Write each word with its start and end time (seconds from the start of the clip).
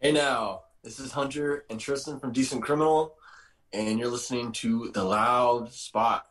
Hey 0.00 0.12
now, 0.12 0.62
this 0.82 1.00
is 1.00 1.12
Hunter 1.12 1.64
and 1.70 1.80
Tristan 1.80 2.20
from 2.20 2.32
Decent 2.32 2.62
Criminal, 2.62 3.16
and 3.72 3.98
you're 3.98 4.08
listening 4.08 4.52
to 4.52 4.90
The 4.92 5.02
Loud 5.02 5.72
Spot 5.72 6.24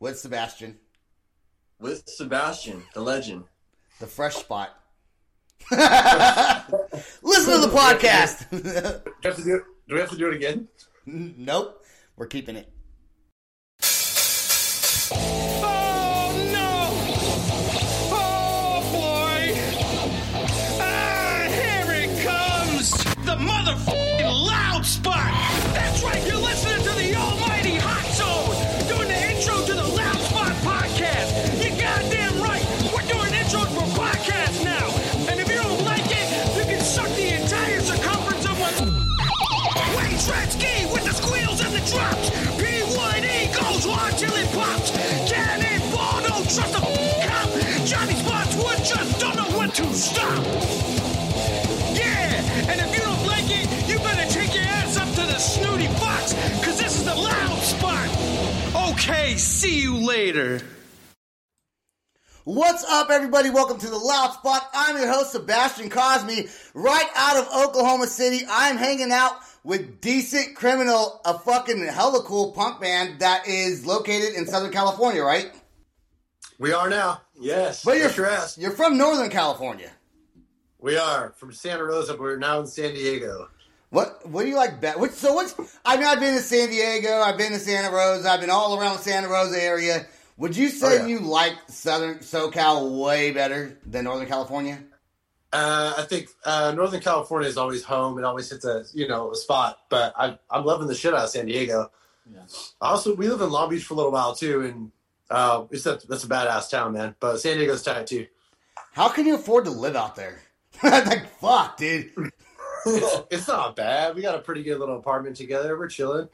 With 0.00 0.18
Sebastian, 0.18 0.78
with 1.80 2.08
Sebastian, 2.08 2.82
the 2.94 3.00
legend. 3.00 3.44
the 4.00 4.06
fresh 4.06 4.34
spot. 4.36 4.70
Listen 5.70 5.80
to 7.54 7.60
the 7.60 7.72
podcast. 7.74 8.50
Do 8.50 8.60
we 9.22 9.28
have 9.28 9.36
to 9.36 9.44
do 9.44 9.54
it? 9.56 9.62
Do 9.88 9.94
we 9.94 10.00
have 10.00 10.10
to 10.10 10.16
do 10.16 10.28
it 10.28 10.34
again? 10.34 10.68
nope, 11.06 11.84
we're 12.16 12.26
keeping 12.26 12.56
it. 12.56 12.70
The 23.64 23.97
Okay, 59.08 59.36
see 59.38 59.80
you 59.80 59.96
later. 60.06 60.60
What's 62.44 62.84
up, 62.84 63.08
everybody? 63.08 63.48
Welcome 63.48 63.78
to 63.78 63.88
the 63.88 63.96
Loud 63.96 64.34
Spot. 64.34 64.68
I'm 64.74 64.98
your 64.98 65.10
host, 65.10 65.32
Sebastian 65.32 65.88
Cosme, 65.88 66.46
right 66.74 67.08
out 67.16 67.38
of 67.38 67.46
Oklahoma 67.68 68.06
City. 68.06 68.44
I'm 68.50 68.76
hanging 68.76 69.10
out 69.10 69.32
with 69.64 70.02
Decent 70.02 70.56
Criminal, 70.56 71.22
a 71.24 71.38
fucking 71.38 71.86
hella 71.86 72.22
cool 72.24 72.52
punk 72.52 72.82
band 72.82 73.20
that 73.20 73.48
is 73.48 73.86
located 73.86 74.34
in 74.34 74.44
Southern 74.46 74.72
California, 74.72 75.22
right? 75.22 75.52
We 76.58 76.74
are 76.74 76.90
now. 76.90 77.22
Yes. 77.34 77.86
But 77.86 77.96
you're, 77.96 78.08
Kiss 78.08 78.16
your 78.18 78.26
ass. 78.26 78.58
you're 78.58 78.72
from 78.72 78.98
Northern 78.98 79.30
California. 79.30 79.90
We 80.78 80.98
are 80.98 81.32
from 81.38 81.50
Santa 81.54 81.84
Rosa. 81.84 82.12
but 82.12 82.20
We're 82.20 82.36
now 82.36 82.60
in 82.60 82.66
San 82.66 82.92
Diego. 82.92 83.48
What 83.90 84.26
what 84.28 84.42
do 84.42 84.48
you 84.48 84.56
like 84.56 84.80
better? 84.80 84.98
What, 84.98 85.12
so 85.14 85.32
what's 85.34 85.54
I 85.84 85.96
mean 85.96 86.06
I've 86.06 86.20
been 86.20 86.34
to 86.36 86.42
San 86.42 86.68
Diego, 86.68 87.20
I've 87.20 87.38
been 87.38 87.52
to 87.52 87.58
Santa 87.58 87.94
Rosa, 87.94 88.28
I've 88.30 88.40
been 88.40 88.50
all 88.50 88.78
around 88.78 88.96
the 88.98 89.02
Santa 89.02 89.28
Rosa 89.28 89.62
area. 89.62 90.06
Would 90.36 90.56
you 90.56 90.68
say 90.68 90.86
Oh, 90.86 90.94
yeah. 91.00 91.06
you 91.06 91.18
like 91.20 91.54
Southern 91.68 92.18
SoCal 92.18 93.02
way 93.02 93.32
better 93.32 93.76
than 93.86 94.04
Northern 94.04 94.28
California? 94.28 94.78
Uh, 95.52 95.94
I 95.96 96.02
think 96.02 96.28
uh, 96.44 96.72
Northern 96.76 97.00
California 97.00 97.48
is 97.48 97.56
always 97.56 97.82
home. 97.82 98.18
It 98.18 98.24
always 98.24 98.50
hits 98.50 98.64
a 98.66 98.84
you 98.92 99.08
know 99.08 99.32
a 99.32 99.36
spot. 99.36 99.78
But 99.88 100.12
I, 100.16 100.38
I'm 100.50 100.64
loving 100.64 100.86
the 100.86 100.94
shit 100.94 101.14
out 101.14 101.24
of 101.24 101.30
San 101.30 101.46
Diego. 101.46 101.90
Yeah. 102.30 102.42
Also, 102.82 103.14
we 103.16 103.26
lived 103.28 103.40
in 103.42 103.48
Long 103.50 103.70
Beach 103.70 103.82
for 103.84 103.94
a 103.94 103.96
little 103.96 104.12
while 104.12 104.34
too, 104.34 104.60
and 104.60 104.92
uh, 105.30 105.64
it's 105.70 105.86
a, 105.86 105.98
that's 106.06 106.24
a 106.24 106.28
badass 106.28 106.70
town, 106.70 106.92
man. 106.92 107.14
But 107.18 107.38
San 107.38 107.56
Diego's 107.56 107.82
tight 107.82 108.06
too. 108.06 108.26
How 108.92 109.08
can 109.08 109.24
you 109.26 109.36
afford 109.36 109.64
to 109.64 109.70
live 109.70 109.96
out 109.96 110.14
there? 110.16 110.40
like 110.82 111.26
fuck, 111.40 111.78
dude. 111.78 112.12
It's, 112.86 113.16
it's 113.30 113.48
not 113.48 113.76
bad. 113.76 114.14
We 114.14 114.22
got 114.22 114.34
a 114.34 114.40
pretty 114.40 114.62
good 114.62 114.78
little 114.78 114.96
apartment 114.96 115.36
together. 115.36 115.78
We're 115.78 115.88
chilling. 115.88 116.28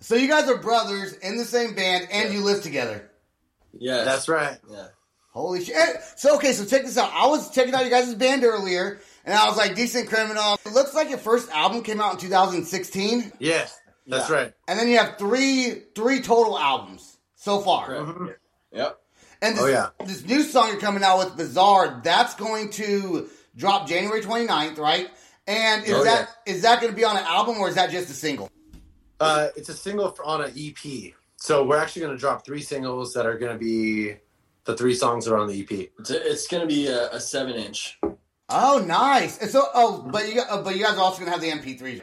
So 0.00 0.14
you 0.16 0.28
guys 0.28 0.48
are 0.48 0.58
brothers 0.58 1.12
in 1.14 1.36
the 1.36 1.44
same 1.44 1.74
band 1.74 2.08
and 2.10 2.28
Yeah. 2.32 2.38
you 2.38 2.44
live 2.44 2.62
together. 2.62 3.10
Yeah, 3.78 4.04
That's 4.04 4.28
right. 4.28 4.58
Yeah. 4.70 4.88
Holy 5.30 5.64
shit. 5.64 5.76
So 6.16 6.36
okay, 6.36 6.52
so 6.52 6.64
check 6.66 6.82
this 6.84 6.98
out. 6.98 7.10
I 7.14 7.26
was 7.26 7.50
checking 7.54 7.72
out 7.74 7.84
you 7.84 7.90
guys' 7.90 8.14
band 8.14 8.44
earlier 8.44 9.00
and 9.24 9.34
I 9.34 9.48
was 9.48 9.56
like 9.56 9.74
decent 9.74 10.08
criminal. 10.08 10.58
It 10.66 10.72
looks 10.72 10.92
like 10.94 11.08
your 11.08 11.18
first 11.18 11.50
album 11.50 11.82
came 11.82 12.00
out 12.00 12.14
in 12.14 12.18
2016 12.20 13.32
Yes, 13.38 13.78
that's 14.06 14.28
Yeah. 14.28 14.34
right. 14.36 14.52
and 14.68 14.78
then 14.78 14.88
you 14.88 14.98
have 14.98 15.16
three 15.18 15.82
three 15.94 16.20
total 16.20 16.58
albums 16.58 17.16
so 17.36 17.60
far. 17.60 17.86
Correct. 17.86 18.08
Mhm. 18.08 18.34
Yep. 18.72 18.98
And 19.40 19.56
this, 19.56 19.62
Oh, 19.64 19.66
yeah. 19.66 19.88
this 20.04 20.24
new 20.24 20.42
song 20.42 20.68
you're 20.68 20.80
coming 20.80 21.02
out 21.02 21.18
with, 21.18 21.36
Bizarre, 21.36 22.00
that's 22.04 22.34
going 22.34 22.70
to 22.72 23.28
drop 23.56 23.88
January 23.88 24.20
29th, 24.20 24.78
right? 24.78 25.10
And 25.46 25.84
is 25.84 25.92
Oh, 25.92 26.04
that 26.04 26.28
is 26.46 26.62
that 26.62 26.80
going 26.80 26.92
to 26.92 26.96
be 26.96 27.04
on 27.04 27.16
an 27.16 27.24
album 27.24 27.58
or 27.58 27.68
is 27.68 27.74
that 27.74 27.90
just 27.90 28.08
a 28.10 28.14
single? 28.14 28.50
Uh, 29.18 29.48
it's 29.56 29.68
a 29.68 29.74
single 29.74 30.10
for, 30.10 30.24
on 30.24 30.42
an 30.42 30.52
EP. 30.56 31.12
So 31.36 31.64
we're 31.64 31.78
actually 31.78 32.02
going 32.02 32.14
to 32.14 32.20
drop 32.20 32.44
three 32.44 32.62
singles 32.62 33.14
that 33.14 33.26
are 33.26 33.36
going 33.38 33.52
to 33.52 33.58
be 33.58 34.14
the 34.64 34.76
three 34.76 34.94
songs 34.94 35.24
that 35.24 35.32
are 35.34 35.38
on 35.38 35.48
the 35.48 35.60
EP. 35.60 35.90
It's, 35.98 36.10
it's 36.10 36.46
going 36.46 36.60
to 36.60 36.66
be 36.66 36.86
a, 36.86 37.10
a 37.10 37.20
seven 37.20 37.54
inch. 37.54 37.98
Oh, 38.48 38.84
nice. 38.86 39.38
And 39.40 39.50
so, 39.50 39.66
oh, 39.74 40.08
but 40.12 40.28
you 40.28 40.36
got, 40.36 40.50
uh, 40.50 40.62
but 40.62 40.76
you 40.76 40.84
guys 40.84 40.96
are 40.96 41.00
also 41.00 41.24
going 41.24 41.32
to 41.32 41.32
have 41.32 41.40
the 41.40 41.50
MP3s. 41.50 42.02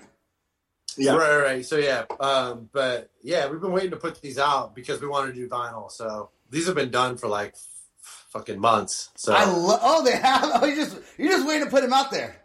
Yeah. 0.97 1.15
Right, 1.15 1.29
right, 1.29 1.43
right. 1.43 1.65
So 1.65 1.77
yeah, 1.77 2.03
um, 2.19 2.69
but 2.73 3.11
yeah, 3.21 3.47
we've 3.49 3.61
been 3.61 3.71
waiting 3.71 3.91
to 3.91 3.97
put 3.97 4.21
these 4.21 4.37
out 4.37 4.75
because 4.75 4.99
we 5.01 5.07
want 5.07 5.27
to 5.27 5.33
do 5.33 5.47
vinyl. 5.47 5.89
So 5.89 6.31
these 6.49 6.65
have 6.65 6.75
been 6.75 6.91
done 6.91 7.15
for 7.15 7.27
like 7.27 7.53
f- 7.53 8.25
fucking 8.31 8.59
months. 8.59 9.09
So 9.15 9.33
I 9.33 9.45
love. 9.45 9.79
Oh, 9.81 10.03
they 10.03 10.17
have. 10.17 10.43
Oh, 10.61 10.65
you 10.65 10.75
just 10.75 10.97
you're 11.17 11.31
just 11.31 11.47
waiting 11.47 11.63
to 11.65 11.69
put 11.69 11.83
them 11.83 11.93
out 11.93 12.11
there. 12.11 12.35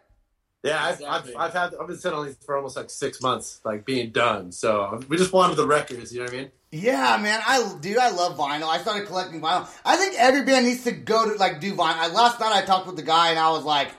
Yeah, 0.65 0.83
I've, 0.85 1.03
I've, 1.03 1.35
I've 1.37 1.53
had 1.53 1.75
I've 1.79 1.87
been 1.87 1.97
sitting 1.97 2.17
on 2.17 2.25
these 2.25 2.35
for 2.45 2.55
almost 2.57 2.75
like 2.75 2.89
six 2.89 3.21
months, 3.21 3.61
like 3.63 3.85
being 3.85 4.11
done. 4.11 4.51
So 4.51 4.83
um, 4.83 5.05
we 5.09 5.17
just 5.17 5.31
wanted 5.33 5.55
the 5.57 5.67
records. 5.67 6.11
You 6.13 6.19
know 6.19 6.25
what 6.25 6.33
I 6.33 6.37
mean? 6.37 6.51
Yeah, 6.71 7.17
man. 7.21 7.39
I 7.47 7.75
do. 7.79 7.97
I 7.99 8.09
love 8.11 8.37
vinyl. 8.37 8.67
I 8.67 8.79
started 8.79 9.07
collecting 9.07 9.39
vinyl. 9.41 9.67
I 9.85 9.95
think 9.95 10.15
every 10.17 10.43
band 10.43 10.65
needs 10.65 10.83
to 10.83 10.91
go 10.91 11.31
to 11.31 11.37
like 11.39 11.61
do 11.61 11.73
vinyl. 11.73 11.95
I, 11.97 12.07
last 12.07 12.39
night 12.39 12.51
I 12.53 12.65
talked 12.65 12.87
with 12.87 12.95
the 12.97 13.01
guy 13.03 13.29
and 13.29 13.39
I 13.39 13.51
was 13.51 13.63
like, 13.63 13.89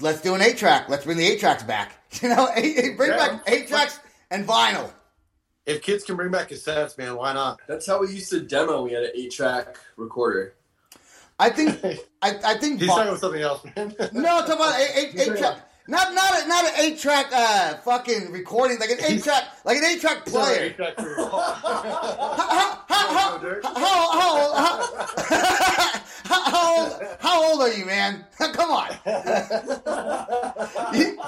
"Let's 0.00 0.20
do 0.20 0.34
an 0.34 0.42
eight 0.42 0.56
track. 0.58 0.88
Let's 0.88 1.04
bring 1.04 1.16
the 1.18 1.26
eight 1.26 1.40
tracks 1.40 1.62
back. 1.62 1.92
You 2.22 2.28
know, 2.28 2.48
eight, 2.54 2.78
eight- 2.78 2.96
bring 2.96 3.10
Yeah. 3.10 3.16
back 3.16 3.42
eight 3.48 3.66
tracks 3.68 3.98
and 4.30 4.46
vinyl." 4.46 4.92
If 5.66 5.80
kids 5.82 6.04
can 6.04 6.14
bring 6.16 6.30
back 6.30 6.50
cassettes, 6.50 6.98
man, 6.98 7.16
why 7.16 7.32
not? 7.32 7.58
That's 7.66 7.86
how 7.86 7.98
we 8.00 8.12
used 8.12 8.28
to 8.30 8.40
demo. 8.40 8.82
We 8.82 8.92
had 8.92 9.02
an 9.04 9.10
eight 9.14 9.32
track 9.32 9.76
recorder. 9.96 10.54
I 11.38 11.50
think. 11.50 11.82
I, 12.22 12.38
I 12.44 12.58
think. 12.58 12.78
He's 12.80 12.88
vi- 12.88 12.94
talking 12.94 13.08
about 13.08 13.20
something 13.20 13.42
else, 13.42 13.64
man. 13.74 13.94
no, 14.12 14.38
I'm 14.38 14.46
talking 14.46 14.52
about 14.54 14.78
eight, 14.96 15.14
eight, 15.16 15.18
eight 15.20 15.38
track. 15.38 15.58
Not 15.86 16.14
not 16.14 16.42
a, 16.44 16.48
not 16.48 16.64
an 16.64 16.70
eight 16.78 16.98
track 16.98 17.26
uh 17.32 17.74
fucking 17.84 18.32
recording 18.32 18.78
like 18.78 18.88
an 18.90 18.98
eight 19.06 19.22
track 19.22 19.44
like 19.66 19.76
an 19.76 19.84
eight 19.84 20.00
track 20.00 20.24
player. 20.24 20.62
Eight-track 20.64 20.96
for- 20.96 21.04
How, 22.86 22.88
how, 22.88 23.38
how, 23.38 23.54
how, 26.24 26.84
old, 26.84 27.02
how 27.20 27.50
old 27.52 27.60
are 27.62 27.72
you, 27.72 27.84
man? 27.84 28.24
Come 28.38 28.70
on. 28.70 28.88
You- 30.94 31.18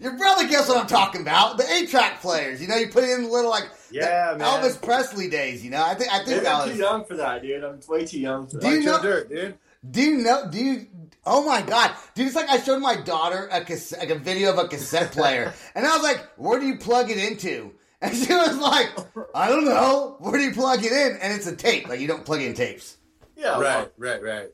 your 0.00 0.18
brother 0.18 0.46
gets 0.48 0.68
what 0.68 0.76
I'm 0.76 0.86
talking 0.86 1.22
about. 1.22 1.56
The 1.56 1.64
eight 1.72 1.88
track 1.88 2.20
players, 2.20 2.60
you 2.60 2.68
know, 2.68 2.76
you 2.76 2.88
put 2.88 3.04
in 3.04 3.22
the 3.22 3.28
little 3.28 3.50
like 3.50 3.70
Yeah, 3.90 4.32
the 4.32 4.38
man. 4.40 4.60
Elvis 4.62 4.82
Presley 4.82 5.30
days, 5.30 5.64
you 5.64 5.70
know. 5.70 5.82
I 5.82 5.94
think 5.94 6.12
I 6.12 6.16
think 6.18 6.28
Maybe 6.28 6.40
that 6.44 6.54
I'm 6.56 6.68
too 6.68 6.76
young 6.76 7.04
for 7.06 7.16
that, 7.16 7.40
dude. 7.42 7.64
I'm 7.64 7.80
way 7.88 8.04
too 8.04 8.20
young 8.20 8.46
for 8.46 8.58
Do 8.58 8.60
that. 8.60 8.68
you 8.70 8.76
Like 8.78 8.84
know- 8.86 8.96
Joe 8.98 9.02
Dirt, 9.02 9.28
dude. 9.30 9.54
Do 9.90 10.00
you 10.02 10.18
know? 10.18 10.48
Do 10.50 10.58
you? 10.58 10.86
Oh 11.26 11.44
my 11.44 11.62
god, 11.62 11.92
dude! 12.14 12.26
It's 12.26 12.36
like 12.36 12.48
I 12.48 12.58
showed 12.60 12.80
my 12.80 12.96
daughter 12.96 13.48
a 13.50 13.62
cassette, 13.64 13.98
like 14.00 14.10
a 14.10 14.14
video 14.18 14.52
of 14.52 14.58
a 14.58 14.68
cassette 14.68 15.12
player, 15.12 15.52
and 15.74 15.86
I 15.86 15.94
was 15.94 16.02
like, 16.02 16.26
"Where 16.36 16.60
do 16.60 16.66
you 16.66 16.76
plug 16.78 17.10
it 17.10 17.18
into?" 17.18 17.72
And 18.00 18.14
she 18.14 18.32
was 18.32 18.58
like, 18.58 18.90
"I 19.34 19.48
don't 19.48 19.64
know. 19.64 20.16
Where 20.20 20.32
do 20.38 20.44
you 20.44 20.52
plug 20.52 20.84
it 20.84 20.92
in?" 20.92 21.16
And 21.20 21.32
it's 21.32 21.46
a 21.46 21.56
tape. 21.56 21.88
Like 21.88 22.00
you 22.00 22.06
don't 22.06 22.24
plug 22.24 22.42
in 22.42 22.54
tapes. 22.54 22.96
Yeah. 23.36 23.60
Right, 23.60 23.90
right, 23.98 24.22
right. 24.22 24.48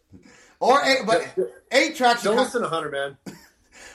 Or 0.60 0.82
eight, 0.84 0.98
but 1.06 1.26
eight 1.72 1.96
tracks. 1.96 2.22
you 2.24 2.30
Don't 2.30 2.36
can't- 2.36 2.46
listen 2.46 2.62
to 2.62 2.69
Hunter, 2.69 2.90
man. 2.90 3.16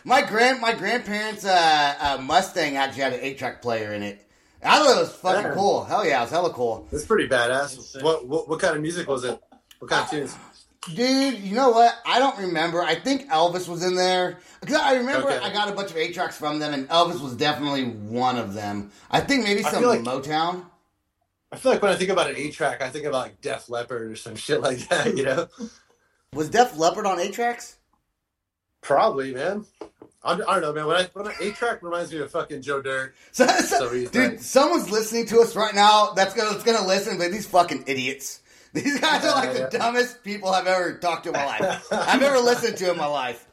My 0.04 0.22
grand 0.22 0.62
my 0.62 0.74
grandparents' 0.74 1.44
uh, 1.46 1.96
uh, 2.00 2.22
Mustang 2.22 2.76
actually 2.78 3.02
had 3.04 3.14
an 3.14 3.20
eight 3.24 3.40
track 3.40 3.62
player 3.62 3.92
in 3.94 4.04
it. 4.04 4.22
I 4.64 4.78
thought 4.80 4.98
it 4.98 5.00
was 5.00 5.12
fucking 5.14 5.46
Yeah. 5.48 5.54
cool. 5.56 5.84
Hell 5.84 6.06
yeah, 6.06 6.20
it 6.20 6.26
was 6.26 6.32
hella 6.32 6.52
cool, 6.54 6.88
It's 6.92 7.06
pretty 7.06 7.28
badass. 7.28 8.02
What, 8.04 8.28
what 8.28 8.48
what 8.48 8.60
kind 8.60 8.76
of 8.76 8.82
music 8.84 9.08
was 9.08 9.24
it? 9.24 9.40
What 9.80 9.90
kind 9.90 10.04
of 10.04 10.10
tunes? 10.12 10.36
Dude. 10.94 11.40
You 11.40 11.56
know 11.56 11.70
what? 11.72 11.94
I 12.06 12.20
don't 12.20 12.38
remember. 12.38 12.82
I 12.82 12.96
think 12.96 13.30
Elvis 13.30 13.68
was 13.68 13.84
in 13.84 13.96
there 13.96 14.38
because 14.62 14.76
I 14.76 14.96
remember 14.96 15.30
Okay. 15.32 15.44
I 15.44 15.52
got 15.54 15.70
a 15.70 15.72
bunch 15.74 15.92
of 15.92 15.98
eight 15.98 16.14
tracks 16.14 16.38
from 16.38 16.60
them, 16.60 16.74
and 16.74 16.88
Elvis 16.90 17.22
was 17.22 17.36
definitely 17.36 17.86
one 17.86 18.38
of 18.38 18.54
them. 18.54 18.92
I 19.10 19.22
think 19.22 19.44
maybe 19.44 19.64
some 19.64 19.84
like- 19.84 20.02
Motown. 20.02 20.66
I 21.52 21.58
feel 21.58 21.72
like 21.72 21.82
when 21.82 21.92
I 21.92 21.96
think 21.96 22.10
about 22.10 22.30
an 22.30 22.36
eight 22.36 22.54
track, 22.54 22.82
I 22.82 22.90
think 22.90 23.06
about 23.06 23.20
like 23.24 23.42
Def 23.42 23.70
Leppard 23.70 24.12
or 24.12 24.16
some 24.16 24.36
shit 24.36 24.62
like 24.62 24.88
that. 24.90 25.16
You 25.16 25.24
know, 25.24 25.48
Was 26.34 26.50
Def 26.50 26.78
Leppard 26.78 27.06
on 27.06 27.20
eight 27.20 27.34
tracks? 27.34 27.78
probably, 28.82 29.34
man. 29.34 29.66
I, 30.24 30.34
I 30.34 30.36
don't 30.36 30.62
know, 30.62 30.74
man. 30.74 30.86
When 30.88 30.96
I 30.96 31.04
when 31.14 31.32
eight 31.42 31.56
track 31.56 31.82
reminds 31.82 32.12
me 32.12 32.20
of 32.20 32.30
fucking 32.32 32.62
Joe 32.62 32.82
Dirt. 32.82 33.16
So, 33.32 33.46
so- 33.48 33.90
So 33.90 34.06
dude, 34.10 34.42
someone's 34.42 34.90
listening 34.92 35.26
to 35.28 35.40
us 35.40 35.56
right 35.56 35.74
now. 35.74 36.12
That's 36.16 36.34
gonna 36.34 36.52
that's 36.52 36.64
gonna 36.64 36.86
listen, 36.86 37.18
but 37.18 37.32
these 37.32 37.48
fucking 37.48 37.86
idiots. 37.88 38.42
These 38.76 39.00
guys 39.00 39.24
are 39.26 39.32
like 39.34 39.58
Yeah, 39.58 39.68
the 39.70 39.78
dumbest 39.78 40.24
people 40.24 40.50
I've 40.50 40.68
ever 40.68 40.98
talked 41.00 41.24
to 41.24 41.30
in 41.30 41.34
my 41.34 41.46
life. 41.46 41.88
I've 41.92 42.22
ever 42.22 42.40
listened 42.40 42.78
to 42.78 42.92
in 42.92 42.98
my 42.98 43.06
life. 43.08 43.48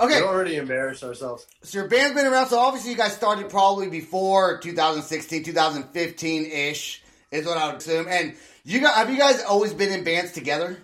Okay, 0.00 0.20
We 0.20 0.26
already 0.26 0.56
embarrassed 0.56 1.04
ourselves. 1.04 1.46
so 1.62 1.78
your 1.78 1.88
band's 1.88 2.14
been 2.14 2.26
around. 2.26 2.48
So 2.48 2.58
obviously, 2.58 2.90
you 2.90 2.96
guys 2.96 3.14
started 3.14 3.48
probably 3.48 3.88
before 3.88 4.58
2016, 4.58 5.44
2015 5.44 6.44
ish, 6.50 7.02
is 7.30 7.46
what 7.46 7.56
I 7.58 7.66
would 7.68 7.76
assume. 7.76 8.06
And 8.08 8.34
you 8.64 8.80
got 8.80 8.94
have 8.94 9.10
you 9.10 9.18
guys 9.18 9.42
always 9.44 9.72
been 9.72 9.92
in 9.92 10.04
bands 10.04 10.32
together? 10.32 10.78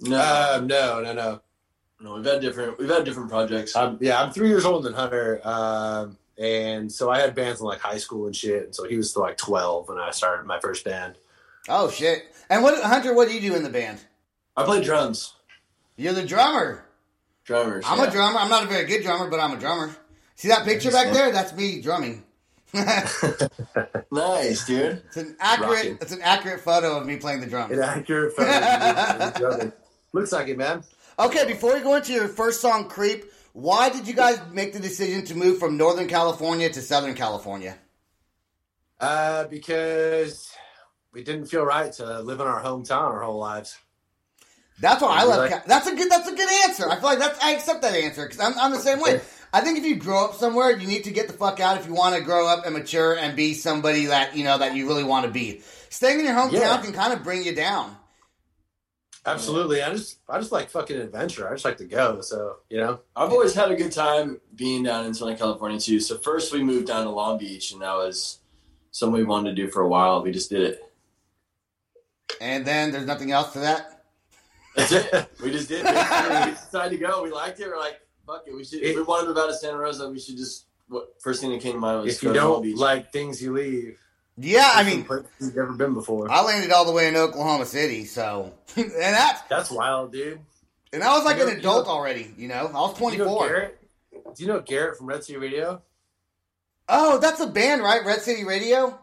No, 0.00 0.56
Um, 0.56 0.66
no, 0.66 1.00
no, 1.02 1.12
no. 1.12 1.40
no, 2.00 2.14
we've 2.14 2.24
had 2.24 2.40
different 2.40 2.78
we've 2.78 2.88
had 2.88 3.04
different 3.04 3.28
projects. 3.30 3.74
Um, 3.76 3.98
yeah, 4.00 4.22
I'm 4.22 4.32
three 4.32 4.48
years 4.48 4.64
older 4.64 4.86
than 4.88 4.94
Hunter, 4.96 5.40
um, 5.44 6.16
and 6.38 6.90
so 6.90 7.10
I 7.10 7.18
had 7.20 7.34
bands 7.34 7.60
in 7.60 7.66
like 7.66 7.80
high 7.80 7.98
school 7.98 8.26
and 8.26 8.36
shit. 8.36 8.64
And 8.64 8.74
so 8.74 8.84
he 8.84 8.96
was 8.96 9.10
still 9.10 9.22
like 9.22 9.36
12 9.36 9.88
when 9.88 9.98
I 9.98 10.10
started 10.12 10.46
my 10.46 10.60
first 10.60 10.84
band. 10.84 11.16
Oh 11.68 11.90
shit! 11.90 12.24
And 12.50 12.62
what 12.62 12.82
Hunter? 12.82 13.14
What 13.14 13.28
do 13.28 13.34
you 13.34 13.40
do 13.40 13.54
in 13.56 13.62
the 13.62 13.70
band? 13.70 14.00
I 14.56 14.64
play 14.64 14.82
drums, 14.82 15.34
You're 15.96 16.12
the 16.14 16.26
drummer. 16.26 16.84
drummers. 17.44 17.84
I'm 17.86 17.98
yeah. 17.98 18.06
a 18.08 18.10
drummer. 18.10 18.38
I'm 18.38 18.48
not 18.50 18.64
a 18.64 18.66
very 18.66 18.86
good 18.86 19.02
drummer, 19.02 19.30
but 19.30 19.38
I'm 19.40 19.52
a 19.52 19.58
drummer. 19.58 19.94
See 20.34 20.48
that 20.48 20.64
picture 20.64 20.90
back 20.90 21.12
there? 21.12 21.30
That's 21.32 21.52
me 21.54 21.80
drumming. 21.80 22.24
Nice, 24.10 24.66
dude. 24.66 25.02
It's 25.06 25.16
an 25.18 25.36
accurate. 25.38 25.70
Rocking. 25.70 25.98
It's 26.00 26.12
an 26.12 26.22
accurate 26.22 26.60
photo 26.60 26.98
of 26.98 27.06
me 27.06 27.16
playing 27.16 27.40
the 27.40 27.46
drums. 27.46 27.72
An 27.72 27.82
accurate 27.82 28.34
photo 28.34 28.50
of 28.50 29.34
you 29.34 29.40
drumming. 29.40 29.72
Looks 30.12 30.32
like 30.32 30.48
it, 30.48 30.56
man. 30.56 30.82
Okay, 31.18 31.46
before 31.46 31.74
we 31.74 31.80
go 31.80 31.94
into 31.94 32.12
your 32.12 32.28
first 32.28 32.60
song, 32.62 32.88
"Creep," 32.88 33.24
why 33.52 33.90
did 33.90 34.08
you 34.08 34.14
guys 34.14 34.40
make 34.52 34.72
the 34.72 34.80
decision 34.80 35.24
to 35.26 35.34
move 35.34 35.58
from 35.58 35.76
Northern 35.76 36.08
California 36.08 36.70
to 36.70 36.80
Southern 36.80 37.14
California? 37.14 37.76
Uh, 38.98 39.44
because 39.44 40.50
we 41.12 41.22
didn't 41.24 41.46
feel 41.46 41.64
right 41.64 41.92
to 41.94 42.20
live 42.20 42.40
in 42.40 42.46
our 42.46 42.62
hometown 42.62 43.02
our 43.02 43.22
whole 43.22 43.38
lives. 43.38 43.76
That's 44.80 45.02
why 45.02 45.08
I 45.18 45.22
You 45.22 45.28
left. 45.28 45.52
like- 45.52 45.64
that's 45.66 45.86
a 45.88 45.94
good. 45.96 46.10
That's 46.10 46.28
a 46.28 46.34
good 46.34 46.48
answer. 46.64 46.88
I 46.88 46.96
feel 46.96 47.04
like 47.04 47.18
that's. 47.18 47.42
I 47.42 47.52
accept 47.52 47.82
that 47.82 47.94
answer 47.94 48.24
because 48.26 48.38
I'm, 48.40 48.56
I'm 48.58 48.70
the 48.70 48.78
same 48.78 49.00
way. 49.00 49.20
I 49.52 49.60
think 49.62 49.78
if 49.78 49.84
you 49.84 49.96
grow 49.96 50.26
up 50.26 50.34
somewhere, 50.34 50.70
you 50.70 50.86
need 50.86 51.04
to 51.04 51.10
get 51.10 51.26
the 51.26 51.32
fuck 51.32 51.58
out 51.58 51.78
if 51.80 51.86
you 51.86 51.94
want 51.94 52.14
to 52.14 52.20
grow 52.20 52.46
up 52.46 52.64
and 52.66 52.74
mature 52.74 53.16
and 53.16 53.34
be 53.34 53.54
somebody 53.54 54.06
that 54.06 54.36
you 54.36 54.44
know 54.44 54.58
that 54.58 54.76
you 54.76 54.86
really 54.86 55.04
want 55.04 55.24
to 55.26 55.32
be. 55.32 55.62
Staying 55.88 56.20
in 56.20 56.26
your 56.26 56.34
hometown 56.34 56.52
Yeah. 56.52 56.80
can 56.82 56.92
kind 56.92 57.12
of 57.14 57.24
bring 57.24 57.42
you 57.44 57.54
down. 57.54 57.96
Absolutely. 59.26 59.82
I 59.82 59.90
just 59.90 60.18
I 60.28 60.38
just 60.38 60.52
like 60.52 60.70
fucking 60.70 60.96
adventure. 60.96 61.48
I 61.48 61.52
just 61.52 61.64
like 61.64 61.78
to 61.78 61.84
go. 61.86 62.20
So 62.20 62.56
you 62.70 62.78
know. 62.78 63.00
I've 63.16 63.30
always 63.32 63.54
had 63.54 63.70
a 63.70 63.76
good 63.76 63.92
time 63.92 64.40
being 64.54 64.84
down 64.84 65.06
in 65.06 65.14
Southern 65.14 65.36
California 65.36 65.80
too. 65.80 65.98
So 66.00 66.18
first 66.18 66.52
we 66.52 66.62
moved 66.62 66.86
down 66.86 67.04
to 67.04 67.10
Long 67.10 67.36
Beach, 67.38 67.72
and 67.72 67.82
that 67.82 67.94
was 67.94 68.38
something 68.90 69.18
we 69.18 69.24
wanted 69.24 69.56
to 69.56 69.62
do 69.62 69.70
for 69.70 69.82
a 69.82 69.88
while. 69.88 70.22
We 70.22 70.30
just 70.30 70.50
did 70.50 70.62
it. 70.62 70.87
And 72.40 72.64
then 72.66 72.92
there's 72.92 73.06
nothing 73.06 73.32
else 73.32 73.52
to 73.54 73.60
that. 73.60 74.02
That's 74.76 74.92
it. 74.92 75.28
We 75.42 75.50
just 75.50 75.68
did. 75.68 75.84
it. 75.84 75.86
we 76.46 76.50
decided 76.52 76.98
to 76.98 77.04
go. 77.04 77.22
We 77.22 77.30
liked 77.30 77.58
it. 77.60 77.66
We're 77.68 77.78
like, 77.78 78.00
fuck 78.26 78.44
it. 78.46 78.54
We 78.54 78.64
should. 78.64 78.82
If 78.82 78.96
we 78.96 79.02
wanted 79.02 79.22
to 79.24 79.28
move 79.30 79.38
out 79.38 79.48
of 79.48 79.56
Santa 79.56 79.76
Rosa, 79.78 80.08
we 80.08 80.18
should 80.20 80.36
just. 80.36 80.66
What 80.88 81.20
first 81.20 81.40
thing 81.42 81.50
that 81.50 81.60
came 81.60 81.74
to 81.74 81.78
mind 81.78 82.04
was 82.04 82.16
If 82.16 82.22
you 82.22 82.28
go 82.28 82.34
to 82.34 82.40
Long 82.40 82.52
don't 82.54 82.62
Beach. 82.62 82.76
like 82.76 83.12
things, 83.12 83.42
you 83.42 83.52
leave. 83.52 83.98
Yeah, 84.38 84.70
I 84.72 84.84
mean, 84.84 85.04
Places 85.04 85.26
you've 85.40 85.56
never 85.56 85.72
been 85.72 85.92
before. 85.94 86.30
I 86.30 86.42
landed 86.42 86.70
all 86.70 86.84
the 86.86 86.92
way 86.92 87.08
in 87.08 87.16
Oklahoma 87.16 87.66
City, 87.66 88.04
so 88.04 88.54
and 88.76 88.90
that's 88.92 89.42
That's 89.48 89.70
wild, 89.70 90.12
dude. 90.12 90.38
and 90.92 91.02
I 91.02 91.14
was 91.16 91.24
like 91.24 91.38
You 91.38 91.44
know- 91.46 91.50
an 91.52 91.58
adult 91.58 91.86
you 91.86 91.92
know- 91.92 91.98
already. 91.98 92.34
You 92.38 92.48
know, 92.48 92.54
I 92.54 92.62
was 92.62 92.96
Do 92.96 93.04
you 93.12 93.18
know 93.18 93.24
24. 93.36 93.72
Do 94.34 94.42
you 94.44 94.46
know 94.48 94.60
Garrett 94.60 94.96
from 94.96 95.08
Red 95.08 95.24
City 95.24 95.38
Radio? 95.38 95.82
oh, 96.88 97.18
that's 97.18 97.40
a 97.40 97.46
band, 97.48 97.82
right? 97.82 98.04
Red 98.06 98.20
City 98.22 98.44
Radio. 98.44 98.98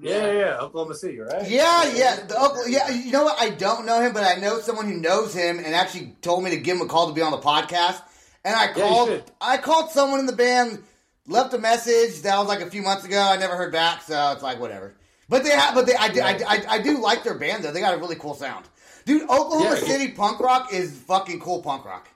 Yeah, 0.00 0.26
yeah, 0.26 0.32
yeah. 0.32 0.58
Oklahoma 0.60 0.94
City, 0.94 1.18
right? 1.18 1.48
Yeah, 1.48 1.92
yeah, 1.92 2.16
the, 2.26 2.34
Oklahoma- 2.40 2.70
yeah. 2.70 2.88
You 2.90 3.10
know 3.12 3.24
what? 3.24 3.36
I 3.40 3.50
don't 3.50 3.84
know 3.86 4.00
him, 4.00 4.12
but 4.12 4.22
I 4.24 4.36
know 4.40 4.60
someone 4.60 4.86
who 4.86 4.94
knows 4.98 5.34
him, 5.34 5.58
and 5.58 5.74
actually 5.74 6.14
told 6.22 6.44
me 6.44 6.50
to 6.50 6.56
give 6.56 6.76
him 6.76 6.82
a 6.82 6.86
call 6.88 7.08
to 7.08 7.12
be 7.14 7.22
on 7.22 7.32
the 7.32 7.38
podcast. 7.38 8.00
And 8.44 8.54
I 8.54 8.72
called, 8.72 9.08
should. 9.08 9.24
I 9.40 9.56
called 9.58 9.90
someone 9.90 10.20
in 10.20 10.26
the 10.26 10.32
band, 10.36 10.82
left 11.26 11.52
a 11.54 11.58
message. 11.58 12.22
That 12.22 12.38
was 12.38 12.46
like 12.46 12.60
a 12.60 12.70
few 12.70 12.82
months 12.82 13.04
ago. 13.04 13.20
I 13.20 13.36
never 13.36 13.56
heard 13.56 13.72
back, 13.72 14.02
so 14.02 14.32
it's 14.32 14.42
like 14.42 14.60
whatever. 14.60 14.94
But 15.28 15.42
they 15.44 15.50
have, 15.50 15.74
but 15.74 15.86
they, 15.86 15.94
I, 15.94 16.08
do- 16.08 16.22
I, 16.22 16.38
I, 16.46 16.64
I 16.76 16.78
do 16.78 16.98
like 17.02 17.24
their 17.24 17.34
band 17.36 17.64
though. 17.64 17.72
They 17.72 17.80
got 17.80 17.94
a 17.94 17.98
really 17.98 18.16
cool 18.16 18.34
sound, 18.34 18.64
dude. 19.04 19.22
Oklahoma 19.24 19.70
Yeah. 19.74 19.86
City 19.86 20.12
punk 20.12 20.38
rock 20.40 20.72
is 20.72 20.96
fucking 21.00 21.40
cool 21.40 21.60
punk 21.60 21.84
rock. 21.84 22.08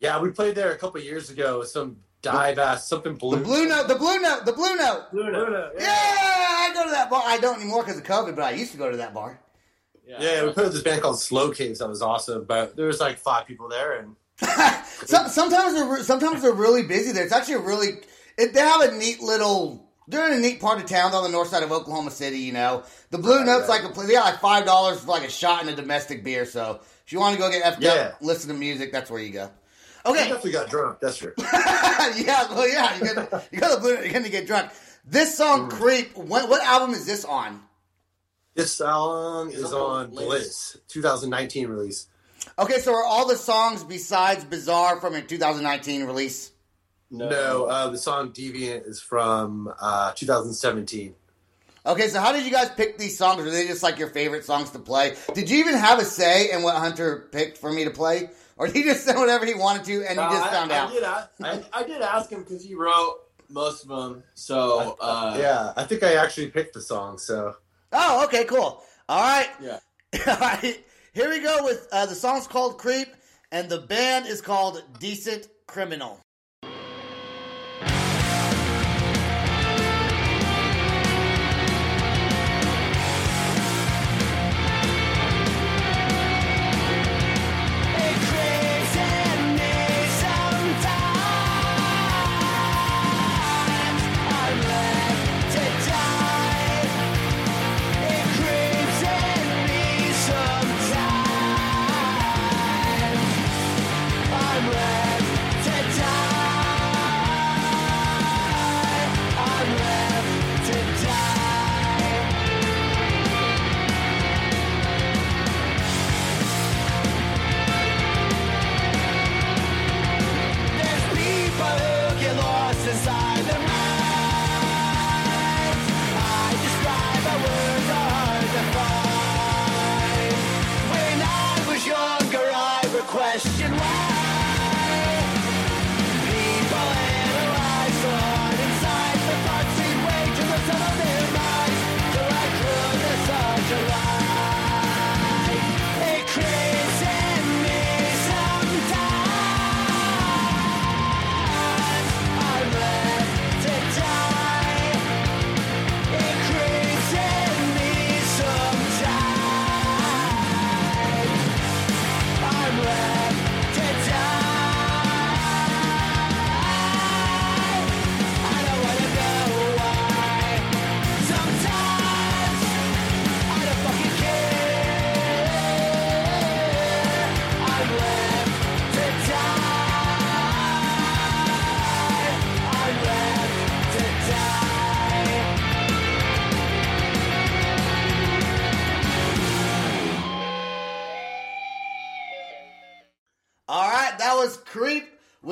Yeah, 0.00 0.20
we 0.20 0.30
played 0.30 0.54
there 0.54 0.72
a 0.72 0.78
couple 0.78 1.00
years 1.00 1.28
ago 1.30 1.58
with 1.60 1.68
some 1.68 1.98
dive 2.22 2.58
ass 2.58 2.88
something 2.88 3.14
blue. 3.14 3.38
The 3.38 3.44
blue 3.44 3.66
note, 3.68 3.88
the 3.88 3.94
blue 3.94 4.20
note, 4.20 4.44
the 4.44 4.52
blue 4.52 4.76
note. 4.76 5.06
Luna, 5.12 5.70
Yeah, 5.78 5.86
I 5.86 6.70
go 6.74 6.84
to 6.84 6.90
that 6.90 7.08
bar. 7.10 7.22
I 7.24 7.38
don't 7.38 7.60
anymore 7.60 7.82
because 7.82 7.98
of 7.98 8.04
COVID, 8.04 8.34
but 8.36 8.44
I 8.44 8.50
used 8.52 8.72
to 8.72 8.78
go 8.78 8.90
to 8.90 8.96
that 8.98 9.14
bar. 9.14 9.40
Yeah, 10.06 10.16
yeah 10.20 10.44
we 10.44 10.52
played 10.52 10.64
with 10.64 10.72
this 10.74 10.82
band 10.82 11.02
called 11.02 11.20
Slow 11.20 11.50
Caves. 11.50 11.78
That 11.80 11.88
was 11.88 12.02
awesome. 12.02 12.44
But 12.44 12.76
there 12.76 12.86
was 12.86 13.00
like 13.00 13.18
five 13.18 13.46
people 13.46 13.68
there, 13.68 13.98
and 13.98 14.16
Some, 15.06 15.28
sometimes 15.28 15.74
they're 15.74 15.84
re- 15.88 16.02
sometimes 16.02 16.42
they're 16.42 16.52
really 16.52 16.82
busy 16.82 17.12
there. 17.12 17.24
It's 17.24 17.32
actually 17.32 17.54
a 17.54 17.60
really 17.60 17.88
it, 18.36 18.52
they 18.54 18.60
have 18.60 18.80
a 18.82 18.96
neat 18.96 19.20
little. 19.20 19.84
They're 20.10 20.26
in 20.32 20.38
a 20.38 20.40
neat 20.40 20.58
part 20.60 20.78
of 20.80 20.86
town 20.86 21.12
on 21.12 21.22
the 21.22 21.28
north 21.28 21.48
side 21.48 21.62
of 21.62 21.70
Oklahoma 21.70 22.10
City. 22.10 22.38
You 22.38 22.52
know, 22.54 22.84
the 23.10 23.18
Blue 23.18 23.36
Right, 23.38 23.46
Note's 23.46 23.68
right. 23.68 23.82
like 23.82 23.90
a 23.90 23.92
pla- 23.92 24.04
they 24.06 24.14
got 24.14 24.24
like 24.24 24.40
five 24.40 24.64
dollars 24.64 25.00
for 25.00 25.08
like 25.08 25.24
a 25.24 25.30
shot 25.30 25.60
and 25.60 25.68
a 25.70 25.76
domestic 25.76 26.24
beer. 26.24 26.46
So 26.46 26.80
if 27.04 27.12
you 27.12 27.20
want 27.20 27.34
to 27.34 27.38
go 27.40 27.50
get 27.50 27.62
effed 27.62 27.82
Yeah. 27.82 27.90
up, 28.12 28.18
listen 28.22 28.48
to 28.48 28.54
music. 28.58 28.90
That's 28.90 29.10
where 29.10 29.20
you 29.20 29.30
go. 29.32 29.50
We 30.04 30.10
Okay, 30.12 30.24
definitely 30.24 30.52
got 30.52 30.68
drunk. 30.70 31.00
That's 31.00 31.16
true. 31.16 31.32
yeah, 31.38 32.48
well, 32.52 32.68
yeah, 32.68 32.96
you 32.98 33.14
got 33.14 33.48
you 33.52 33.60
got 33.60 33.74
the 33.74 33.80
Blue 33.80 33.94
Note. 33.94 34.04
You're 34.04 34.12
gonna 34.12 34.28
get 34.28 34.46
drunk. 34.46 34.70
This 35.04 35.36
song, 35.36 35.68
Mm. 35.68 35.70
"Creep." 35.70 36.16
What, 36.16 36.48
what 36.48 36.62
album 36.62 36.94
is 36.94 37.06
this 37.06 37.24
on? 37.24 37.62
This 38.54 38.72
song 38.72 39.48
It's 39.50 39.58
is 39.58 39.72
on 39.72 40.06
on 40.06 40.10
Bliss, 40.10 40.76
2019 40.88 41.68
release. 41.68 42.08
Okay, 42.58 42.78
so 42.80 42.92
are 42.92 43.04
all 43.04 43.26
the 43.26 43.36
songs 43.36 43.84
besides 43.84 44.44
"Bizarre" 44.44 45.00
from 45.00 45.14
a 45.14 45.22
2019 45.22 46.04
release? 46.04 46.50
No, 47.10 47.64
uh, 47.64 47.88
the 47.88 47.96
song 47.98 48.32
Deviant 48.32 48.86
is 48.86 49.00
from 49.00 49.72
uh, 49.80 50.12
2017. 50.14 51.14
Okay, 51.86 52.08
so 52.08 52.20
how 52.20 52.32
did 52.32 52.44
you 52.44 52.50
guys 52.50 52.68
pick 52.76 52.98
these 52.98 53.16
songs? 53.16 53.42
Were 53.42 53.50
they 53.50 53.66
just 53.66 53.82
like 53.82 53.98
your 53.98 54.08
favorite 54.10 54.44
songs 54.44 54.70
to 54.72 54.78
play? 54.78 55.14
Did 55.32 55.48
you 55.48 55.58
even 55.58 55.74
have 55.74 55.98
a 56.00 56.04
say 56.04 56.50
in 56.50 56.62
what 56.62 56.76
Hunter 56.76 57.28
picked 57.32 57.56
for 57.56 57.72
me 57.72 57.84
to 57.84 57.90
play? 57.90 58.28
Or 58.58 58.66
did 58.66 58.76
he 58.76 58.82
just 58.82 59.04
say 59.04 59.14
whatever 59.14 59.46
he 59.46 59.54
wanted 59.54 59.84
to 59.84 60.04
and 60.04 60.16
you 60.16 60.16
No, 60.16 60.30
just 60.30 60.44
I, 60.44 60.50
found 60.50 60.72
I 60.72 60.78
out? 60.78 60.92
Did, 60.92 61.04
I, 61.04 61.24
I, 61.42 61.62
I 61.72 61.82
did 61.84 62.02
ask 62.02 62.30
him 62.30 62.42
because 62.42 62.64
he 62.64 62.74
wrote 62.74 63.20
most 63.48 63.84
of 63.84 63.88
them. 63.88 64.22
So 64.34 64.96
uh, 65.00 65.36
yeah, 65.38 65.72
I 65.76 65.84
think 65.84 66.02
I 66.02 66.14
actually 66.14 66.48
picked 66.48 66.74
the 66.74 66.80
song. 66.82 67.18
So 67.18 67.56
Oh, 67.92 68.24
okay, 68.24 68.44
cool. 68.44 68.82
All 69.08 69.22
right. 69.22 69.48
Yeah. 69.60 69.78
All 70.26 70.36
right. 70.36 70.84
Here 71.14 71.30
we 71.30 71.40
go 71.40 71.64
with 71.64 71.88
uh, 71.92 72.06
the 72.06 72.14
song's 72.14 72.46
called 72.46 72.78
Creep 72.78 73.08
and 73.50 73.68
the 73.68 73.78
band 73.78 74.26
is 74.26 74.40
called 74.40 74.82
Decent 74.98 75.48
Criminal. 75.66 76.20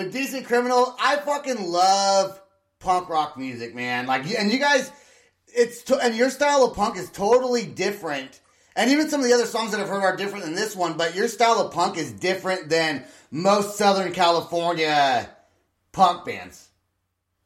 With 0.07 0.15
Decent 0.15 0.47
Criminal. 0.47 0.95
I 1.01 1.17
fucking 1.17 1.71
love 1.71 2.41
punk 2.79 3.09
rock 3.09 3.37
music, 3.37 3.75
man. 3.75 4.07
Like, 4.07 4.27
and 4.39 4.53
you 4.53 4.59
guys, 4.59 4.91
it's 5.49 5.83
to, 5.85 5.99
and 5.99 6.15
your 6.15 6.31
style 6.31 6.65
of 6.65 6.77
punk 6.77 6.97
is 6.97 7.11
totally 7.11 7.67
different. 7.67 8.41
And 8.77 8.91
even 8.91 9.09
some 9.09 9.21
of 9.21 9.27
the 9.27 9.33
other 9.33 9.47
songs 9.47 9.73
that 9.73 9.81
I've 9.81 9.89
heard 9.89 10.03
are 10.03 10.17
different 10.17 10.45
than 10.45 10.55
this 10.55 10.77
one, 10.77 10.97
but 10.97 11.15
your 11.15 11.29
style 11.29 11.59
of 11.61 11.73
punk 11.73 11.97
is 11.97 12.13
different 12.13 12.69
than 12.69 13.05
most 13.31 13.77
Southern 13.77 14.13
California 14.13 15.29
punk 15.93 16.25
bands. 16.25 16.69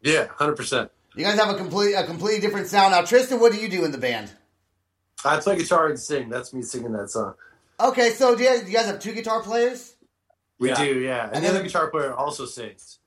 Yeah, 0.02 0.26
hundred 0.36 0.56
percent. 0.56 0.90
You 1.14 1.24
guys 1.24 1.38
have 1.38 1.54
a 1.54 1.56
complete 1.56 1.94
a 1.94 2.04
completely 2.04 2.40
different 2.40 2.66
sound. 2.66 2.92
Now, 2.92 3.02
Tristan, 3.02 3.40
what 3.40 3.52
do 3.52 3.58
you 3.58 3.68
do 3.68 3.84
in 3.84 3.92
the 3.92 3.98
band? 3.98 4.30
I 5.24 5.38
play 5.38 5.56
guitar 5.56 5.88
and 5.88 5.98
sing. 5.98 6.28
That's 6.28 6.52
me 6.52 6.62
singing 6.62 6.92
that 6.92 7.10
song. 7.10 7.34
Okay, 7.78 8.10
so 8.10 8.34
do 8.34 8.42
you 8.42 8.48
guys, 8.48 8.60
do 8.62 8.70
you 8.70 8.76
guys 8.76 8.86
have 8.86 8.98
two 8.98 9.12
guitar 9.12 9.42
players? 9.42 9.94
We 10.60 10.68
Yeah. 10.68 10.76
do, 10.84 11.00
yeah. 11.00 11.26
And, 11.26 11.36
And 11.36 11.44
the 11.44 11.48
other 11.50 11.62
guitar 11.62 11.90
player 11.90 12.14
also 12.14 12.46
sings. 12.46 12.98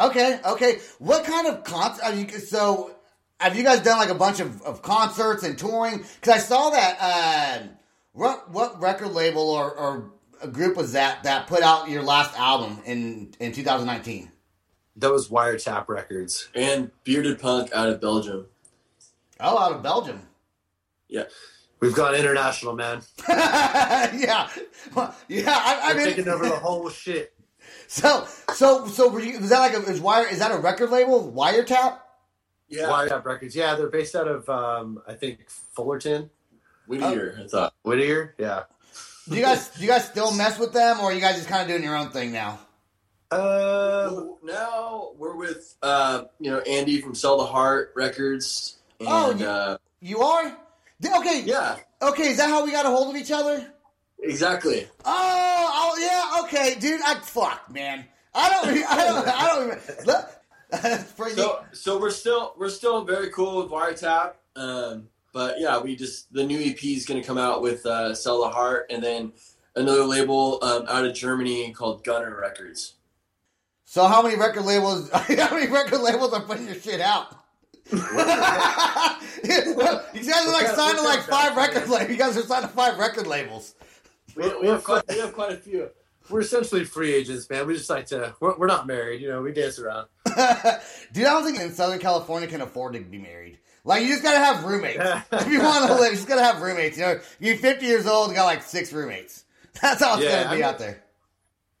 Okay, 0.00 0.40
okay. 0.44 0.78
What 0.98 1.24
kind 1.24 1.46
of 1.48 1.64
concert? 1.64 2.02
Are 2.04 2.14
you, 2.14 2.26
so, 2.38 2.94
have 3.38 3.56
you 3.56 3.62
guys 3.62 3.80
done 3.80 3.98
like 3.98 4.08
a 4.08 4.14
bunch 4.14 4.40
of, 4.40 4.62
of 4.62 4.80
concerts 4.80 5.42
and 5.42 5.58
touring? 5.58 5.98
Because 5.98 6.34
I 6.34 6.38
saw 6.38 6.70
that. 6.70 6.96
Uh, 7.00 7.66
what 8.14 8.50
what 8.50 8.80
record 8.80 9.08
label 9.12 9.50
or, 9.50 9.74
or 9.74 10.12
a 10.42 10.48
group 10.48 10.76
was 10.76 10.92
that 10.92 11.22
that 11.24 11.46
put 11.46 11.62
out 11.62 11.88
your 11.88 12.02
last 12.02 12.38
album 12.38 12.78
in 12.84 13.34
in 13.40 13.52
2019? 13.52 14.30
That 14.96 15.10
was 15.10 15.28
Wiretap 15.28 15.88
Records. 15.88 16.48
And 16.54 16.90
Bearded 17.04 17.38
Punk 17.40 17.72
out 17.72 17.88
of 17.88 18.00
Belgium. 18.00 18.46
Oh, 19.40 19.58
out 19.58 19.72
of 19.72 19.82
Belgium. 19.82 20.28
Yeah. 21.08 21.24
We've 21.82 21.94
gone 21.94 22.14
international, 22.14 22.74
man. 22.74 23.02
yeah, 23.28 24.48
Well, 24.94 25.14
yeah. 25.28 25.50
I, 25.54 25.80
I 25.82 25.92
We're 25.92 25.98
mean, 25.98 26.06
taking 26.06 26.28
over 26.28 26.44
the 26.48 26.56
whole 26.56 26.88
shit. 26.88 27.34
so 27.88 28.24
so 28.54 28.86
so 28.86 29.08
were 29.10 29.20
you, 29.20 29.38
was 29.40 29.50
that 29.50 29.58
like 29.58 29.74
a 29.74 29.90
is 29.90 30.00
wire? 30.00 30.26
Is 30.28 30.38
that 30.38 30.52
a 30.52 30.58
record 30.58 30.90
label? 30.90 31.30
Wiretap? 31.32 31.98
Yeah. 32.68 32.84
Wiretap 32.88 33.24
Records. 33.24 33.54
Yeah, 33.56 33.74
they're 33.74 33.88
based 33.90 34.14
out 34.14 34.28
of 34.28 34.48
um, 34.48 35.02
I 35.08 35.14
think 35.14 35.40
Fullerton, 35.74 36.30
Whittier, 36.86 37.38
I 37.44 37.48
thought. 37.48 37.74
Whittier. 37.82 38.34
Yeah. 38.38 38.62
Do 39.28 39.36
you 39.36 39.42
guys 39.42 39.68
do 39.70 39.82
you 39.82 39.88
guys 39.88 40.04
still 40.06 40.32
mess 40.34 40.58
with 40.58 40.72
them, 40.72 41.00
or 41.00 41.04
are 41.06 41.12
you 41.12 41.20
guys 41.20 41.34
just 41.36 41.48
kind 41.48 41.62
of 41.62 41.68
doing 41.68 41.82
your 41.82 41.96
own 41.96 42.10
thing 42.10 42.32
now? 42.32 42.60
Uh, 43.30 44.08
Well, 44.12 44.38
now 44.44 45.10
we're 45.16 45.34
with 45.36 45.74
uh, 45.82 46.24
you 46.38 46.50
know 46.50 46.60
Andy 46.60 47.00
from 47.00 47.14
Sell 47.16 47.38
the 47.38 47.46
Heart 47.46 47.92
Records. 47.96 48.78
And, 49.00 49.08
Oh, 49.10 49.30
you- 49.34 49.46
uh, 49.46 49.76
You 50.00 50.20
are? 50.22 50.56
Okay. 51.04 51.42
yeah, 51.44 51.76
Okay, 52.00 52.28
is 52.30 52.36
that 52.38 52.48
how 52.48 52.64
we 52.64 52.72
got 52.72 52.86
a 52.86 52.88
hold 52.90 53.14
of 53.14 53.20
each 53.20 53.30
other? 53.30 53.66
exactly. 54.22 54.86
Oh, 55.04 55.70
oh 55.74 55.98
yeah, 56.00 56.42
okay, 56.44 56.78
dude. 56.78 57.00
I 57.04 57.14
fuck, 57.20 57.70
man. 57.70 58.04
I 58.34 58.48
don't 58.50 58.66
I 58.88 59.04
don't 59.06 59.28
I 59.28 59.46
don't 60.80 61.00
for 61.16 61.28
So 61.30 61.64
so 61.72 61.98
we're 62.00 62.10
still 62.10 62.54
we're 62.56 62.68
still 62.70 63.04
very 63.04 63.30
cool 63.30 63.62
with 63.62 63.70
Wiretap. 63.70 64.34
Um, 64.56 65.08
but 65.32 65.56
yeah, 65.60 65.78
we 65.80 65.96
just 65.96 66.32
the 66.32 66.44
new 66.44 66.58
EP 66.60 66.82
is 66.84 67.04
going 67.04 67.20
to 67.20 67.26
come 67.26 67.38
out 67.38 67.62
with 67.62 67.84
uh, 67.86 68.14
Sell 68.14 68.42
the 68.42 68.48
Heart, 68.50 68.86
and 68.90 69.02
then 69.02 69.32
another 69.76 70.04
label 70.04 70.58
um, 70.62 70.84
out 70.88 71.04
of 71.04 71.14
Germany 71.14 71.72
called 71.72 72.04
Gunner 72.04 72.36
Records. 72.40 72.94
so 73.84 74.06
how 74.06 74.22
many 74.22 74.36
record 74.36 74.64
labels 74.64 75.10
how 75.12 75.54
many 75.54 75.70
record 75.70 76.00
labels 76.00 76.32
are 76.32 76.40
putting 76.42 76.66
your 76.66 76.74
shit 76.76 77.00
out? 77.00 77.34
you 79.44 79.74
guys 80.24 80.46
are 80.46 80.52
like 80.52 80.66
signed 80.68 80.96
to 80.98 81.02
like 81.02 81.20
five 81.20 81.56
record 81.56 81.88
labels. 81.88 82.10
You 82.10 82.16
guys 82.16 82.36
are 82.36 82.42
signed 82.42 82.62
to 82.62 82.68
five 82.68 82.98
record 82.98 83.26
labels. 83.26 83.74
We, 84.36 84.48
we 84.60 84.66
have 84.68 84.82
quite 84.84 85.02
we 85.08 85.18
have 85.18 85.32
quite 85.34 85.52
a 85.52 85.56
few. 85.56 85.90
we're 86.30 86.40
essentially 86.40 86.84
free 86.84 87.12
agents, 87.12 87.48
man. 87.50 87.66
We 87.66 87.74
just 87.74 87.90
like 87.90 88.06
to. 88.06 88.34
We're, 88.40 88.56
we're 88.56 88.66
not 88.66 88.86
married, 88.86 89.20
you 89.20 89.28
know. 89.28 89.42
We 89.42 89.52
dance 89.52 89.78
around. 89.78 90.08
Dude, 90.26 90.36
I 90.36 90.80
don't 91.32 91.44
think 91.44 91.60
in 91.60 91.72
Southern 91.72 91.98
California 91.98 92.48
can 92.48 92.60
afford 92.62 92.94
to 92.94 93.00
be 93.00 93.18
married. 93.18 93.58
Like 93.84 94.02
you 94.02 94.08
just 94.08 94.22
gotta 94.22 94.38
have 94.38 94.64
roommates. 94.64 94.98
if 95.32 95.48
you 95.48 95.60
want 95.60 95.86
to 95.88 95.94
live, 95.94 96.10
you 96.12 96.16
just 96.16 96.28
gotta 96.28 96.42
have 96.44 96.62
roommates. 96.62 96.96
You 96.96 97.04
know, 97.04 97.20
you're 97.40 97.56
50 97.56 97.84
years 97.84 98.06
old, 98.06 98.30
you 98.30 98.36
got 98.36 98.44
like 98.44 98.62
six 98.62 98.92
roommates. 98.92 99.44
That's 99.80 100.02
how 100.02 100.14
it's 100.16 100.24
Yeah, 100.24 100.44
gonna 100.44 100.46
I 100.46 100.50
be 100.52 100.56
mean- 100.56 100.64
out 100.64 100.78
there. 100.78 101.02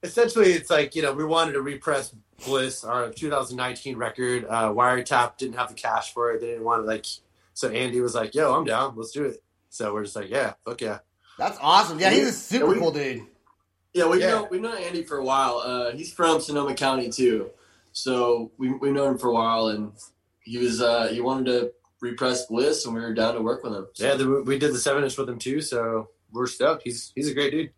Essentially, 0.04 0.52
it's 0.52 0.68
like 0.68 0.96
you 0.96 1.02
know 1.02 1.12
we 1.12 1.24
wanted 1.24 1.52
to 1.52 1.62
repress 1.62 2.12
Bliss, 2.44 2.84
our 2.84 3.10
2019 3.10 3.96
record. 3.96 4.46
Uh, 4.48 4.70
Wiretap 4.72 5.36
didn't 5.38 5.56
have 5.56 5.68
the 5.68 5.74
cash 5.74 6.12
for 6.12 6.32
it. 6.32 6.40
They 6.40 6.48
didn't 6.48 6.64
want 6.64 6.82
to 6.82 6.86
like. 6.86 7.06
So 7.54 7.68
Andy 7.70 8.00
was 8.00 8.14
like, 8.14 8.34
"Yo, 8.34 8.54
I'm 8.54 8.64
down. 8.64 8.94
Let's 8.96 9.12
do 9.12 9.24
it." 9.24 9.42
So 9.70 9.92
we're 9.92 10.04
just 10.04 10.16
like, 10.16 10.30
"Yeah, 10.30 10.54
fuck 10.64 10.80
yeah." 10.80 10.98
That's 11.38 11.58
awesome. 11.60 11.98
Yeah, 11.98 12.10
he's 12.10 12.28
a 12.28 12.32
super 12.32 12.66
we- 12.66 12.78
cool 12.78 12.90
dude. 12.92 13.22
Yeah, 13.94 14.06
we've 14.08 14.20
Yeah. 14.20 14.30
known 14.30 14.48
we've 14.50 14.60
known 14.60 14.78
Andy 14.78 15.02
for 15.02 15.18
a 15.18 15.24
while. 15.24 15.58
Uh, 15.58 15.90
he's 15.92 16.12
from 16.12 16.40
Sonoma 16.40 16.74
County 16.74 17.10
too, 17.10 17.50
so 17.92 18.50
we 18.58 18.70
we've 18.72 18.92
known 18.92 19.12
him 19.12 19.18
for 19.18 19.28
a 19.28 19.34
while, 19.34 19.68
and 19.68 19.92
he 20.40 20.58
was 20.58 20.80
uh, 20.80 21.08
he 21.08 21.20
wanted 21.20 21.46
to 21.46 21.72
repress 22.00 22.46
Bliss, 22.46 22.84
and 22.86 22.94
we 22.94 23.00
were 23.00 23.12
down 23.14 23.34
to 23.34 23.40
work 23.42 23.62
with 23.62 23.74
him. 23.74 23.86
So, 23.94 24.06
Yeah, 24.06 24.14
the, 24.14 24.42
we 24.42 24.58
did 24.58 24.72
the 24.72 24.78
seven 24.78 25.04
inch 25.04 25.16
with 25.18 25.28
him 25.28 25.38
too, 25.38 25.60
so 25.60 26.08
we're 26.32 26.46
stoked. 26.46 26.82
He's 26.84 27.12
he's 27.14 27.28
a 27.28 27.34
great 27.34 27.50
dude. 27.52 27.70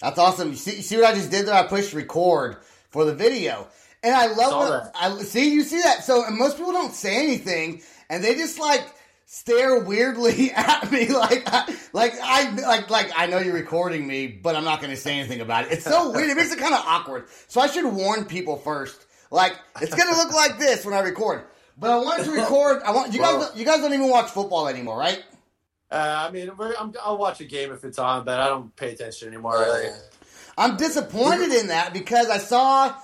That's 0.00 0.18
awesome. 0.18 0.50
You 0.50 0.56
see, 0.56 0.76
you 0.76 0.82
see 0.82 0.96
what 0.96 1.06
I 1.06 1.14
just 1.14 1.30
did 1.30 1.46
there? 1.46 1.54
I 1.54 1.66
pushed 1.66 1.94
record 1.94 2.58
for 2.90 3.04
the 3.06 3.14
video, 3.14 3.66
and 4.02 4.14
I 4.14 4.26
love 4.26 4.52
what 4.70 4.92
that. 4.92 4.92
I 4.94 5.22
see. 5.22 5.52
You 5.52 5.62
see 5.62 5.80
that? 5.82 6.04
So 6.04 6.24
and 6.24 6.36
most 6.36 6.56
people 6.56 6.72
don't 6.72 6.94
say 6.94 7.16
anything, 7.22 7.82
and 8.10 8.22
they 8.22 8.34
just 8.34 8.58
like 8.58 8.84
stare 9.26 9.80
weirdly 9.80 10.50
at 10.56 10.90
me, 10.92 11.08
like 11.08 11.42
I, 11.46 11.74
like 11.92 12.14
I 12.22 12.50
like 12.56 12.90
like 12.90 13.10
I 13.16 13.26
know 13.26 13.38
you're 13.38 13.54
recording 13.54 14.06
me, 14.06 14.26
but 14.26 14.56
I'm 14.56 14.64
not 14.64 14.80
going 14.80 14.90
to 14.90 14.96
say 14.96 15.18
anything 15.18 15.40
about 15.40 15.66
it. 15.66 15.72
It's 15.72 15.84
so 15.84 16.10
weird. 16.10 16.30
It 16.30 16.36
makes 16.36 16.52
it 16.52 16.58
kind 16.58 16.74
of 16.74 16.80
awkward. 16.86 17.26
So 17.48 17.60
I 17.60 17.66
should 17.66 17.84
warn 17.92 18.24
people 18.26 18.56
first. 18.56 19.06
Like 19.30 19.54
it's 19.80 19.94
going 19.94 20.08
to 20.12 20.16
look 20.16 20.32
like 20.34 20.58
this 20.58 20.84
when 20.84 20.94
I 20.94 21.00
record. 21.00 21.44
But 21.78 21.90
I 21.90 21.96
wanted 21.96 22.24
to 22.24 22.32
record. 22.32 22.82
I 22.82 22.90
want 22.92 23.14
you 23.14 23.18
guys. 23.20 23.36
Well- 23.38 23.52
You 23.56 23.64
guys 23.64 23.80
don't 23.80 23.94
even 23.94 24.08
watch 24.10 24.28
football 24.30 24.68
anymore, 24.68 24.98
right? 24.98 25.22
Uh, 25.90 26.26
I 26.28 26.30
mean, 26.30 26.50
we're, 26.56 26.74
I'm, 26.78 26.92
I'll 27.02 27.18
watch 27.18 27.40
a 27.40 27.44
game 27.44 27.70
if 27.72 27.84
it's 27.84 27.98
on, 27.98 28.24
but 28.24 28.40
I 28.40 28.48
don't 28.48 28.74
pay 28.76 28.92
attention 28.92 29.28
anymore. 29.28 29.58
Really. 29.58 29.90
I'm 30.56 30.76
disappointed 30.76 31.50
in 31.52 31.66
that 31.68 31.92
because 31.92 32.28
I 32.30 32.38
saw, 32.38 32.94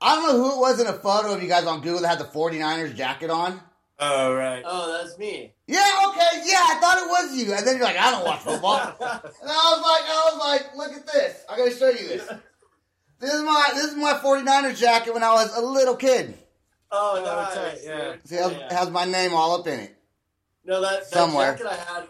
I 0.00 0.14
don't 0.14 0.28
know 0.28 0.42
who 0.42 0.54
it 0.56 0.58
was 0.60 0.80
in 0.80 0.86
a 0.86 0.92
photo 0.92 1.34
of 1.34 1.42
you 1.42 1.48
guys 1.48 1.64
on 1.64 1.80
Google 1.80 2.00
that 2.02 2.08
had 2.08 2.18
the 2.20 2.24
49ers 2.24 2.94
jacket 2.94 3.30
on. 3.30 3.60
Oh 4.00 4.32
right. 4.32 4.62
Oh, 4.64 4.96
that's 5.02 5.18
me. 5.18 5.52
Yeah, 5.66 5.78
okay, 6.08 6.42
yeah, 6.46 6.64
I 6.68 6.78
thought 6.80 6.98
it 6.98 7.08
was 7.08 7.36
you. 7.36 7.52
And 7.52 7.66
then 7.66 7.76
you're 7.78 7.84
like, 7.84 7.98
I 7.98 8.12
don't 8.12 8.24
watch 8.24 8.40
football. 8.40 8.76
and 9.00 9.00
I 9.00 9.72
was 9.74 9.82
like, 9.82 10.04
I 10.08 10.30
was 10.32 10.38
like, 10.38 10.76
look 10.76 10.92
at 10.92 11.06
this. 11.12 11.44
I 11.50 11.56
gotta 11.56 11.72
show 11.72 11.88
you 11.88 12.06
this. 12.08 12.28
This 13.18 13.34
is 13.34 13.42
my 13.42 13.70
this 13.74 13.86
is 13.86 13.96
my 13.96 14.14
49ers 14.14 14.78
jacket 14.78 15.14
when 15.14 15.24
I 15.24 15.32
was 15.32 15.52
a 15.56 15.60
little 15.60 15.96
kid. 15.96 16.38
Oh, 16.92 17.20
nice. 17.24 17.54
tight, 17.54 17.78
yeah. 17.84 18.14
See, 18.24 18.36
it 18.36 18.42
has, 18.42 18.52
Yeah. 18.52 18.74
has 18.78 18.90
my 18.90 19.04
name 19.04 19.34
all 19.34 19.58
up 19.60 19.66
in 19.66 19.80
it. 19.80 19.96
No, 20.64 20.80
that, 20.80 21.00
that 21.00 21.06
Somewhere. 21.06 21.52
jacket 21.52 21.66
I 21.66 21.74
had, 21.74 22.08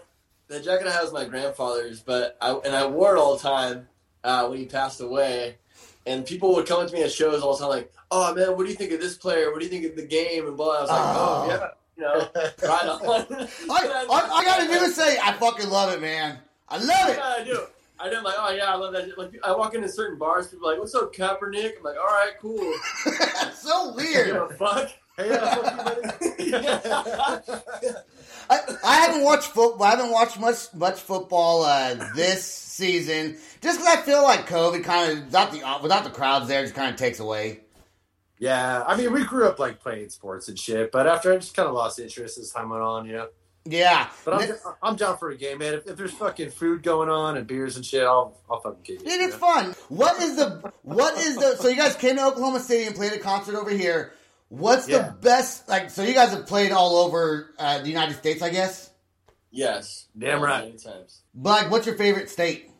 the 0.48 0.60
jacket 0.60 0.86
I 0.86 0.90
had 0.92 1.02
was 1.04 1.12
my 1.12 1.24
grandfather's, 1.24 2.00
but 2.00 2.36
I 2.40 2.52
and 2.52 2.76
I 2.76 2.86
wore 2.86 3.16
it 3.16 3.18
all 3.18 3.36
the 3.36 3.42
time 3.42 3.88
uh, 4.22 4.46
when 4.46 4.58
he 4.58 4.66
passed 4.66 5.00
away. 5.00 5.56
And 6.06 6.24
people 6.24 6.54
would 6.54 6.66
come 6.66 6.80
up 6.82 6.88
to 6.88 6.94
me 6.94 7.02
at 7.02 7.12
shows 7.12 7.42
all 7.42 7.52
the 7.54 7.60
time, 7.60 7.68
like, 7.68 7.92
"Oh 8.10 8.34
man, 8.34 8.56
what 8.56 8.64
do 8.64 8.70
you 8.70 8.76
think 8.76 8.92
of 8.92 9.00
this 9.00 9.16
player? 9.16 9.50
What 9.50 9.58
do 9.58 9.64
you 9.66 9.70
think 9.70 9.84
of 9.84 9.94
the 9.96 10.06
game?" 10.06 10.46
And 10.46 10.56
blah. 10.56 10.78
I 10.78 10.80
was 10.80 10.90
like, 10.90 11.00
Oh. 11.00 11.44
"Oh, 11.44 11.48
yeah, 11.48 11.68
you 11.96 12.02
know, 12.04 12.68
right 12.68 12.86
on." 12.86 13.00
I, 13.70 14.06
I, 14.10 14.30
I 14.32 14.44
gotta 14.44 14.64
do 14.66 14.72
is 14.72 14.94
say, 14.96 15.18
I 15.22 15.32
fucking 15.34 15.68
love 15.68 15.92
it, 15.92 16.00
man. 16.00 16.38
I 16.68 16.76
love 16.78 17.08
it. 17.10 17.16
Yeah, 17.18 17.34
I 17.38 17.44
do. 17.44 17.60
I. 18.00 18.10
I'm 18.10 18.22
like, 18.22 18.34
oh 18.38 18.50
yeah, 18.54 18.72
I 18.72 18.76
love 18.76 18.92
that. 18.94 19.18
Like, 19.18 19.32
I 19.44 19.52
walk 19.52 19.74
into 19.74 19.88
certain 19.88 20.16
bars, 20.18 20.46
people 20.48 20.66
are 20.68 20.72
like, 20.72 20.80
"What's 20.80 20.94
up, 20.94 21.12
Kaepernick?" 21.14 21.76
I'm 21.78 21.82
like, 21.82 21.96
"All 21.98 22.04
right, 22.06 22.32
cool." 22.40 22.72
That's 23.18 23.60
so 23.60 23.90
You 23.90 23.94
weird. 23.96 24.28
know, 24.34 24.48
fuck. 24.50 24.90
Hey, 25.16 25.30
yeah, 25.30 25.36
uh, 25.36 25.54
fuck 25.80 26.38
you, 26.38 26.52
buddy. 26.52 27.94
I, 28.50 28.60
I 28.84 28.96
haven't 29.00 29.22
watched 29.24 29.48
football. 29.48 29.82
I 29.86 29.90
haven't 29.90 30.10
watched 30.10 30.38
much 30.38 30.72
much 30.74 31.00
football 31.00 31.62
uh, 31.62 31.94
this 32.14 32.44
season, 32.44 33.36
just 33.60 33.78
because 33.78 33.86
I 33.86 34.02
feel 34.02 34.22
like 34.22 34.48
COVID 34.48 34.84
kind 34.84 35.12
of 35.18 35.24
without 35.26 35.52
the 35.52 35.78
without 35.82 36.04
the 36.04 36.10
crowds 36.10 36.48
there 36.48 36.62
just 36.62 36.74
kind 36.74 36.90
of 36.90 36.96
takes 36.96 37.20
away. 37.20 37.60
yeah, 38.38 38.84
I 38.86 38.96
mean, 38.96 39.12
we 39.12 39.24
grew 39.24 39.46
up 39.48 39.58
like 39.58 39.80
playing 39.80 40.08
sports 40.10 40.48
and 40.48 40.58
shit, 40.58 40.92
but 40.92 41.06
after 41.06 41.32
I 41.32 41.36
just 41.36 41.54
kind 41.54 41.68
of 41.68 41.74
lost 41.74 41.98
interest 41.98 42.38
as 42.38 42.50
time 42.50 42.70
went 42.70 42.82
on, 42.82 43.06
you 43.06 43.12
know. 43.12 43.28
Yeah, 43.64 44.08
But 44.24 44.34
I'm, 44.34 44.46
Dude, 44.46 44.56
I'm 44.82 44.96
down 44.96 45.18
for 45.18 45.28
a 45.28 45.36
game, 45.36 45.58
man. 45.58 45.74
If, 45.74 45.86
if 45.88 45.96
there's 45.98 46.12
fucking 46.12 46.52
food 46.52 46.82
going 46.82 47.10
on 47.10 47.36
and 47.36 47.46
beers 47.46 47.76
and 47.76 47.84
shit, 47.84 48.02
I'll 48.02 48.40
I'll 48.50 48.60
fucking 48.60 48.80
get 48.82 49.02
you. 49.02 49.06
it's 49.06 49.36
fun. 49.36 49.74
What 49.88 50.22
is 50.22 50.36
the 50.36 50.72
what 50.82 51.18
is 51.18 51.36
the? 51.36 51.56
So 51.56 51.68
you 51.68 51.76
guys 51.76 51.94
came 51.94 52.16
to 52.16 52.24
Oklahoma 52.24 52.60
City 52.60 52.86
and 52.86 52.94
played 52.96 53.12
a 53.12 53.18
concert 53.18 53.56
over 53.56 53.68
here. 53.68 54.14
What's 54.48 54.88
Yeah. 54.88 55.02
the 55.08 55.12
best? 55.12 55.68
Like, 55.68 55.90
so 55.90 56.02
you 56.02 56.14
guys 56.14 56.30
have 56.30 56.46
played 56.46 56.72
all 56.72 56.96
over 56.98 57.54
uh, 57.58 57.78
the 57.82 57.88
United 57.88 58.16
States, 58.16 58.42
I 58.42 58.50
guess. 58.50 58.90
Yes. 59.50 60.06
Damn 60.16 60.40
right. 60.42 60.64
Many 60.66 60.78
times. 60.78 61.22
But 61.34 61.62
like, 61.62 61.70
what's 61.70 61.86
your 61.86 61.96
favorite 61.96 62.30
state? 62.30 62.70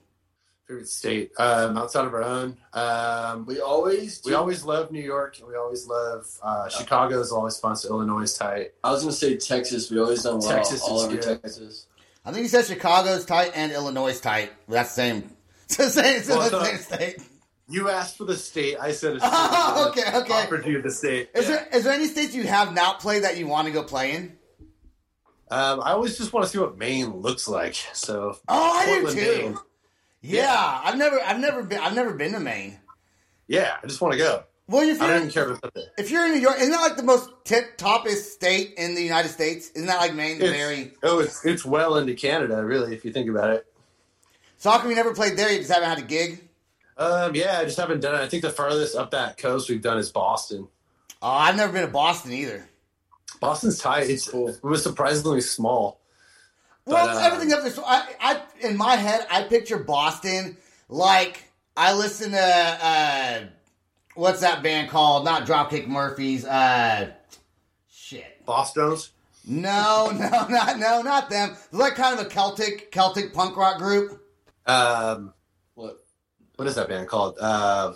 Favorite 0.67 0.89
state 0.89 1.31
um, 1.39 1.79
outside 1.79 2.05
of 2.05 2.13
our 2.13 2.23
own. 2.23 2.57
Um, 2.75 3.47
we 3.47 3.55
We 3.55 3.61
always. 3.61 4.21
we 4.25 4.33
do- 4.33 4.37
always 4.37 4.65
love 4.65 4.91
New 4.93 5.01
York. 5.03 5.39
and 5.39 5.49
We 5.49 5.57
always 5.57 5.87
love 5.87 6.27
uh, 6.43 6.69
Chicago. 6.69 7.21
Is 7.21 7.33
always 7.33 7.59
fun. 7.59 7.75
So 7.77 7.89
Illinois 7.89 8.23
is 8.23 8.35
tight. 8.35 8.73
I 8.85 8.91
was 8.91 9.01
gonna 9.03 9.13
say 9.15 9.37
Texas. 9.39 9.91
We 9.91 9.99
always 9.99 10.23
done 10.23 10.41
well 10.41 10.51
Texas 10.51 10.83
all 10.83 11.01
over 11.01 11.17
good. 11.17 11.23
Texas. 11.43 11.87
I 12.25 12.33
think 12.33 12.43
you 12.43 12.49
said 12.49 12.67
Chicago's 12.67 13.25
tight 13.25 13.53
and 13.55 13.73
Illinois 13.73 14.09
is 14.09 14.21
tight. 14.21 14.53
That's 14.69 14.91
the 14.95 15.03
same. 15.03 15.31
It's 15.65 15.77
the 15.77 15.91
same. 15.91 16.17
It's 16.17 16.29
Well, 16.29 16.49
the 16.51 16.65
same 16.65 16.77
state. 16.99 17.19
You 17.71 17.91
asked 17.91 18.17
for 18.17 18.25
the 18.25 18.37
state. 18.37 18.77
I 18.81 18.93
said. 18.93 19.17
A 19.17 19.21
state. 19.21 19.31
Oh, 19.33 19.89
okay, 19.91 20.17
okay. 20.19 20.33
Offered 20.45 20.67
you 20.67 20.81
the 20.81 20.91
state. 20.91 21.31
Is 21.35 21.49
Yeah. 21.49 21.57
there 21.57 21.69
is 21.75 21.85
there 21.85 21.93
any 21.93 22.07
states 22.07 22.35
you 22.35 22.45
have 22.45 22.73
not 22.75 23.01
played 23.01 23.25
that 23.25 23.37
you 23.37 23.47
want 23.47 23.67
to 23.67 23.73
go 23.73 23.83
play 23.83 24.15
in? 24.15 24.37
Um, 25.51 25.81
I 25.81 25.93
always 25.93 26.19
just 26.19 26.33
want 26.33 26.45
to 26.47 26.51
see 26.53 26.59
what 26.59 26.77
Maine 26.77 27.17
looks 27.17 27.49
like. 27.49 27.75
So. 27.95 28.37
Oh, 28.49 28.79
I 28.81 28.85
Portland, 28.87 29.17
do 29.17 29.25
too. 29.25 29.43
Maine. 29.49 29.59
Yeah, 30.21 30.81
I've 30.85 30.97
never 30.99 31.21
I've 31.21 31.39
never 31.41 31.63
been 31.63 31.79
I've 31.79 31.95
never 31.95 32.15
been 32.15 32.33
to 32.33 32.41
Maine. 32.41 32.79
Yeah, 33.47 33.77
I 33.83 33.87
just 33.87 34.01
want 34.01 34.13
to 34.13 34.19
go. 34.19 34.45
Well, 34.67 34.87
if 34.87 35.01
I 35.01 35.07
don't 35.07 35.17
even 35.17 35.31
care 35.31 35.51
up 35.53 35.73
there. 35.75 35.85
if 35.97 36.11
you're 36.11 36.27
in 36.27 36.33
New 36.33 36.41
York, 36.41 36.57
isn't 36.59 36.71
that 36.71 36.81
like 36.83 36.97
the 36.97 37.03
most 37.03 37.31
tip 37.45 37.79
toppest 37.79 38.33
state 38.33 38.75
in 38.77 38.95
the 38.95 39.03
United 39.03 39.31
States? 39.31 39.71
Isn't 39.71 39.87
that 39.87 39.99
like 39.99 40.13
Maine? 40.15 40.39
Very. 40.39 40.93
oh, 41.03 41.21
it's 41.21 41.45
it's 41.47 41.65
well 41.65 41.97
into 41.97 42.13
Canada, 42.15 42.63
really, 42.65 42.95
if 42.95 43.05
you 43.05 43.13
think 43.13 43.31
about 43.31 43.51
it. 43.51 43.67
So 44.59 44.71
how 44.71 44.79
come 44.79 44.91
you 44.91 44.97
never 44.97 45.15
played 45.15 45.37
there? 45.39 45.51
You 45.51 45.59
just 45.59 45.71
haven't 45.71 45.89
had 45.89 45.99
a 45.99 46.03
gig. 46.03 46.48
Um, 46.99 47.35
yeah, 47.35 47.59
I 47.61 47.64
just 47.64 47.78
haven't 47.78 48.00
done 48.00 48.17
it. 48.17 48.19
I 48.19 48.28
think 48.28 48.43
the 48.43 48.50
farthest 48.50 48.97
up 48.97 49.12
that 49.12 49.38
coast 49.38 49.71
we've 49.71 49.81
done 49.81 49.99
is 49.99 50.11
Boston. 50.11 50.67
Oh, 51.23 51.31
I've 51.31 51.57
never 51.57 51.73
been 51.73 51.83
to 51.83 51.93
Boston 51.93 52.33
either. 52.33 52.69
Boston's 53.40 53.78
tight. 53.78 54.11
It's 54.11 54.28
cool. 54.28 54.49
it 54.49 54.62
was 54.62 54.83
surprisingly 54.83 55.40
small. 55.40 56.00
Well, 56.85 57.07
But, 57.07 57.17
uh, 57.17 57.26
everything 57.26 57.52
up 57.52 57.62
there. 57.62 57.71
So 57.71 57.85
I, 57.87 58.09
I, 58.21 58.43
in 58.67 58.76
my 58.76 58.97
head, 58.97 59.26
I 59.31 59.45
picture 59.45 59.78
Boston 59.78 60.57
like 60.88 61.45
I 61.76 61.95
listen 61.95 62.33
to 62.33 62.38
uh, 62.40 63.40
what's 64.14 64.40
that 64.40 64.62
band 64.62 64.90
called? 64.90 65.25
Not 65.25 65.47
Dropkick 65.47 65.87
Murphys. 65.87 66.45
Uh, 66.45 67.12
shit. 67.90 68.45
Boston's. 68.45 69.12
No, 69.47 70.11
no, 70.14 70.49
not 70.49 70.78
no, 70.78 71.02
not 71.02 71.31
them. 71.31 71.57
They're 71.71 71.81
like 71.81 71.95
kind 71.95 72.19
of 72.19 72.26
a 72.26 72.28
Celtic 72.28 72.90
Celtic 72.90 73.33
punk 73.33 73.57
rock 73.57 73.78
group. 73.78 74.21
Um? 74.67 75.33
What 76.59 76.67
is 76.67 76.75
that 76.75 76.88
band 76.88 77.07
called? 77.07 77.38
Uh, 77.41 77.93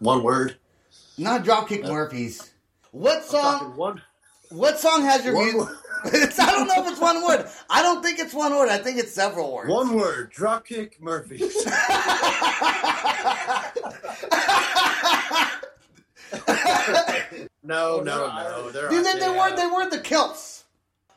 one 0.00 0.22
word. 0.22 0.58
Not 1.16 1.44
Dropkick 1.44 1.82
Murphys. 1.88 2.52
What 2.90 3.24
song? 3.24 3.74
One. 3.74 4.02
What 4.50 4.78
song 4.78 5.02
has 5.04 5.24
your 5.24 5.34
One 5.34 5.46
music? 5.46 5.74
I 6.38 6.50
don't 6.50 6.68
know 6.68 6.84
if 6.84 6.92
it's 6.92 7.00
one 7.00 7.24
word. 7.24 7.48
I 7.70 7.80
don't 7.80 8.02
think 8.02 8.18
it's 8.18 8.34
one 8.34 8.52
word. 8.52 8.68
I 8.68 8.76
think 8.76 8.98
it's 8.98 9.14
several 9.14 9.50
words. 9.50 9.70
One 9.70 9.94
word. 9.96 10.30
Dropkick 10.30 11.00
Murphys. 11.00 11.40
no, 17.64 18.02
no, 18.02 18.02
no. 18.02 18.70
They're 18.72 18.90
Dude, 18.90 19.06
they, 19.06 19.14
they 19.14 19.20
they, 19.20 19.28
were 19.30 19.38
uh, 19.38 19.56
they 19.56 19.66
were 19.66 19.88
the 19.88 20.00
Kilts. 20.00 20.64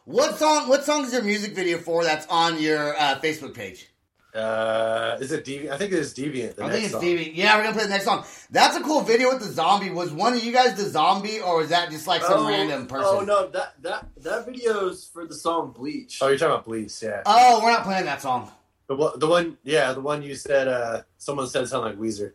What 0.05 0.37
song? 0.37 0.69
What 0.69 0.85
song 0.85 1.03
is 1.03 1.11
your 1.11 1.23
music 1.23 1.55
video 1.55 1.77
for? 1.77 2.05
That's 2.05 2.25
on 2.27 2.57
your 2.61 2.95
uh, 2.97 3.19
Facebook 3.19 3.53
page. 3.53 3.89
Uh, 4.33 5.17
is 5.19 5.31
it 5.31 5.43
Deviant? 5.43 5.71
I 5.71 5.77
think 5.77 5.91
it 5.91 5.99
is 5.99 6.13
Deviant. 6.13 6.55
The 6.55 6.63
I 6.63 6.67
next 6.67 6.73
think 6.75 6.83
it's 6.83 6.91
song. 6.93 7.01
Stevie. 7.01 7.31
Yeah, 7.33 7.57
we're 7.57 7.63
gonna 7.63 7.75
play 7.75 7.83
the 7.85 7.89
next 7.89 8.05
song. 8.05 8.25
That's 8.51 8.77
a 8.77 8.81
cool 8.81 9.01
video 9.01 9.29
with 9.29 9.39
the 9.39 9.51
zombie. 9.51 9.89
Was 9.89 10.11
one 10.11 10.33
of 10.33 10.43
you 10.43 10.51
guys 10.51 10.75
the 10.75 10.83
zombie, 10.83 11.39
or 11.39 11.57
was 11.57 11.69
that 11.69 11.89
just 11.89 12.05
like 12.05 12.21
some 12.21 12.45
oh, 12.45 12.47
random 12.47 12.85
person? 12.85 13.07
Oh 13.09 13.21
no, 13.21 13.47
that 13.49 13.81
that 13.81 14.07
that 14.17 14.45
video's 14.45 15.05
for 15.11 15.25
the 15.25 15.33
song 15.33 15.71
Bleach. 15.71 16.19
Oh, 16.21 16.27
you're 16.27 16.37
talking 16.37 16.53
about 16.53 16.65
Bleach, 16.65 17.01
yeah. 17.01 17.23
Oh, 17.25 17.59
we're 17.63 17.71
not 17.71 17.83
playing 17.83 18.05
that 18.05 18.21
song. 18.21 18.51
The 18.87 18.95
one, 18.95 19.19
the 19.19 19.27
one, 19.27 19.57
yeah, 19.63 19.93
the 19.93 20.01
one 20.01 20.21
you 20.21 20.35
said. 20.35 20.67
Uh, 20.67 21.01
someone 21.17 21.47
said 21.47 21.67
sounded 21.67 21.89
like 21.89 21.97
Weezer. 21.99 22.33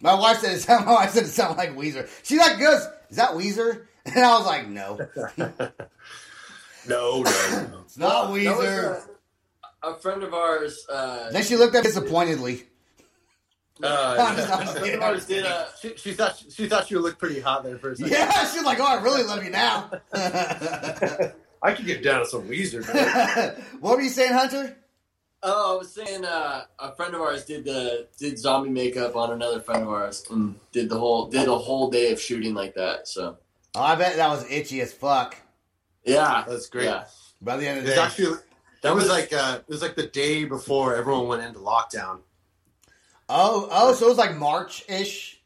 My 0.00 0.14
wife 0.14 0.38
said 0.38 0.54
it 0.54 0.60
sound. 0.60 0.86
My 0.86 0.92
wife 0.92 1.10
said 1.10 1.24
it 1.24 1.28
sounded 1.28 1.58
like 1.58 1.76
Weezer. 1.76 2.08
She 2.22 2.38
like 2.38 2.58
goes, 2.58 2.86
"Is 3.10 3.16
that 3.16 3.30
Weezer?" 3.30 3.82
And 4.06 4.24
I 4.24 4.38
was 4.38 4.46
like, 4.46 4.68
"No, 4.68 4.96
No, 5.36 5.46
no, 6.86 7.22
no. 7.22 7.80
it's 7.84 7.98
not 7.98 8.26
That 8.26 8.30
was, 8.32 8.40
Weezer." 8.40 9.08
Uh, 9.82 9.90
a 9.90 9.94
friend 9.96 10.22
of 10.22 10.34
ours. 10.34 10.86
Uh, 10.88 11.30
Then 11.30 11.42
she 11.44 11.56
looked 11.56 11.74
up 11.76 11.84
disappointedly. 11.84 12.64
Uh, 13.82 14.16
I'm 14.28 14.36
just- 14.36 14.50
I'm 14.50 14.60
a 14.60 14.64
just 14.64 14.78
friend 14.78 14.94
of 14.94 15.02
ours 15.02 15.26
did 15.26 15.44
a. 15.44 15.68
she, 15.80 15.96
she 15.96 16.12
thought 16.12 16.42
she 16.50 16.68
thought 16.68 16.90
you 16.90 16.98
looked 17.00 17.18
pretty 17.18 17.40
hot 17.40 17.62
there 17.64 17.78
for 17.78 17.90
a 17.90 17.96
second. 17.96 18.12
Yeah, 18.12 18.46
she's 18.50 18.64
like, 18.64 18.78
"Oh, 18.80 18.86
I 18.86 19.00
really 19.02 19.22
love 19.24 19.44
you 19.44 19.50
now." 19.50 19.90
I 21.62 21.72
could 21.72 21.86
get 21.86 22.02
down 22.02 22.20
to 22.20 22.26
some 22.26 22.48
Weezer. 22.48 22.84
What 23.80 23.96
were 23.96 24.02
you 24.02 24.10
saying, 24.10 24.32
Hunter? 24.32 24.76
Oh, 25.42 25.74
I 25.74 25.78
was 25.78 25.92
saying 25.92 26.24
uh, 26.24 26.62
a 26.78 26.94
friend 26.96 27.14
of 27.14 27.20
ours 27.20 27.44
did 27.44 27.64
the 27.64 28.08
did 28.18 28.38
zombie 28.38 28.70
makeup 28.70 29.14
on 29.16 29.30
another 29.32 29.60
friend 29.60 29.82
of 29.82 29.88
ours 29.88 30.24
and 30.30 30.56
did 30.72 30.88
the 30.88 30.98
whole 30.98 31.26
did 31.28 31.46
a 31.48 31.56
whole 31.58 31.90
day 31.90 32.12
of 32.12 32.20
shooting 32.20 32.54
like 32.54 32.74
that. 32.74 33.06
So 33.08 33.36
Oh, 33.74 33.82
I 33.82 33.94
bet 33.94 34.16
that 34.16 34.28
was 34.28 34.50
itchy 34.50 34.80
as 34.80 34.92
fuck. 34.94 35.36
yeah, 36.04 36.44
That's 36.48 36.66
great. 36.68 36.86
Yeah. 36.86 37.04
By 37.42 37.58
the 37.58 37.68
end 37.68 37.78
of 37.80 37.84
the 37.84 37.90
It's 37.90 37.98
day, 37.98 38.04
actually 38.06 38.38
that 38.82 38.94
was 38.94 39.08
like 39.08 39.32
uh, 39.32 39.58
it 39.60 39.68
was 39.68 39.82
like 39.82 39.96
the 39.96 40.06
day 40.06 40.44
before 40.44 40.94
everyone 40.96 41.28
went 41.28 41.42
into 41.42 41.58
lockdown. 41.60 42.20
oh, 43.28 43.68
oh, 43.70 43.94
so 43.94 44.06
it 44.06 44.08
was 44.08 44.18
like 44.18 44.36
March 44.36 44.84
ish. 44.88 45.40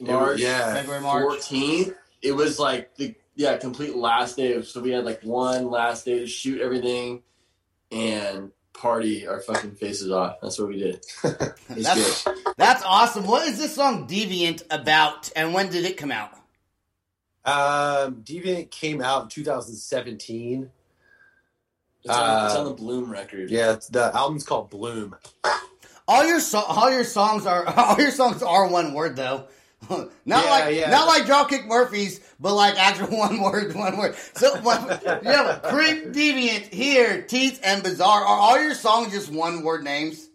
March 0.00 0.38
yeah. 0.40 0.74
February, 0.74 1.00
March. 1.02 1.22
fourteenth. 1.22 1.94
It 2.22 2.32
was 2.32 2.58
like 2.58 2.94
the 2.96 3.14
yeah 3.34 3.56
complete 3.56 3.96
last 3.96 4.36
day. 4.36 4.52
of- 4.54 4.66
So 4.66 4.80
we 4.80 4.90
had 4.90 5.04
like 5.04 5.22
one 5.22 5.70
last 5.70 6.04
day 6.04 6.20
to 6.20 6.26
shoot 6.26 6.60
everything 6.60 7.22
and 7.90 8.52
party 8.74 9.26
our 9.26 9.40
fucking 9.40 9.72
faces 9.76 10.10
off. 10.10 10.36
That's 10.40 10.58
what 10.58 10.68
we 10.68 10.78
did. 10.78 11.04
That's 11.68 12.24
good. 12.24 12.34
that's 12.56 12.82
awesome. 12.84 13.26
What 13.26 13.46
is 13.48 13.58
this 13.58 13.74
song 13.74 14.06
"Deviant" 14.06 14.62
about, 14.70 15.30
and 15.34 15.52
when 15.52 15.68
did 15.68 15.84
it 15.84 15.96
come 15.96 16.12
out? 16.12 16.30
Um, 17.44 18.22
Deviant 18.22 18.70
came 18.70 19.00
out 19.00 19.22
in 19.24 19.28
2017. 19.30 20.70
It's 22.08 22.16
on, 22.16 22.46
it's 22.46 22.54
Uh, 22.54 22.58
on 22.60 22.64
the 22.66 22.74
Bloom 22.74 23.10
record. 23.10 23.50
Yeah, 23.50 23.72
it's, 23.72 23.88
the 23.88 24.14
album's 24.14 24.44
called 24.44 24.70
Bloom. 24.70 25.14
All 26.06 26.26
your 26.26 26.40
so- 26.40 26.62
all 26.62 26.90
your 26.90 27.04
songs 27.04 27.46
are 27.46 27.66
all 27.76 27.98
your 27.98 28.10
songs 28.10 28.42
are 28.42 28.66
one 28.68 28.94
word 28.94 29.16
though. 29.16 29.44
not 29.90 30.08
Yeah, 30.24 30.42
like 30.50 30.74
yeah. 30.74 30.90
not 30.90 31.06
like 31.06 31.22
Dropkick 31.24 31.66
Murphys, 31.66 32.20
but 32.40 32.54
like 32.54 32.76
actual 32.78 33.08
one 33.16 33.40
word, 33.40 33.74
one 33.74 33.96
word. 33.98 34.16
So 34.34 34.58
one, 34.62 34.80
you 35.22 35.30
have 35.30 35.62
Creep, 35.62 36.06
Deviant, 36.12 36.72
Here, 36.72 37.22
Teeth, 37.22 37.60
and 37.62 37.82
Bizarre. 37.82 38.22
Are 38.22 38.38
all 38.38 38.60
your 38.60 38.74
songs 38.74 39.12
just 39.12 39.30
one 39.30 39.62
word 39.62 39.84
names? 39.84 40.28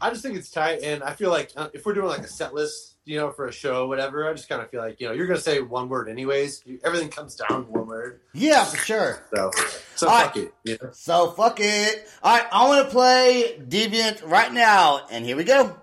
I 0.00 0.10
just 0.10 0.22
think 0.22 0.36
it's 0.36 0.50
tight, 0.50 0.82
and 0.82 1.02
I 1.04 1.12
feel 1.14 1.30
like 1.30 1.52
uh, 1.56 1.68
if 1.72 1.86
we're 1.86 1.94
doing 1.94 2.08
like 2.08 2.22
a 2.22 2.26
set 2.28 2.52
list, 2.54 2.91
you 3.04 3.18
know, 3.18 3.30
for 3.30 3.46
a 3.46 3.52
show, 3.52 3.86
whatever, 3.88 4.28
I 4.28 4.32
just 4.32 4.48
kind 4.48 4.62
of 4.62 4.70
feel 4.70 4.80
like 4.80 5.00
you 5.00 5.08
know 5.08 5.12
you're 5.14 5.26
gonna 5.26 5.40
say 5.40 5.60
one 5.60 5.88
word 5.88 6.08
anyways. 6.08 6.62
You, 6.64 6.78
everything 6.84 7.08
comes 7.08 7.34
down 7.34 7.66
to 7.66 7.70
one 7.70 7.86
word, 7.86 8.20
Yeah, 8.32 8.64
for 8.64 8.76
sure. 8.76 9.24
so 9.34 9.50
so 9.96 10.08
All 10.08 10.20
fuck 10.22 10.36
it. 10.36 10.54
You 10.64 10.78
know? 10.82 10.90
So 10.92 11.30
fuck 11.32 11.58
it. 11.60 12.08
All 12.22 12.36
right, 12.36 12.46
I 12.52 12.68
want 12.68 12.86
to 12.86 12.90
play 12.92 13.58
Deviant 13.68 14.26
right 14.28 14.52
now, 14.52 15.06
and 15.10 15.24
here 15.24 15.36
we 15.36 15.44
go. 15.44 15.76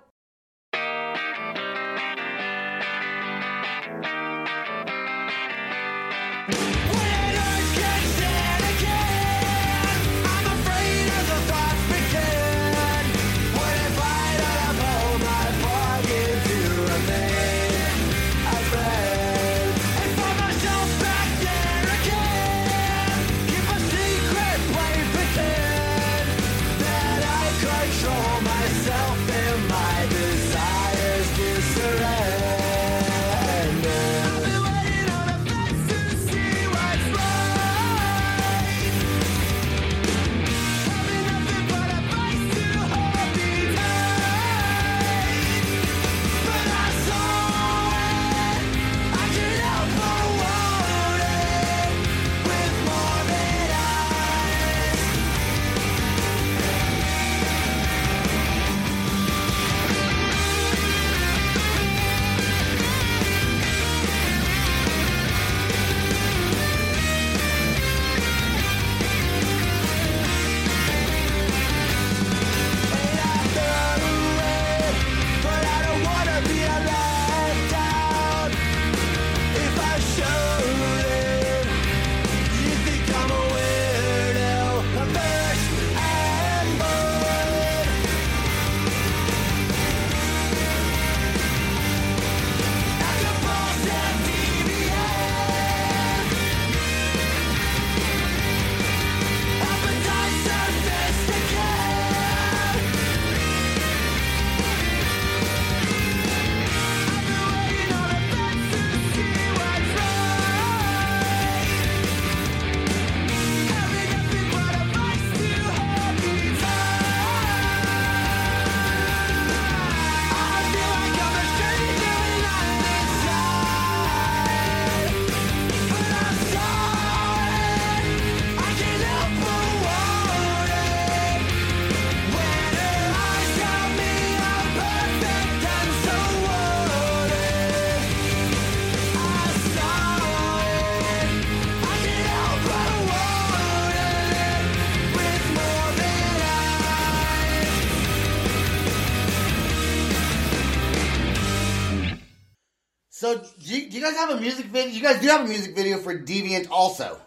So 153.30 153.38
do 153.64 153.76
you, 153.76 153.90
do 153.90 153.98
you 153.98 154.04
guys 154.04 154.16
have 154.16 154.32
a 154.32 154.40
music 154.40 154.66
video? 154.68 154.92
You 154.92 155.02
guys 155.02 155.22
do 155.22 155.28
have 155.28 155.42
a 155.46 155.48
music 155.48 155.76
video 155.76 155.98
for 155.98 156.18
Deviant 156.18 156.70
also. 156.72 157.20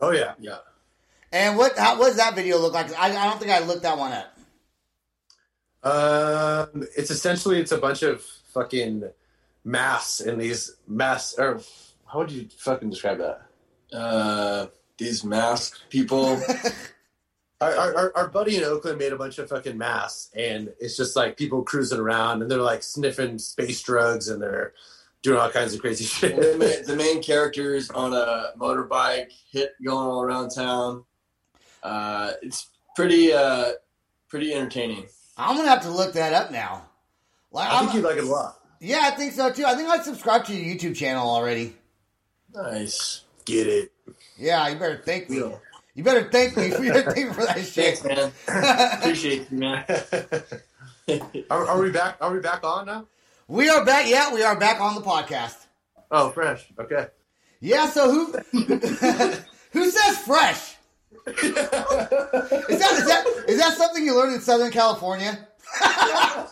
Oh 0.00 0.12
yeah. 0.12 0.34
Yeah. 0.38 0.58
And 1.32 1.56
what 1.58 1.76
how, 1.76 1.98
what 1.98 2.08
does 2.08 2.16
that 2.16 2.34
video 2.36 2.58
look 2.58 2.74
like? 2.74 2.96
I, 2.96 3.06
I 3.16 3.24
don't 3.28 3.40
think 3.40 3.50
I 3.50 3.58
looked 3.60 3.82
that 3.82 3.98
one 3.98 4.12
up. 4.12 4.28
Um, 5.84 6.86
it's 6.96 7.10
essentially 7.10 7.58
it's 7.60 7.72
a 7.72 7.78
bunch 7.78 8.02
of 8.04 8.22
fucking 8.54 9.02
masks 9.64 10.20
and 10.20 10.40
these 10.40 10.76
masks. 10.86 11.36
Or 11.38 11.60
how 12.06 12.20
would 12.20 12.30
you 12.30 12.48
fucking 12.58 12.90
describe 12.90 13.18
that? 13.18 13.42
Uh, 13.96 14.66
these 14.98 15.24
masked 15.24 15.88
people. 15.90 16.40
Our, 17.60 17.76
our, 17.76 17.94
our- 17.96 18.16
our 18.16 18.28
buddy 18.28 18.56
in 18.56 18.64
Oakland 18.64 18.98
made 18.98 19.12
a 19.12 19.16
bunch 19.16 19.38
of 19.38 19.48
fucking 19.48 19.78
masks, 19.78 20.30
and 20.34 20.72
it's 20.80 20.96
just 20.96 21.14
like 21.14 21.36
people 21.36 21.62
cruising 21.62 22.00
around 22.00 22.42
and 22.42 22.50
they're 22.50 22.58
like 22.58 22.82
sniffing 22.82 23.38
space 23.38 23.80
drugs 23.80 24.26
and 24.28 24.42
they're 24.42 24.72
doing 25.22 25.38
all 25.38 25.48
kinds 25.50 25.74
of 25.74 25.80
crazy 25.80 26.26
And 26.26 26.36
the, 26.38 26.42
shit. 26.42 26.58
main, 26.58 26.84
the 26.86 26.96
main 26.96 27.22
characters 27.22 27.90
on 27.90 28.12
a 28.12 28.52
motorbike, 28.58 29.30
hit 29.50 29.72
going 29.84 29.96
all 30.06 30.22
around 30.22 30.50
town. 30.50 31.04
Uh, 31.82 32.32
it's 32.42 32.68
pretty 32.96 33.32
uh, 33.32 33.72
pretty 34.28 34.52
entertaining. 34.54 35.06
I'm 35.36 35.56
gonna 35.56 35.68
have 35.68 35.82
to 35.82 35.90
look 35.90 36.12
that 36.14 36.32
up 36.32 36.50
now. 36.52 36.84
Like, 37.50 37.68
I 37.68 37.78
think 37.80 37.90
I'm- 37.90 37.96
you'd 37.96 38.04
like 38.04 38.16
it 38.18 38.24
a 38.24 38.26
lot. 38.26 38.58
yeah, 38.80 39.00
I 39.04 39.10
think 39.12 39.32
so 39.32 39.50
too. 39.52 39.64
I 39.64 39.74
think 39.74 39.88
I 39.88 40.02
subscribed 40.02 40.46
to 40.46 40.54
your 40.54 40.74
YouTube 40.76 40.96
channel 40.96 41.28
already. 41.28 41.74
Nice. 42.54 43.22
Get 43.44 43.66
it? 43.66 43.92
Yeah, 44.38 44.68
you 44.68 44.78
better 44.78 45.00
thank 45.04 45.28
me. 45.30 45.38
Yeah. 45.40 45.56
You 45.94 46.04
better 46.04 46.30
thank 46.30 46.56
me. 46.56 46.66
You 46.86 46.92
better 46.92 47.10
thank 47.12 47.28
me 47.28 47.34
for 47.34 47.44
that 47.44 47.58
shit. 47.66 47.98
Thanks, 47.98 48.04
man. 48.04 48.32
Appreciate 49.00 49.50
you, 49.50 49.58
man. 49.58 49.84
are, 51.50 51.66
are 51.66 51.80
we 51.82 51.90
back? 51.90 52.16
Are 52.20 52.32
we 52.32 52.38
back 52.40 52.62
on 52.64 52.86
now? 52.86 53.06
We 53.48 53.68
are 53.68 53.84
back. 53.84 54.08
Yeah, 54.08 54.32
we 54.32 54.42
are 54.42 54.58
back 54.58 54.80
on 54.80 54.94
the 54.94 55.00
podcast. 55.00 55.56
Oh, 56.10 56.30
fresh. 56.30 56.64
Okay. 56.78 57.08
Yeah. 57.60 57.88
So 57.88 58.10
who 58.10 58.32
who 59.72 59.90
says 59.90 60.18
fresh? 60.18 60.76
Is 61.26 61.54
that 61.54 62.68
is 62.68 63.06
that 63.06 63.24
is 63.48 63.58
that 63.58 63.74
something 63.76 64.04
you 64.04 64.16
learned 64.16 64.34
in 64.34 64.40
Southern 64.40 64.70
California? 64.70 65.48
I 65.80 66.46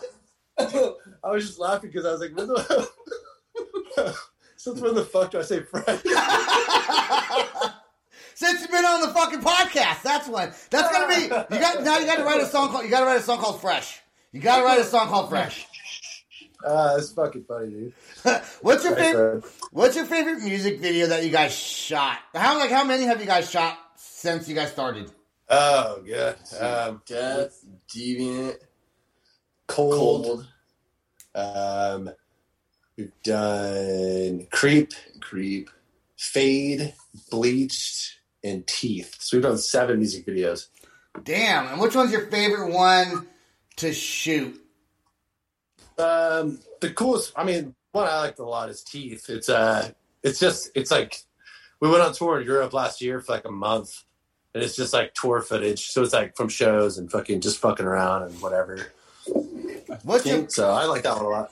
was 1.23 1.47
just 1.47 1.59
laughing 1.59 1.89
because 1.91 2.05
I 2.05 2.11
was 2.11 2.21
like, 2.21 2.35
when 2.35 2.47
the, 2.47 2.89
since 4.57 4.79
when 4.79 4.95
the 4.95 5.03
fuck 5.05 5.31
do 5.31 5.39
I 5.39 5.43
say 5.43 5.61
fresh? 5.61 6.01
Since 8.35 8.61
you've 8.61 8.71
been 8.71 8.85
on 8.85 9.01
the 9.01 9.13
fucking 9.13 9.41
podcast, 9.41 10.01
that's 10.01 10.27
when. 10.27 10.51
That's 10.71 10.91
gonna 10.91 11.07
be. 11.07 11.23
You 11.23 11.61
got 11.61 11.83
now. 11.83 11.99
You 11.99 12.05
got 12.05 12.17
to 12.17 12.23
write 12.23 12.41
a 12.41 12.47
song 12.47 12.69
called. 12.69 12.85
You 12.85 12.89
got 12.89 13.01
to 13.01 13.05
write 13.05 13.19
a 13.19 13.23
song 13.23 13.37
called 13.37 13.61
Fresh. 13.61 14.01
You 14.31 14.41
got 14.41 14.59
to 14.59 14.63
write 14.63 14.79
a 14.79 14.83
song 14.83 15.09
called 15.09 15.29
Fresh. 15.29 15.67
Uh, 16.65 16.95
it's 16.97 17.11
fucking 17.13 17.43
funny, 17.45 17.69
dude. 17.69 17.93
What's 18.61 18.83
your 18.83 18.95
favorite? 18.95 19.43
What's 19.71 19.95
your 19.95 20.05
favorite 20.05 20.39
music 20.43 20.79
video 20.79 21.07
that 21.07 21.23
you 21.23 21.29
guys 21.31 21.53
shot? 21.55 22.19
How 22.35 22.57
like 22.59 22.69
how 22.71 22.83
many 22.83 23.03
have 23.05 23.19
you 23.19 23.25
guys 23.27 23.49
shot 23.49 23.77
since 23.95 24.47
you 24.47 24.55
guys 24.55 24.71
started? 24.71 25.11
Oh, 25.49 26.01
good. 26.05 26.35
Um, 26.59 27.01
Death, 27.05 27.63
deviant, 27.93 28.57
cold. 29.67 29.93
cold, 29.95 30.47
Um, 31.35 32.11
we've 32.97 33.11
done 33.23 34.47
creep, 34.51 34.93
creep. 35.19 35.69
fade, 36.17 36.93
bleached, 37.31 38.19
and 38.43 38.65
teeth. 38.67 39.15
So 39.19 39.37
we've 39.37 39.43
done 39.43 39.57
seven 39.57 39.97
music 39.97 40.25
videos. 40.25 40.67
Damn. 41.23 41.67
And 41.67 41.81
which 41.81 41.95
one's 41.95 42.11
your 42.11 42.27
favorite 42.27 42.71
one 42.71 43.27
to 43.77 43.91
shoot? 43.93 44.60
Um, 45.97 46.59
the 46.79 46.91
coolest, 46.91 47.33
I 47.35 47.43
mean, 47.43 47.75
one 47.91 48.07
I 48.07 48.19
liked 48.19 48.39
a 48.39 48.45
lot 48.45 48.69
is 48.69 48.83
teeth. 48.83 49.29
It's 49.29 49.49
uh, 49.49 49.91
it's 50.23 50.39
just, 50.39 50.71
it's 50.75 50.91
like 50.91 51.21
we 51.79 51.89
went 51.89 52.01
on 52.01 52.13
tour 52.13 52.39
in 52.39 52.45
Europe 52.45 52.73
last 52.73 53.01
year 53.01 53.19
for 53.19 53.33
like 53.33 53.45
a 53.45 53.51
month, 53.51 54.03
and 54.53 54.63
it's 54.63 54.75
just 54.75 54.93
like 54.93 55.13
tour 55.13 55.41
footage. 55.41 55.87
So 55.87 56.01
it's 56.03 56.13
like 56.13 56.35
from 56.35 56.49
shows 56.49 56.97
and 56.97 57.11
fucking 57.11 57.41
just 57.41 57.59
fucking 57.59 57.85
around 57.85 58.23
and 58.23 58.41
whatever. 58.41 58.91
What's 60.03 60.25
your 60.25 60.49
So 60.49 60.69
I 60.69 60.85
like 60.85 61.03
that 61.03 61.15
one 61.15 61.25
a 61.25 61.29
lot. 61.29 61.51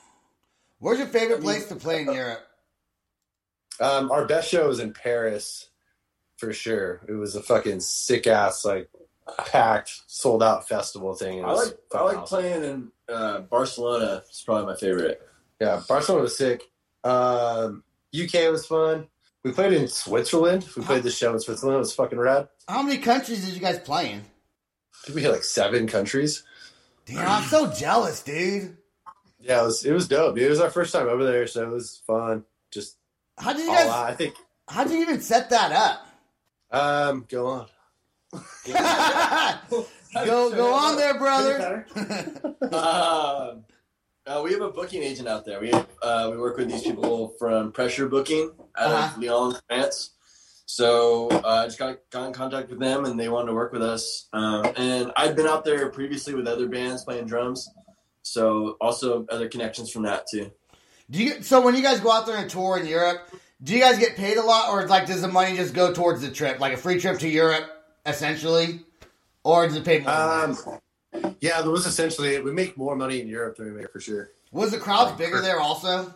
Where's 0.79 0.97
your 0.97 1.07
favorite 1.07 1.41
place 1.41 1.67
to 1.67 1.75
play 1.75 2.01
in 2.01 2.13
Europe? 2.13 2.45
Um, 3.81 4.11
our 4.11 4.25
best 4.25 4.49
show 4.49 4.67
was 4.67 4.79
in 4.79 4.93
Paris, 4.93 5.69
for 6.37 6.53
sure. 6.53 7.01
It 7.07 7.13
was 7.13 7.35
a 7.35 7.41
fucking 7.41 7.81
sick 7.81 8.27
ass, 8.27 8.63
like 8.63 8.89
packed, 9.37 10.01
sold 10.07 10.41
out 10.41 10.67
festival 10.67 11.13
thing. 11.15 11.39
It 11.39 11.43
I 11.43 11.51
was 11.51 11.67
like 11.67 11.77
I 11.93 12.01
like 12.03 12.17
awesome. 12.17 12.39
playing 12.39 12.63
in 12.63 12.91
uh, 13.11 13.39
Barcelona. 13.41 14.23
is 14.29 14.43
probably 14.45 14.65
my 14.65 14.75
favorite. 14.75 15.21
Yeah, 15.59 15.81
Barcelona 15.87 16.23
was 16.23 16.37
sick. 16.37 16.63
Um, 17.03 17.83
UK 18.17 18.51
was 18.51 18.65
fun. 18.65 19.07
We 19.43 19.51
played 19.51 19.73
in 19.73 19.87
Switzerland. 19.87 20.67
We 20.75 20.83
played 20.83 21.03
the 21.03 21.11
show 21.11 21.33
in 21.33 21.39
Switzerland. 21.39 21.77
It 21.77 21.79
was 21.79 21.93
fucking 21.93 22.19
rad. 22.19 22.49
How 22.67 22.81
many 22.81 22.97
countries 22.97 23.45
did 23.45 23.53
you 23.53 23.61
guys 23.61 23.79
play 23.79 24.11
in? 24.11 24.19
I 24.19 25.05
think 25.05 25.15
we 25.15 25.21
hit 25.21 25.31
like 25.31 25.43
seven 25.43 25.87
countries. 25.87 26.43
Damn, 27.05 27.27
I'm 27.27 27.43
so 27.43 27.71
jealous, 27.71 28.21
dude. 28.21 28.77
Yeah, 29.39 29.61
it 29.61 29.65
was 29.65 29.85
it 29.85 29.93
was 29.93 30.07
dope. 30.07 30.35
Dude. 30.35 30.45
It 30.45 30.49
was 30.49 30.59
our 30.59 30.69
first 30.69 30.91
time 30.93 31.07
over 31.07 31.23
there, 31.23 31.47
so 31.47 31.63
it 31.63 31.69
was 31.71 32.01
fun. 32.05 32.43
Just 32.71 32.97
How 33.37 33.53
did 33.53 33.61
you 33.61 33.71
guys? 33.71 33.87
out. 33.87 34.09
I 34.09 34.13
think. 34.13 34.35
How 34.67 34.83
did 34.83 34.93
you 34.93 35.01
even 35.01 35.21
set 35.21 35.49
that 35.49 35.71
up? 35.71 36.05
Um, 36.71 37.25
go 37.29 37.47
on. 37.47 37.65
go 40.13 40.51
go 40.51 40.73
on 40.73 40.95
there, 40.97 41.17
brother. 41.17 41.85
Um, 42.71 43.63
uh, 44.27 44.41
we 44.43 44.51
have 44.53 44.61
a 44.61 44.69
booking 44.69 45.01
agent 45.01 45.27
out 45.27 45.43
there. 45.45 45.59
We 45.59 45.71
uh, 45.73 46.27
we 46.31 46.37
work 46.37 46.57
with 46.57 46.69
these 46.69 46.83
people 46.83 47.33
from 47.39 47.71
Pressure 47.71 48.07
Booking 48.07 48.51
out 48.77 48.91
Uh-huh. 48.91 49.15
of 49.15 49.23
Lyon, 49.23 49.55
France. 49.67 50.11
So 50.67 51.29
uh, 51.31 51.41
I 51.63 51.65
just 51.65 51.79
got, 51.79 51.97
got 52.11 52.27
in 52.27 52.33
contact 52.33 52.69
with 52.69 52.79
them, 52.79 53.05
and 53.05 53.19
they 53.19 53.27
wanted 53.27 53.47
to 53.47 53.53
work 53.55 53.73
with 53.73 53.81
us. 53.81 54.27
Um, 54.33 54.67
and 54.77 55.11
I'd 55.17 55.35
been 55.35 55.47
out 55.47 55.65
there 55.65 55.89
previously 55.89 56.35
with 56.35 56.45
other 56.47 56.67
bands 56.67 57.03
playing 57.03 57.25
drums, 57.25 57.67
so 58.21 58.77
also 58.79 59.25
other 59.31 59.49
connections 59.49 59.89
from 59.89 60.03
that 60.03 60.25
too. 60.31 60.51
Do 61.09 61.23
you 61.23 61.41
so 61.41 61.59
when 61.61 61.75
you 61.75 61.81
guys 61.81 61.99
go 62.01 62.11
out 62.11 62.27
there 62.27 62.37
and 62.37 62.47
tour 62.49 62.77
in 62.77 62.85
Europe, 62.85 63.31
do 63.63 63.73
you 63.73 63.79
guys 63.79 63.97
get 63.97 64.15
paid 64.15 64.37
a 64.37 64.43
lot, 64.43 64.69
or 64.69 64.85
like 64.87 65.07
does 65.07 65.23
the 65.23 65.27
money 65.27 65.55
just 65.57 65.73
go 65.73 65.91
towards 65.91 66.21
the 66.21 66.29
trip, 66.29 66.59
like 66.59 66.73
a 66.73 66.77
free 66.77 66.99
trip 66.99 67.17
to 67.19 67.27
Europe, 67.27 67.65
essentially, 68.05 68.81
or 69.43 69.67
does 69.67 69.75
it 69.75 69.85
pay 69.85 69.99
more? 69.99 70.11
Um, 70.11 70.57
yeah, 71.41 71.61
there 71.61 71.71
was 71.71 71.85
essentially 71.85 72.39
we 72.41 72.51
make 72.51 72.77
more 72.77 72.95
money 72.95 73.21
in 73.21 73.27
Europe 73.27 73.57
than 73.57 73.73
we 73.73 73.81
make 73.81 73.91
for 73.91 73.99
sure. 73.99 74.31
Was 74.51 74.71
the 74.71 74.77
crowds 74.77 75.17
bigger 75.17 75.41
there 75.41 75.59
also? 75.59 76.13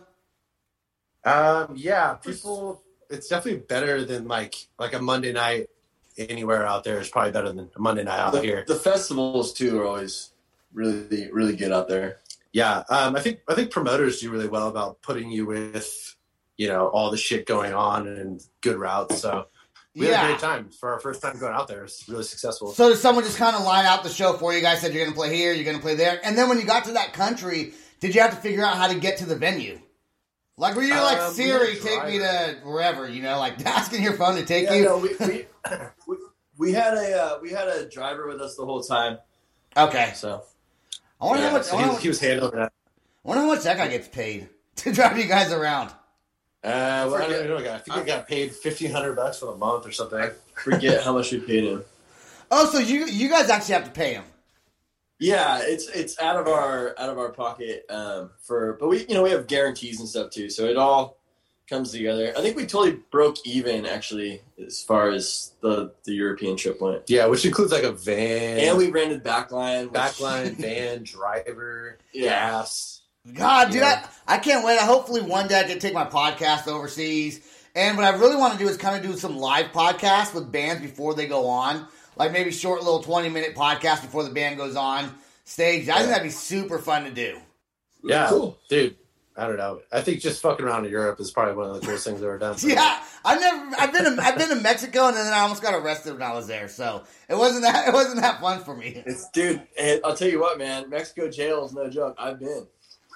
Um, 1.24 1.74
yeah, 1.76 2.14
people. 2.14 2.82
It's 3.10 3.28
definitely 3.28 3.60
better 3.60 4.04
than 4.04 4.26
like 4.28 4.54
like 4.78 4.94
a 4.94 5.00
Monday 5.00 5.32
night 5.32 5.68
anywhere 6.16 6.66
out 6.66 6.84
there 6.84 7.00
is 7.00 7.08
probably 7.08 7.32
better 7.32 7.52
than 7.52 7.70
a 7.74 7.80
Monday 7.80 8.04
night 8.04 8.18
out 8.18 8.32
The, 8.32 8.40
here. 8.42 8.64
the 8.66 8.76
festivals 8.76 9.52
too 9.52 9.80
are 9.80 9.86
always 9.86 10.30
really 10.72 11.30
really 11.32 11.56
good 11.56 11.72
out 11.72 11.88
there. 11.88 12.18
Yeah, 12.52 12.84
um, 12.88 13.16
I 13.16 13.20
think 13.20 13.40
I 13.48 13.54
think 13.54 13.70
promoters 13.70 14.20
do 14.20 14.30
really 14.30 14.48
well 14.48 14.68
about 14.68 15.02
putting 15.02 15.30
you 15.30 15.46
with 15.46 16.14
you 16.56 16.68
know 16.68 16.88
all 16.88 17.10
the 17.10 17.16
shit 17.16 17.46
going 17.46 17.74
on 17.74 18.06
and 18.06 18.40
good 18.60 18.76
routes. 18.76 19.18
So 19.18 19.46
we 19.94 20.06
had 20.06 20.24
a 20.24 20.28
great 20.28 20.40
time 20.40 20.70
for 20.70 20.92
our 20.92 21.00
first 21.00 21.22
time 21.22 21.38
going 21.38 21.54
out 21.54 21.68
there. 21.68 21.84
It's 21.84 22.08
really 22.08 22.24
successful. 22.24 22.72
So 22.72 22.88
did 22.90 22.98
someone 22.98 23.24
just 23.24 23.38
kind 23.38 23.54
of 23.54 23.62
line 23.62 23.86
out 23.86 24.02
the 24.02 24.08
show 24.10 24.32
for 24.34 24.52
you? 24.52 24.60
Guys 24.60 24.80
said 24.80 24.92
you're 24.92 25.04
going 25.04 25.14
to 25.14 25.18
play 25.18 25.34
here, 25.36 25.52
you're 25.52 25.64
going 25.64 25.76
to 25.76 25.82
play 25.82 25.94
there, 25.94 26.20
and 26.24 26.36
then 26.36 26.48
when 26.48 26.58
you 26.58 26.64
got 26.64 26.84
to 26.86 26.92
that 26.92 27.12
country, 27.12 27.72
did 28.00 28.14
you 28.14 28.20
have 28.20 28.30
to 28.30 28.36
figure 28.36 28.64
out 28.64 28.76
how 28.76 28.88
to 28.88 28.94
get 28.98 29.18
to 29.18 29.26
the 29.26 29.36
venue? 29.36 29.78
Like, 30.56 30.76
were 30.76 30.82
you 30.82 30.94
like 30.94 31.18
Um, 31.18 31.32
Siri, 31.34 31.76
take 31.76 32.04
me 32.06 32.18
to 32.18 32.60
wherever? 32.64 33.08
You 33.08 33.22
know, 33.22 33.38
like 33.38 33.64
asking 33.66 34.02
your 34.02 34.12
phone 34.14 34.36
to 34.36 34.44
take 34.44 34.64
Yeah, 34.64 34.74
you. 34.74 34.84
no, 34.84 34.98
we, 34.98 35.10
we, 35.20 35.46
we 36.06 36.16
we 36.58 36.72
had 36.72 36.94
a 36.94 37.22
uh, 37.22 37.38
we 37.42 37.50
had 37.50 37.66
a 37.68 37.88
driver 37.88 38.28
with 38.28 38.40
us 38.40 38.54
the 38.56 38.64
whole 38.64 38.82
time. 38.82 39.18
Okay, 39.76 40.12
So 40.14 40.42
I 41.20 41.24
wonder 41.26 41.42
Yeah, 41.42 41.50
how 41.50 41.56
much. 41.56 41.66
so 41.66 41.76
he, 41.78 41.88
was- 41.88 42.00
he 42.02 42.08
was 42.08 42.20
handling 42.20 42.52
that. 42.54 42.72
I 43.24 43.28
wonder 43.28 43.42
how 43.42 43.48
much 43.48 43.64
that 43.64 43.76
guy 43.76 43.88
gets 43.88 44.06
paid 44.06 44.48
to 44.76 44.92
drive 44.92 45.18
you 45.18 45.24
guys 45.24 45.50
around. 45.52 45.90
Uh, 46.64 47.06
well, 47.10 47.14
I 47.16 47.24
Forget- 47.24 47.46
don't 47.46 47.62
know. 47.64 47.72
I 47.74 47.78
think 47.78 47.96
I 47.98 48.02
got 48.04 48.26
paid 48.26 48.54
fifteen 48.54 48.90
hundred 48.90 49.14
bucks 49.16 49.38
for 49.38 49.46
the 49.46 49.56
month 49.56 49.86
or 49.86 49.92
something. 49.92 50.18
I 50.18 50.30
forget 50.54 51.04
how 51.04 51.12
much 51.12 51.30
we 51.32 51.40
paid 51.40 51.64
him. 51.64 51.84
Oh, 52.50 52.70
so 52.70 52.78
you 52.78 53.06
you 53.06 53.28
guys 53.28 53.50
actually 53.50 53.74
have 53.74 53.84
to 53.84 53.90
pay 53.90 54.14
him? 54.14 54.24
Yeah, 55.18 55.60
it's 55.62 55.88
it's 55.88 56.20
out 56.20 56.36
of 56.36 56.46
our 56.46 56.94
out 56.98 57.08
of 57.08 57.18
our 57.18 57.30
pocket 57.30 57.84
um, 57.90 58.30
for, 58.46 58.74
but 58.74 58.88
we 58.88 59.06
you 59.06 59.14
know 59.14 59.22
we 59.22 59.30
have 59.30 59.46
guarantees 59.46 59.98
and 59.98 60.08
stuff 60.08 60.30
too, 60.30 60.48
so 60.50 60.64
it 60.66 60.76
all 60.76 61.16
comes 61.68 61.90
together. 61.90 62.32
I 62.36 62.42
think 62.42 62.56
we 62.56 62.66
totally 62.66 62.98
broke 63.10 63.36
even 63.46 63.86
actually 63.86 64.42
as 64.64 64.82
far 64.82 65.10
as 65.10 65.52
the 65.62 65.92
the 66.04 66.12
European 66.12 66.56
trip 66.56 66.80
went, 66.80 67.02
Yeah, 67.08 67.26
which 67.26 67.44
includes 67.46 67.72
like 67.72 67.82
a 67.84 67.92
van, 67.92 68.58
and 68.58 68.76
we 68.78 68.90
rented 68.90 69.24
backline. 69.24 69.84
which- 69.90 70.00
backline, 70.00 70.52
van, 70.58 71.02
driver, 71.02 71.98
Yeah. 72.12 72.50
gas. 72.50 72.93
God, 73.32 73.66
dude, 73.70 73.80
Yeah. 73.80 74.06
I, 74.26 74.34
I 74.34 74.38
can't 74.38 74.64
wait. 74.64 74.78
Hopefully, 74.80 75.22
one 75.22 75.48
day 75.48 75.60
I 75.60 75.64
can 75.64 75.78
take 75.78 75.94
my 75.94 76.04
podcast 76.04 76.68
overseas. 76.68 77.40
And 77.74 77.96
what 77.96 78.06
I 78.06 78.10
really 78.16 78.36
want 78.36 78.52
to 78.52 78.58
do 78.58 78.68
is 78.68 78.76
kind 78.76 78.96
of 78.96 79.10
do 79.10 79.16
some 79.18 79.36
live 79.36 79.66
podcasts 79.72 80.34
with 80.34 80.52
bands 80.52 80.80
before 80.82 81.14
they 81.14 81.26
go 81.26 81.46
on, 81.48 81.86
like 82.16 82.30
maybe 82.32 82.52
short 82.52 82.82
little 82.82 83.02
twenty 83.02 83.28
minute 83.28 83.54
podcast 83.56 84.02
before 84.02 84.22
the 84.24 84.30
band 84.30 84.56
goes 84.58 84.76
on 84.76 85.12
stage. 85.44 85.88
I 85.88 85.96
think 85.98 86.08
that'd 86.08 86.22
be 86.22 86.30
super 86.30 86.78
fun 86.78 87.04
to 87.04 87.10
do. 87.10 87.38
Yeah, 88.04 88.28
Cool. 88.28 88.58
dude. 88.68 88.96
I 89.36 89.48
don't 89.48 89.56
know. 89.56 89.80
I 89.90 90.00
think 90.02 90.20
just 90.20 90.40
fucking 90.42 90.64
around 90.64 90.84
in 90.84 90.92
Europe 90.92 91.18
is 91.18 91.32
probably 91.32 91.54
one 91.54 91.68
of 91.68 91.80
the 91.80 91.84
coolest 91.84 92.04
things 92.04 92.18
I've 92.18 92.24
ever 92.24 92.38
done. 92.38 92.54
Yeah, 92.62 93.02
I've 93.24 93.40
never. 93.40 93.74
I've 93.80 93.92
been. 93.92 94.04
To, 94.16 94.22
I've 94.22 94.38
been 94.38 94.50
to 94.50 94.54
Mexico, 94.62 95.08
and 95.08 95.16
then 95.16 95.32
I 95.32 95.40
almost 95.40 95.60
got 95.60 95.74
arrested 95.74 96.12
when 96.12 96.22
I 96.22 96.32
was 96.32 96.46
there. 96.46 96.68
So 96.68 97.02
it 97.28 97.34
wasn't 97.34 97.62
that. 97.62 97.88
It 97.88 97.92
wasn't 97.94 98.20
that 98.20 98.40
fun 98.40 98.62
for 98.62 98.76
me. 98.76 99.02
It's 99.04 99.28
dude. 99.30 99.60
And 99.76 100.00
I'll 100.04 100.14
tell 100.14 100.28
you 100.28 100.38
what, 100.40 100.56
man. 100.58 100.88
Mexico 100.88 101.28
jail 101.28 101.64
is 101.66 101.72
no 101.72 101.90
joke. 101.90 102.14
I've 102.16 102.38
been. 102.38 102.68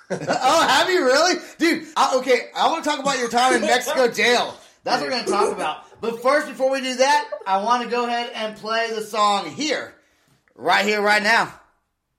oh, 0.10 0.66
have 0.68 0.88
you 0.88 1.04
really, 1.04 1.40
dude? 1.58 1.86
I, 1.96 2.16
okay, 2.16 2.48
I 2.56 2.68
want 2.68 2.82
to 2.82 2.88
talk 2.88 2.98
about 2.98 3.18
your 3.18 3.28
time 3.28 3.54
in 3.54 3.60
Mexico 3.62 4.08
jail. 4.08 4.56
That's 4.84 5.02
what 5.02 5.10
we're 5.10 5.18
gonna 5.18 5.30
talk 5.30 5.54
about. 5.54 6.00
But 6.00 6.22
first, 6.22 6.48
before 6.48 6.70
we 6.70 6.80
do 6.80 6.94
that, 6.96 7.30
I 7.46 7.62
want 7.62 7.82
to 7.84 7.90
go 7.90 8.06
ahead 8.06 8.30
and 8.34 8.56
play 8.56 8.90
the 8.94 9.02
song 9.02 9.50
here, 9.50 9.94
right 10.54 10.86
here, 10.86 11.02
right 11.02 11.22
now. 11.22 11.52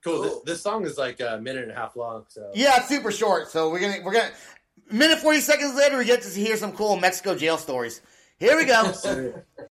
Cool. 0.04 0.22
This, 0.22 0.34
this 0.46 0.62
song 0.62 0.86
is 0.86 0.96
like 0.96 1.20
a 1.20 1.40
minute 1.42 1.64
and 1.64 1.72
a 1.72 1.74
half 1.74 1.96
long. 1.96 2.24
So 2.28 2.50
Yeah, 2.54 2.76
it's 2.76 2.88
super 2.88 3.10
short. 3.10 3.50
So 3.50 3.70
we're 3.70 3.80
gonna 3.80 3.98
we're 4.04 4.12
gonna 4.12 4.30
minute 4.90 5.18
forty 5.18 5.40
seconds 5.40 5.74
later, 5.74 5.98
we 5.98 6.04
get 6.04 6.22
to 6.22 6.28
hear 6.28 6.56
some 6.56 6.72
cool 6.72 6.96
Mexico 6.96 7.34
jail 7.34 7.58
stories. 7.58 8.00
Here 8.38 8.56
we 8.56 8.66
go. 8.66 8.92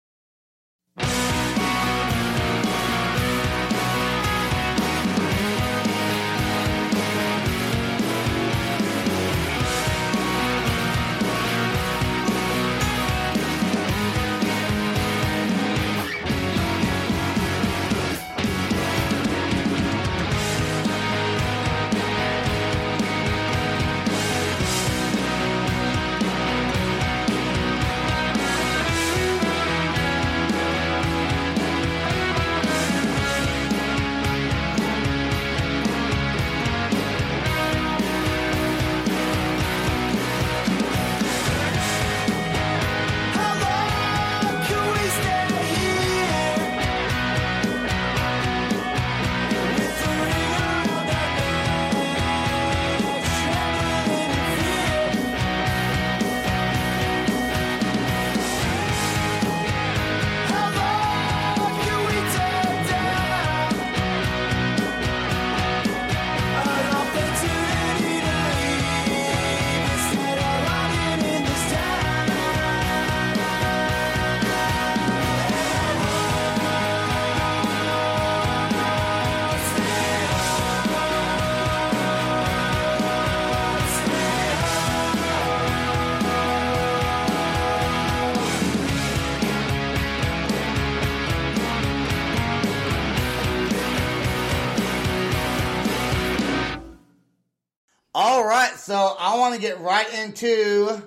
want 99.52 99.62
to 99.62 99.68
get 99.68 99.82
right 99.82 100.14
into 100.14 101.02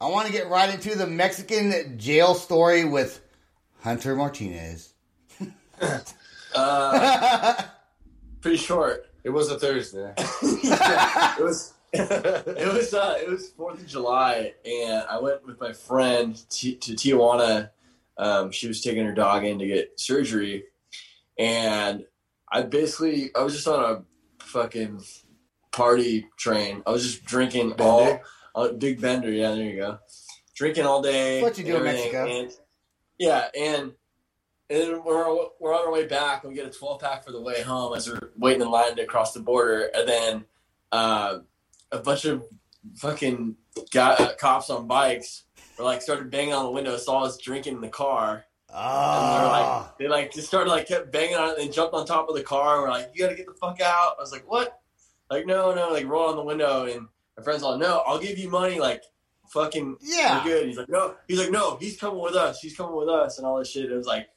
I 0.00 0.08
want 0.08 0.26
to 0.26 0.32
get 0.32 0.48
right 0.48 0.74
into 0.74 0.98
the 0.98 1.06
Mexican 1.06 1.96
jail 1.96 2.34
story 2.34 2.84
with 2.84 3.20
Hunter 3.82 4.16
Martinez. 4.16 4.92
Uh, 6.54 7.62
pretty 8.40 8.56
short. 8.56 9.10
it 9.22 9.28
was 9.28 9.50
a 9.50 9.58
Thursday. 9.58 10.14
it 10.16 11.44
was 11.44 11.74
it 11.92 12.72
was 12.72 12.94
uh, 12.94 13.18
it 13.20 13.28
was 13.28 13.50
Fourth 13.50 13.78
of 13.78 13.86
July, 13.86 14.54
and 14.64 15.04
I 15.06 15.20
went 15.20 15.46
with 15.46 15.60
my 15.60 15.74
friend 15.74 16.34
T- 16.48 16.76
to 16.76 16.94
Tijuana. 16.94 17.70
Um, 18.16 18.50
she 18.52 18.68
was 18.68 18.80
taking 18.80 19.04
her 19.04 19.12
dog 19.12 19.44
in 19.44 19.58
to 19.58 19.66
get 19.66 20.00
surgery, 20.00 20.64
and 21.38 22.06
I 22.50 22.62
basically 22.62 23.32
I 23.36 23.42
was 23.42 23.52
just 23.52 23.68
on 23.68 23.84
a 23.84 24.02
fucking 24.42 25.02
party 25.76 26.26
train. 26.36 26.82
I 26.86 26.90
was 26.90 27.02
just 27.04 27.24
drinking 27.24 27.74
all 27.78 28.04
Bender? 28.04 28.22
uh, 28.54 28.68
big 28.72 29.00
bender. 29.00 29.30
Yeah, 29.30 29.50
there 29.54 29.64
you 29.64 29.76
go. 29.76 29.98
Drinking 30.54 30.86
all 30.86 31.02
day. 31.02 31.42
What 31.42 31.58
you 31.58 31.64
do 31.64 31.76
in 31.76 31.84
Mexico. 31.84 32.26
and- 32.26 32.52
yeah, 33.18 33.48
and 33.58 33.92
and 34.68 35.04
we're 35.04 35.24
we're 35.60 35.74
on 35.74 35.86
our 35.86 35.92
way 35.92 36.06
back. 36.06 36.42
and 36.44 36.52
We 36.52 36.56
get 36.58 36.66
a 36.66 36.70
twelve 36.70 37.00
pack 37.00 37.24
for 37.24 37.32
the 37.32 37.40
way 37.40 37.62
home 37.62 37.94
as 37.96 38.08
we're 38.08 38.30
waiting 38.36 38.62
in 38.62 38.70
line 38.70 38.96
to 38.96 39.06
cross 39.06 39.32
the 39.32 39.40
border, 39.40 39.90
and 39.94 40.08
then 40.08 40.44
uh, 40.92 41.38
a 41.92 41.98
bunch 41.98 42.24
of 42.26 42.44
fucking 42.96 43.56
guy, 43.90 44.14
uh, 44.14 44.34
cops 44.34 44.68
on 44.70 44.86
bikes 44.86 45.44
were 45.78 45.84
like 45.84 46.02
started 46.02 46.30
banging 46.30 46.52
on 46.54 46.64
the 46.64 46.70
window, 46.70 46.96
saw 46.96 47.22
us 47.24 47.38
drinking 47.38 47.76
in 47.76 47.80
the 47.80 47.88
car, 47.88 48.44
and 48.68 48.76
they're 48.76 49.46
Oh, 49.46 49.50
like 49.86 49.98
they 49.98 50.08
like 50.08 50.32
just 50.32 50.48
started 50.48 50.68
like 50.70 50.86
kept 50.88 51.10
banging 51.12 51.36
on 51.36 51.50
it. 51.50 51.56
They 51.56 51.68
jumped 51.68 51.94
on 51.94 52.04
top 52.06 52.28
of 52.28 52.34
the 52.36 52.42
car 52.42 52.74
and 52.74 52.82
were 52.82 52.90
like, 52.90 53.10
"You 53.14 53.24
got 53.24 53.30
to 53.30 53.36
get 53.36 53.46
the 53.46 53.54
fuck 53.54 53.80
out!" 53.80 54.16
I 54.18 54.20
was 54.20 54.32
like, 54.32 54.44
"What?" 54.50 54.78
Like, 55.30 55.46
no, 55.46 55.74
no, 55.74 55.90
like 55.90 56.06
roll 56.06 56.28
on 56.28 56.36
the 56.36 56.42
window, 56.42 56.84
and 56.84 57.08
my 57.36 57.42
friend's 57.42 57.62
like, 57.62 57.80
"No, 57.80 58.02
I'll 58.06 58.18
give 58.18 58.38
you 58.38 58.48
money." 58.48 58.78
Like, 58.78 59.02
fucking 59.48 59.96
yeah. 60.00 60.44
we're 60.44 60.50
good. 60.50 60.66
He's 60.68 60.76
like, 60.76 60.88
no. 60.88 61.14
He's 61.28 61.38
like, 61.38 61.50
no. 61.50 61.76
He's 61.76 61.98
coming 61.98 62.20
with 62.20 62.34
us. 62.34 62.60
He's 62.60 62.76
coming 62.76 62.96
with 62.96 63.08
us, 63.08 63.38
and 63.38 63.46
all 63.46 63.58
this 63.58 63.70
shit. 63.70 63.90
It 63.90 63.96
was 63.96 64.06
like 64.06 64.28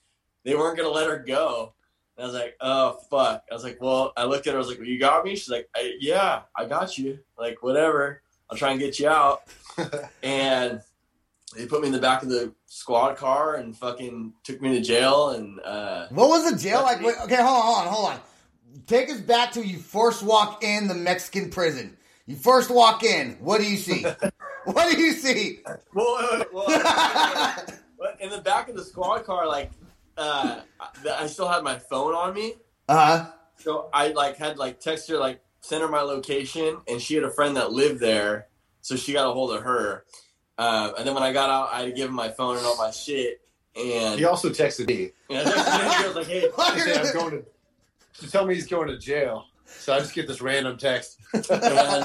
they 0.43 0.55
weren't 0.55 0.77
gonna 0.77 0.89
let 0.89 1.09
her 1.09 1.19
go. 1.19 1.73
And 2.17 2.23
I 2.23 2.27
was 2.27 2.35
like, 2.35 2.55
oh 2.61 2.99
fuck. 3.09 3.43
I 3.49 3.53
was 3.53 3.63
like, 3.63 3.81
well, 3.81 4.13
I 4.17 4.25
looked 4.25 4.47
at 4.47 4.53
her. 4.53 4.57
I 4.57 4.59
was 4.59 4.69
like, 4.69 4.79
well, 4.79 4.87
you 4.87 4.99
got 4.99 5.23
me. 5.23 5.35
She's 5.35 5.49
like, 5.49 5.69
I, 5.75 5.93
yeah, 5.99 6.41
I 6.55 6.65
got 6.65 6.97
you. 6.97 7.19
Like 7.37 7.61
whatever. 7.63 8.21
I'll 8.49 8.57
try 8.57 8.71
and 8.71 8.79
get 8.79 8.99
you 8.99 9.07
out. 9.07 9.43
and 10.23 10.81
they 11.55 11.65
put 11.65 11.81
me 11.81 11.87
in 11.87 11.93
the 11.93 11.99
back 11.99 12.23
of 12.23 12.29
the 12.29 12.53
squad 12.65 13.15
car 13.15 13.55
and 13.55 13.77
fucking 13.77 14.33
took 14.43 14.61
me 14.61 14.75
to 14.77 14.81
jail. 14.81 15.29
And 15.29 15.59
uh, 15.61 16.07
What 16.09 16.29
was 16.29 16.51
the 16.51 16.57
jail 16.57 16.81
like? 16.81 17.01
Wait, 17.01 17.15
okay, 17.23 17.35
hold 17.35 17.47
on, 17.47 17.61
hold 17.61 17.77
on, 17.77 17.87
hold 17.87 18.11
on. 18.11 18.19
Take 18.89 19.11
us 19.11 19.21
back 19.21 19.51
to 19.51 19.63
you 19.63 19.77
first 19.77 20.23
walk 20.23 20.63
in 20.63 20.87
the 20.87 20.95
Mexican 20.95 21.51
prison. 21.51 21.95
You 22.25 22.35
first 22.35 22.71
walk 22.71 23.03
in. 23.03 23.37
What 23.39 23.61
do 23.61 23.69
you 23.69 23.77
see? 23.77 24.01
what 24.65 24.91
do 24.91 24.99
you 24.99 25.11
see? 25.11 25.59
well, 25.93 26.43
well, 26.51 26.65
well, 27.99 28.13
in 28.19 28.31
the 28.31 28.41
back 28.43 28.67
of 28.67 28.75
the 28.75 28.83
squad 28.83 29.25
car, 29.25 29.47
like 29.47 29.69
uh, 30.17 30.61
I 30.79 30.89
I 31.07 31.27
still 31.27 31.47
had 31.47 31.63
my 31.63 31.77
phone 31.77 32.15
on 32.15 32.33
me. 32.33 32.55
Uh 32.87 32.95
huh. 33.05 33.31
So 33.57 33.89
I 33.93 34.07
like 34.07 34.37
had 34.37 34.57
like 34.57 34.79
text 34.79 35.07
her 35.09 35.17
like 35.17 35.39
send 35.61 35.83
her 35.83 35.87
my 35.87 36.01
location, 36.01 36.77
and 36.87 36.99
she 36.99 37.13
had 37.13 37.23
a 37.23 37.31
friend 37.31 37.57
that 37.57 37.71
lived 37.71 37.99
there, 37.99 38.47
so 38.81 38.95
she 38.95 39.13
got 39.13 39.29
a 39.29 39.33
hold 39.33 39.51
of 39.51 39.61
her. 39.61 40.03
Uh, 40.57 40.93
and 40.97 41.05
then 41.05 41.13
when 41.13 41.21
I 41.21 41.31
got 41.31 41.51
out, 41.51 41.69
I 41.71 41.81
had 41.81 41.85
to 41.85 41.91
give 41.91 42.09
him 42.09 42.15
my 42.15 42.29
phone 42.29 42.57
and 42.57 42.65
all 42.65 42.75
my 42.75 42.89
shit. 42.89 43.39
And 43.75 44.17
He 44.17 44.25
also 44.25 44.49
texted 44.49 44.87
me. 44.87 45.11
and 45.29 45.47
I 45.47 45.51
texted 45.51 45.79
him, 45.79 45.91
I 45.91 46.07
was 46.07 46.15
like, 46.15 46.27
"Hey, 46.27 46.49
I'm 46.57 47.13
going 47.13 47.31
to, 47.31 47.45
to 48.19 48.29
tell 48.29 48.45
me 48.45 48.55
he's 48.55 48.67
going 48.67 48.87
to 48.87 48.97
jail. 48.97 49.45
So 49.65 49.93
I 49.93 49.99
just 49.99 50.13
get 50.13 50.27
this 50.27 50.41
random 50.41 50.77
text. 50.77 51.19
and 51.33 51.47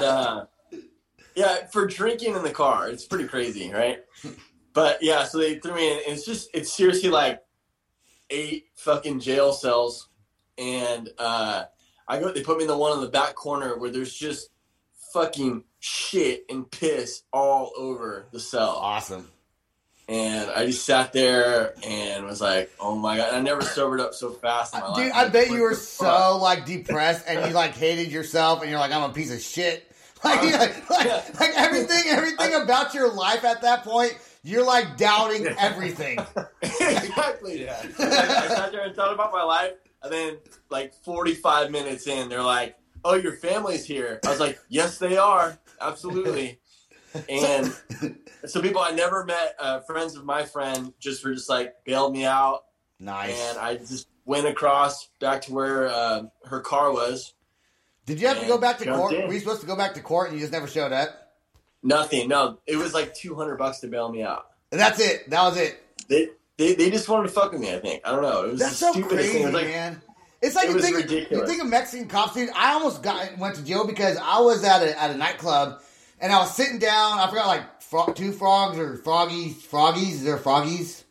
uh, 0.03 0.45
yeah, 1.35 1.67
for 1.67 1.87
drinking 1.87 2.35
in 2.35 2.43
the 2.43 2.51
car, 2.51 2.89
it's 2.89 3.05
pretty 3.05 3.27
crazy, 3.27 3.71
right? 3.71 3.99
But 4.73 5.01
yeah, 5.01 5.23
so 5.23 5.39
they 5.39 5.59
threw 5.59 5.75
me 5.75 5.91
in. 5.91 5.97
And 6.07 6.15
it's 6.15 6.25
just, 6.25 6.49
it's 6.53 6.71
seriously 6.71 7.09
like 7.09 7.41
eight 8.29 8.65
fucking 8.75 9.19
jail 9.19 9.53
cells, 9.53 10.09
and 10.57 11.09
uh, 11.17 11.65
I 12.07 12.19
go. 12.19 12.31
They 12.31 12.41
put 12.41 12.57
me 12.57 12.63
in 12.63 12.67
the 12.67 12.77
one 12.77 12.93
in 12.93 13.01
the 13.01 13.09
back 13.09 13.35
corner 13.35 13.77
where 13.77 13.89
there's 13.89 14.13
just 14.13 14.49
fucking 15.13 15.63
shit 15.79 16.45
and 16.49 16.69
piss 16.69 17.23
all 17.31 17.71
over 17.77 18.27
the 18.31 18.39
cell, 18.39 18.71
Awesome. 18.81 19.29
And 20.07 20.49
I 20.51 20.67
just 20.67 20.85
sat 20.85 21.13
there 21.13 21.73
and 21.85 22.25
was 22.25 22.41
like, 22.41 22.71
"Oh 22.79 22.95
my 22.95 23.17
god!" 23.17 23.29
And 23.29 23.37
I 23.37 23.41
never 23.41 23.61
sobered 23.61 23.99
up 23.99 24.13
so 24.13 24.31
fast 24.31 24.73
in 24.73 24.81
my 24.81 24.87
life. 24.87 24.97
Dude, 24.97 25.11
I 25.11 25.29
bet 25.29 25.49
you 25.49 25.61
were 25.61 25.71
the 25.71 25.75
fuck? 25.75 26.31
so 26.31 26.37
like 26.37 26.65
depressed 26.65 27.25
and 27.27 27.47
you 27.47 27.53
like 27.53 27.75
hated 27.75 28.11
yourself 28.11 28.61
and 28.61 28.69
you're 28.69 28.79
like, 28.79 28.91
I'm 28.91 29.09
a 29.09 29.13
piece 29.13 29.33
of 29.33 29.41
shit. 29.41 29.91
Like, 30.23 30.41
like, 30.41 30.89
like, 30.89 31.39
like 31.39 31.51
everything, 31.55 32.03
everything 32.07 32.55
about 32.55 32.95
your 32.95 33.13
life 33.13 33.45
at 33.45 33.61
that 33.61 33.83
point, 33.83 34.17
you're 34.43 34.65
like 34.65 34.97
doubting 34.97 35.45
everything. 35.59 36.17
exactly. 36.63 37.63
Yeah. 37.63 37.79
Like, 37.99 38.09
I 38.09 38.47
sat 38.47 38.71
there 38.71 38.85
and 38.85 38.95
thought 38.95 39.13
about 39.13 39.31
my 39.31 39.43
life, 39.43 39.73
and 40.01 40.11
then 40.11 40.37
like 40.71 40.95
45 41.03 41.69
minutes 41.69 42.07
in, 42.07 42.27
they're 42.29 42.41
like, 42.41 42.75
"Oh, 43.03 43.13
your 43.13 43.33
family's 43.33 43.85
here." 43.85 44.19
I 44.25 44.31
was 44.31 44.39
like, 44.39 44.57
"Yes, 44.67 44.97
they 44.97 45.17
are." 45.17 45.59
absolutely. 45.79 46.59
And 47.29 47.73
so 48.45 48.61
people 48.61 48.81
I 48.81 48.91
never 48.91 49.23
met, 49.25 49.55
uh, 49.59 49.79
friends 49.81 50.15
of 50.15 50.25
my 50.25 50.43
friend, 50.43 50.93
just 50.99 51.23
were 51.25 51.33
just 51.33 51.49
like 51.49 51.83
bailed 51.85 52.13
me 52.13 52.25
out, 52.25 52.65
Nice. 52.99 53.39
and 53.49 53.57
I 53.57 53.77
just 53.77 54.07
went 54.25 54.47
across 54.47 55.07
back 55.19 55.43
to 55.43 55.53
where 55.53 55.87
uh, 55.87 56.23
her 56.45 56.61
car 56.61 56.91
was. 56.91 57.33
Did 58.05 58.21
you 58.21 58.27
have 58.27 58.39
to 58.39 58.45
go 58.47 58.57
back 58.57 58.77
to 58.79 58.85
court? 58.85 59.13
in. 59.13 59.27
Were 59.27 59.33
you 59.33 59.39
supposed 59.39 59.61
to 59.61 59.67
go 59.67 59.75
back 59.75 59.95
to 59.95 60.01
court 60.01 60.29
and 60.29 60.37
you 60.37 60.41
just 60.43 60.51
never 60.53 60.67
showed 60.67 60.91
up? 60.91 61.09
Nothing. 61.81 62.27
No, 62.29 62.59
it 62.65 62.77
was 62.77 62.93
like 62.93 63.13
two 63.15 63.35
hundred 63.35 63.57
bucks 63.57 63.79
to 63.79 63.87
bail 63.87 64.11
me 64.11 64.23
out. 64.23 64.47
And 64.71 64.79
that's 64.79 64.99
it. 64.99 65.29
That 65.29 65.43
was 65.43 65.57
it. 65.57 65.81
They, 66.07 66.29
they 66.57 66.75
they 66.75 66.89
just 66.91 67.07
wanted 67.09 67.27
to 67.27 67.33
fuck 67.33 67.51
with 67.51 67.61
me. 67.61 67.73
I 67.73 67.79
think 67.79 68.01
I 68.05 68.11
don't 68.11 68.21
know. 68.21 68.45
It 68.45 68.51
was 68.51 68.59
That's 68.59 68.77
so 68.77 68.93
crazy, 68.93 69.33
thing. 69.33 69.47
It 69.47 69.53
like 69.53 69.67
man. 69.67 70.01
It's 70.41 70.55
like 70.55 70.69
it 70.69 70.75
you 70.75 70.81
think 70.81 71.31
you 71.31 71.45
think 71.47 71.61
of 71.61 71.67
Mexican 71.67 72.07
cops, 72.07 72.35
dude. 72.35 72.49
I 72.55 72.73
almost 72.73 73.01
got 73.01 73.37
went 73.37 73.55
to 73.55 73.63
jail 73.63 73.87
because 73.87 74.17
I 74.21 74.39
was 74.41 74.63
at 74.63 74.83
a 74.83 75.01
at 75.01 75.11
a 75.11 75.17
nightclub 75.17 75.81
and 76.19 76.31
I 76.31 76.39
was 76.39 76.55
sitting 76.55 76.79
down. 76.79 77.19
I 77.19 77.27
forgot 77.29 77.47
like 77.47 77.81
fro- 77.81 78.13
two 78.13 78.31
frogs 78.31 78.77
or 78.77 78.97
froggies, 78.97 79.55
froggies. 79.55 80.23
They're 80.23 80.37
froggies, 80.37 81.03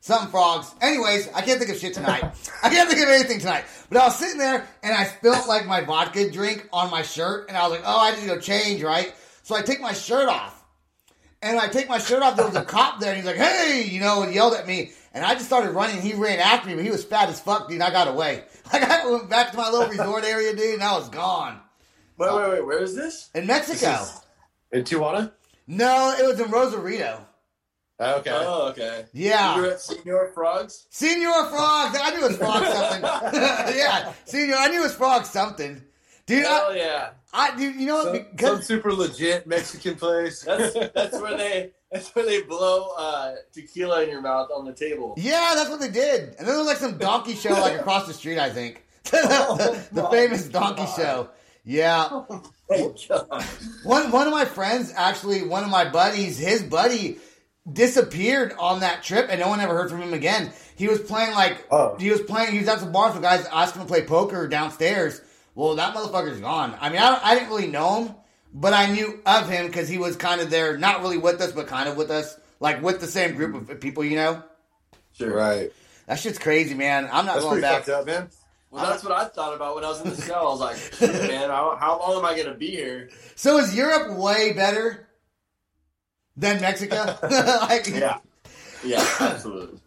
something 0.00 0.30
frogs. 0.30 0.74
Anyways, 0.80 1.28
I 1.32 1.42
can't 1.42 1.58
think 1.58 1.70
of 1.70 1.78
shit 1.78 1.94
tonight. 1.94 2.22
I 2.62 2.68
can't 2.68 2.88
think 2.88 3.02
of 3.02 3.08
anything 3.08 3.38
tonight. 3.40 3.64
But 3.90 3.98
I 3.98 4.06
was 4.06 4.16
sitting 4.16 4.38
there 4.38 4.66
and 4.82 4.94
I 4.94 5.04
spilled 5.04 5.46
like 5.46 5.66
my 5.66 5.82
vodka 5.82 6.30
drink 6.30 6.68
on 6.72 6.90
my 6.90 7.02
shirt, 7.02 7.48
and 7.48 7.56
I 7.56 7.62
was 7.66 7.72
like, 7.72 7.82
oh, 7.84 8.00
I 8.00 8.14
need 8.14 8.22
to 8.22 8.34
go 8.34 8.40
change, 8.40 8.82
right? 8.82 9.14
So 9.42 9.54
I 9.54 9.62
take 9.62 9.80
my 9.80 9.92
shirt 9.92 10.28
off. 10.28 10.58
And 11.44 11.58
I 11.58 11.66
take 11.66 11.88
my 11.88 11.98
shirt 11.98 12.22
off. 12.22 12.36
There 12.36 12.46
was 12.46 12.54
a 12.54 12.64
cop 12.64 13.00
there, 13.00 13.08
and 13.08 13.16
he's 13.16 13.26
like, 13.26 13.34
"Hey," 13.34 13.82
you 13.82 13.98
know, 13.98 14.22
and 14.22 14.32
yelled 14.32 14.54
at 14.54 14.64
me. 14.64 14.92
And 15.12 15.24
I 15.24 15.34
just 15.34 15.46
started 15.46 15.72
running. 15.72 16.00
He 16.00 16.14
ran 16.14 16.38
after 16.38 16.68
me, 16.68 16.76
but 16.76 16.84
he 16.84 16.90
was 16.92 17.02
fat 17.02 17.28
as 17.28 17.40
fuck, 17.40 17.66
dude. 17.66 17.74
And 17.74 17.82
I 17.82 17.90
got 17.90 18.06
away. 18.06 18.44
Like 18.72 18.84
I 18.84 19.10
went 19.10 19.28
back 19.28 19.50
to 19.50 19.56
my 19.58 19.68
little 19.68 19.88
resort 19.88 20.24
area, 20.24 20.54
dude, 20.54 20.74
and 20.74 20.82
I 20.82 20.96
was 20.96 21.08
gone 21.10 21.60
wait 22.22 22.34
wait 22.34 22.50
wait. 22.50 22.66
Where 22.66 22.82
is 22.82 22.94
this? 22.94 23.30
in 23.34 23.46
Mexico. 23.46 24.04
In 24.72 24.84
Tijuana? 24.84 25.32
No, 25.66 26.14
it 26.18 26.26
was 26.26 26.40
in 26.40 26.50
Rosarito. 26.50 27.26
Okay. 28.00 28.30
Oh 28.32 28.68
okay. 28.70 29.04
Yeah. 29.12 29.54
You 29.54 29.62
were 29.62 29.68
at 29.68 29.80
Senor 29.80 30.32
Frogs. 30.34 30.86
Senor 30.90 31.46
Frog. 31.50 31.96
I 32.00 32.10
knew 32.14 32.24
it 32.24 32.28
was 32.28 32.36
Frog 32.38 32.64
something. 32.64 33.02
yeah, 33.76 34.12
Senior, 34.24 34.56
I 34.56 34.68
knew 34.68 34.80
it 34.80 34.84
was 34.84 34.94
Frog 34.94 35.24
something, 35.24 35.80
dude. 36.26 36.44
Hell 36.44 36.70
I, 36.70 36.76
yeah. 36.76 37.10
I, 37.32 37.56
dude, 37.56 37.76
you 37.76 37.86
know 37.86 38.04
what? 38.04 38.40
some, 38.40 38.56
some 38.56 38.62
super 38.62 38.92
legit 38.92 39.46
Mexican 39.46 39.94
place. 39.94 40.42
That's 40.46 40.74
that's 40.94 41.20
where 41.20 41.36
they 41.36 41.70
that's 41.92 42.08
where 42.16 42.24
they 42.24 42.42
blow 42.42 42.88
uh, 42.98 43.34
tequila 43.52 44.02
in 44.02 44.08
your 44.08 44.22
mouth 44.22 44.48
on 44.54 44.64
the 44.64 44.72
table. 44.72 45.14
yeah, 45.18 45.52
that's 45.54 45.70
what 45.70 45.78
they 45.78 45.90
did. 45.90 46.30
And 46.30 46.38
then 46.38 46.46
there 46.46 46.58
was 46.58 46.66
like 46.66 46.78
some 46.78 46.98
donkey 46.98 47.34
show 47.34 47.50
like 47.52 47.78
across 47.78 48.06
the 48.06 48.14
street. 48.14 48.38
I 48.38 48.50
think 48.50 48.84
the, 49.04 49.20
Oh 49.22 49.84
the 49.92 50.08
famous 50.08 50.48
donkey 50.48 50.84
God. 50.84 50.96
show. 50.96 51.28
Yeah. 51.64 52.22
Thank 52.68 53.08
God. 53.08 53.44
One 53.84 54.10
one 54.10 54.26
of 54.26 54.32
my 54.32 54.44
friends, 54.44 54.92
actually, 54.96 55.42
one 55.42 55.62
of 55.64 55.70
my 55.70 55.88
buddies, 55.88 56.38
his 56.38 56.62
buddy 56.62 57.18
disappeared 57.70 58.52
on 58.58 58.80
that 58.80 59.02
trip, 59.02 59.26
and 59.30 59.38
no 59.40 59.48
one 59.48 59.60
ever 59.60 59.74
heard 59.74 59.90
from 59.90 60.00
him 60.02 60.14
again. 60.14 60.52
He 60.76 60.88
was 60.88 60.98
playing 61.00 61.32
like 61.34 61.64
Oh. 61.70 61.96
he 61.98 62.10
was 62.10 62.20
playing. 62.22 62.52
He 62.52 62.58
was 62.58 62.68
at 62.68 62.80
the 62.80 62.86
bar. 62.86 63.12
The 63.12 63.20
guys 63.20 63.46
asked 63.52 63.76
him 63.76 63.82
to 63.82 63.88
play 63.88 64.02
poker 64.04 64.48
downstairs. 64.48 65.20
Well, 65.54 65.76
that 65.76 65.94
motherfucker's 65.94 66.40
gone. 66.40 66.74
I 66.80 66.88
mean, 66.88 67.00
I, 67.00 67.20
I 67.22 67.34
didn't 67.34 67.50
really 67.50 67.66
know 67.68 68.04
him, 68.04 68.14
but 68.54 68.72
I 68.72 68.90
knew 68.90 69.20
of 69.26 69.48
him 69.48 69.66
because 69.66 69.88
he 69.88 69.98
was 69.98 70.16
kind 70.16 70.40
of 70.40 70.50
there, 70.50 70.78
not 70.78 71.02
really 71.02 71.18
with 71.18 71.40
us, 71.42 71.52
but 71.52 71.66
kind 71.66 71.88
of 71.88 71.96
with 71.96 72.10
us, 72.10 72.36
like 72.58 72.82
with 72.82 73.00
the 73.00 73.06
same 73.06 73.34
group 73.36 73.68
of 73.70 73.80
people. 73.80 74.02
You 74.04 74.16
know, 74.16 74.42
Sure. 75.12 75.32
Right. 75.36 75.70
that 76.06 76.18
shit's 76.18 76.38
crazy, 76.38 76.74
man. 76.74 77.04
I'm 77.12 77.26
not 77.26 77.34
That's 77.34 77.40
going 77.44 77.60
pretty 77.60 77.62
back. 77.62 77.84
fucked 77.84 77.88
up, 77.90 78.06
man. 78.06 78.28
Well, 78.72 78.86
that's 78.86 79.04
what 79.04 79.12
I 79.12 79.26
thought 79.26 79.54
about 79.54 79.74
when 79.74 79.84
I 79.84 79.88
was 79.88 80.00
in 80.00 80.08
the 80.08 80.16
cell. 80.28 80.48
I 80.48 80.50
was 80.50 80.60
like, 80.60 81.12
man, 81.28 81.50
how, 81.50 81.76
how 81.78 81.98
long 82.00 82.18
am 82.18 82.24
I 82.24 82.36
gonna 82.36 82.56
be 82.56 82.70
here? 82.70 83.10
So 83.36 83.58
is 83.58 83.74
Europe 83.76 84.16
way 84.16 84.54
better 84.54 85.06
than 86.36 86.60
Mexico? 86.60 86.96
like, 87.22 87.86
Yeah, 87.86 88.18
yeah, 88.82 89.06
absolutely. 89.20 89.78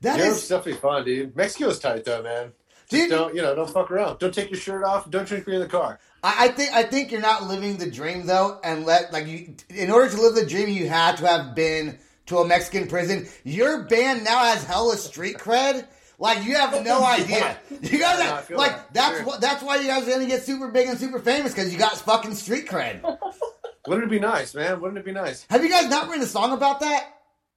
that 0.00 0.18
Europe's 0.18 0.42
is 0.42 0.48
definitely 0.48 0.80
fun, 0.80 1.04
dude. 1.04 1.36
Mexico's 1.36 1.78
tight 1.78 2.04
though, 2.04 2.22
man. 2.22 2.52
Just 2.90 2.90
Dude, 2.90 3.10
don't 3.10 3.34
you 3.34 3.42
know? 3.42 3.54
Don't 3.54 3.70
fuck 3.70 3.90
around. 3.92 4.18
Don't 4.18 4.34
take 4.34 4.50
your 4.50 4.58
shirt 4.60 4.84
off. 4.84 5.08
Don't 5.08 5.26
drink 5.26 5.46
beer 5.46 5.54
in 5.54 5.60
the 5.60 5.68
car. 5.68 6.00
I, 6.24 6.46
I 6.46 6.48
think 6.48 6.72
I 6.72 6.82
think 6.82 7.12
you're 7.12 7.20
not 7.20 7.44
living 7.44 7.76
the 7.76 7.90
dream 7.90 8.26
though, 8.26 8.58
and 8.64 8.84
let 8.84 9.12
like 9.12 9.28
you. 9.28 9.54
In 9.70 9.90
order 9.90 10.10
to 10.10 10.20
live 10.20 10.34
the 10.34 10.44
dream, 10.44 10.68
you 10.68 10.88
had 10.88 11.16
to 11.18 11.26
have 11.28 11.54
been 11.54 11.98
to 12.26 12.38
a 12.38 12.46
Mexican 12.46 12.88
prison. 12.88 13.28
Your 13.44 13.84
band 13.84 14.24
now 14.24 14.40
has 14.44 14.64
hella 14.64 14.96
street 14.96 15.38
cred. 15.38 15.86
Like 16.18 16.44
you 16.44 16.54
have 16.54 16.84
no 16.84 17.04
idea. 17.04 17.56
You 17.80 17.98
guys 17.98 18.20
have, 18.20 18.44
feel 18.44 18.58
like 18.58 18.72
that. 18.72 18.94
that's 18.94 19.16
Sure. 19.18 19.26
what 19.26 19.40
that's 19.40 19.62
why 19.62 19.76
you 19.76 19.86
guys 19.88 20.06
are 20.06 20.10
gonna 20.10 20.26
get 20.26 20.42
super 20.42 20.68
big 20.68 20.88
and 20.88 20.98
super 20.98 21.18
famous 21.18 21.52
because 21.52 21.72
you 21.72 21.78
got 21.78 21.96
fucking 21.98 22.34
street 22.34 22.68
cred. 22.68 23.02
Wouldn't 23.88 24.04
it 24.06 24.10
be 24.10 24.20
nice, 24.20 24.54
man? 24.54 24.80
Wouldn't 24.80 24.98
it 24.98 25.04
be 25.04 25.10
nice? 25.12 25.44
have 25.50 25.64
you 25.64 25.70
guys 25.70 25.88
not 25.90 26.06
written 26.08 26.22
a 26.22 26.26
song 26.26 26.52
about 26.52 26.80
that? 26.80 27.08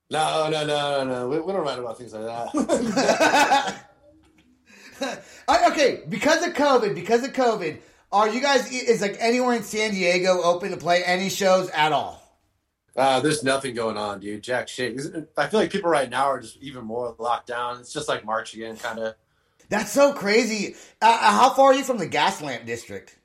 No, 0.10 0.50
no, 0.50 0.66
no, 0.66 1.04
no, 1.04 1.14
no. 1.14 1.30
We, 1.30 1.40
we 1.40 1.54
don't 1.54 1.64
write 1.64 1.78
about 1.80 1.98
things 1.98 2.14
like 2.14 2.26
that. 2.26 3.86
I- 5.48 5.70
okay, 5.72 6.02
because 6.10 6.46
of 6.46 6.54
COVID, 6.54 6.96
because 6.96 7.24
of 7.24 7.34
COVID, 7.34 7.80
are 8.12 8.30
you 8.30 8.42
guys 8.42 8.72
is 8.72 9.02
like 9.02 9.18
anywhere 9.20 9.56
in 9.56 9.64
San 9.64 9.92
Diego 9.92 10.42
open 10.42 10.72
to 10.72 10.78
play 10.78 11.04
any 11.04 11.30
shows 11.30 11.70
at 11.70 11.92
all? 11.92 12.22
Uh, 12.96 13.20
there's 13.20 13.44
nothing 13.44 13.76
going 13.76 13.98
on, 13.98 14.20
dude. 14.20 14.42
Jack 14.44 14.68
shit. 14.68 15.00
I 15.38 15.48
feel 15.48 15.60
like 15.60 15.72
people 15.72 15.90
right 15.90 16.10
now 16.10 16.26
are 16.26 16.40
just 16.40 16.58
even 16.58 16.86
more 16.86 17.16
locked 17.20 17.48
down. 17.48 17.80
It's 17.80 17.94
just 17.94 18.08
like 18.08 18.26
March 18.26 18.54
again, 18.54 18.78
kind 18.78 19.00
of. 19.00 19.16
That's 19.70 19.92
so 19.92 20.14
crazy. 20.14 20.76
Uh, 21.02 21.06
uh, 21.22 21.32
how 21.32 21.50
far 21.52 21.72
are 21.72 21.74
you 21.74 21.84
from 21.84 21.98
the 21.98 22.06
gas 22.06 22.42
lamp 22.42 22.66
district? 22.66 23.18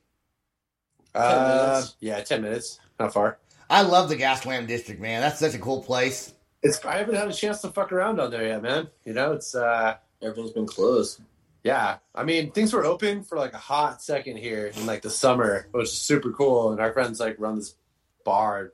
Uh, 1.13 1.73
minutes. 1.73 1.95
yeah, 1.99 2.21
ten 2.21 2.41
minutes. 2.41 2.79
Not 2.99 3.13
far. 3.13 3.37
I 3.69 3.83
love 3.83 4.09
the 4.09 4.15
gas 4.15 4.45
lamp 4.45 4.67
district, 4.67 5.01
man. 5.01 5.21
That's 5.21 5.39
such 5.39 5.53
a 5.53 5.59
cool 5.59 5.83
place. 5.83 6.33
It's. 6.63 6.83
I 6.83 6.97
haven't 6.97 7.15
had 7.15 7.27
a 7.29 7.33
chance 7.33 7.61
to 7.61 7.69
fuck 7.69 7.91
around 7.91 8.17
down 8.17 8.31
there 8.31 8.45
yet, 8.45 8.61
man. 8.61 8.87
You 9.05 9.13
know, 9.13 9.33
it's. 9.33 9.55
uh 9.55 9.97
Everything's 10.21 10.51
been 10.51 10.67
closed. 10.67 11.19
Yeah, 11.63 11.97
I 12.15 12.23
mean 12.23 12.51
things 12.51 12.73
were 12.73 12.85
open 12.85 13.23
for 13.23 13.37
like 13.37 13.53
a 13.53 13.57
hot 13.57 14.01
second 14.01 14.37
here 14.37 14.67
in 14.67 14.85
like 14.85 15.01
the 15.01 15.09
summer, 15.09 15.67
which 15.71 15.85
is 15.89 15.93
super 15.97 16.31
cool. 16.31 16.71
And 16.71 16.79
our 16.79 16.91
friends 16.93 17.19
like 17.19 17.35
run 17.39 17.55
this 17.57 17.75
bar, 18.23 18.73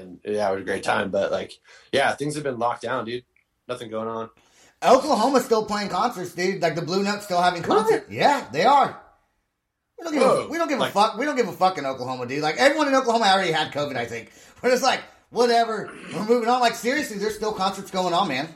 and 0.00 0.18
yeah, 0.24 0.48
it 0.48 0.52
was 0.52 0.62
a 0.62 0.64
great 0.64 0.82
time. 0.82 1.10
But 1.10 1.30
like, 1.32 1.52
yeah, 1.92 2.14
things 2.14 2.34
have 2.34 2.44
been 2.44 2.58
locked 2.58 2.82
down, 2.82 3.04
dude. 3.04 3.24
Nothing 3.68 3.90
going 3.90 4.08
on. 4.08 4.30
Oklahoma's 4.82 5.44
still 5.44 5.64
playing 5.64 5.88
concerts, 5.88 6.34
dude. 6.34 6.60
Like 6.62 6.74
the 6.74 6.82
Blue 6.82 7.02
Notes 7.02 7.24
still 7.24 7.40
having 7.40 7.62
concerts. 7.62 8.06
Yeah, 8.10 8.46
they 8.52 8.64
are. 8.64 9.00
We 9.98 10.04
don't 10.04 10.12
give 10.12 10.22
a, 10.22 10.48
we 10.48 10.58
don't 10.58 10.68
give 10.68 10.80
a 10.80 10.90
fuck. 10.90 11.16
We 11.16 11.24
don't 11.24 11.36
give 11.36 11.48
a 11.48 11.52
fuck 11.52 11.78
in 11.78 11.86
Oklahoma, 11.86 12.26
dude. 12.26 12.42
Like 12.42 12.56
everyone 12.58 12.88
in 12.88 12.94
Oklahoma 12.94 13.24
already 13.26 13.52
had 13.52 13.72
COVID. 13.72 13.96
I 13.96 14.04
think. 14.04 14.30
We're 14.62 14.70
just 14.70 14.82
like 14.82 15.00
whatever. 15.30 15.90
We're 16.14 16.24
moving 16.26 16.48
on. 16.48 16.60
Like 16.60 16.74
seriously, 16.74 17.18
there's 17.18 17.34
still 17.34 17.52
concerts 17.52 17.90
going 17.90 18.12
on, 18.12 18.28
man. 18.28 18.54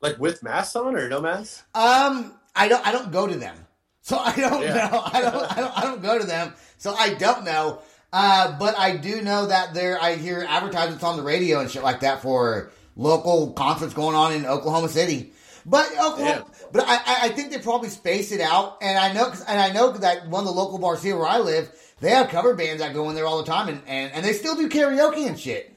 Like 0.00 0.18
with 0.18 0.42
masks 0.42 0.76
on 0.76 0.96
or 0.96 1.08
no 1.08 1.20
masks? 1.20 1.62
Um, 1.74 2.34
I 2.54 2.68
don't. 2.68 2.86
I 2.86 2.92
don't 2.92 3.10
go 3.10 3.26
to 3.26 3.34
them, 3.36 3.56
so 4.02 4.18
I 4.18 4.34
don't 4.36 4.62
Yeah. 4.62 4.74
know. 4.90 5.02
I 5.04 5.20
don't. 5.22 5.52
I 5.52 5.60
don't. 5.60 5.78
I 5.78 5.80
don't 5.82 6.02
go 6.02 6.18
to 6.18 6.24
them, 6.26 6.52
so 6.76 6.94
I 6.94 7.14
don't 7.14 7.44
know. 7.44 7.80
Uh, 8.12 8.56
but 8.58 8.78
I 8.78 8.96
do 8.96 9.22
know 9.22 9.46
that 9.46 9.72
there. 9.74 10.00
I 10.02 10.16
hear 10.16 10.44
advertisements 10.48 11.02
on 11.02 11.16
the 11.16 11.22
radio 11.22 11.60
and 11.60 11.70
shit 11.70 11.82
like 11.82 12.00
that 12.00 12.20
for 12.22 12.70
local 12.96 13.52
concerts 13.52 13.94
going 13.94 14.14
on 14.14 14.32
in 14.32 14.44
Oklahoma 14.44 14.88
City. 14.88 15.32
But 15.64 15.88
Oklahoma, 15.92 16.46
but 16.72 16.84
I, 16.86 17.00
I- 17.22 17.28
think 17.30 17.52
they 17.52 17.58
probably 17.58 17.88
space 17.88 18.32
it 18.32 18.40
out, 18.40 18.78
and 18.82 18.98
I 18.98 19.12
know, 19.12 19.32
and 19.46 19.60
I 19.60 19.70
know 19.72 19.92
that 19.92 20.28
one 20.28 20.40
of 20.40 20.46
the 20.46 20.52
local 20.60 20.78
bars 20.78 21.02
here 21.02 21.16
where 21.16 21.28
I 21.28 21.38
live, 21.38 21.70
they 22.00 22.10
have 22.10 22.28
cover 22.30 22.54
bands 22.54 22.82
that 22.82 22.92
go 22.94 23.08
in 23.08 23.14
there 23.14 23.26
all 23.26 23.38
the 23.38 23.48
time, 23.50 23.68
and, 23.68 23.80
and, 23.86 24.12
and 24.12 24.24
they 24.24 24.32
still 24.32 24.56
do 24.56 24.68
karaoke 24.68 25.26
and 25.26 25.38
shit. 25.38 25.74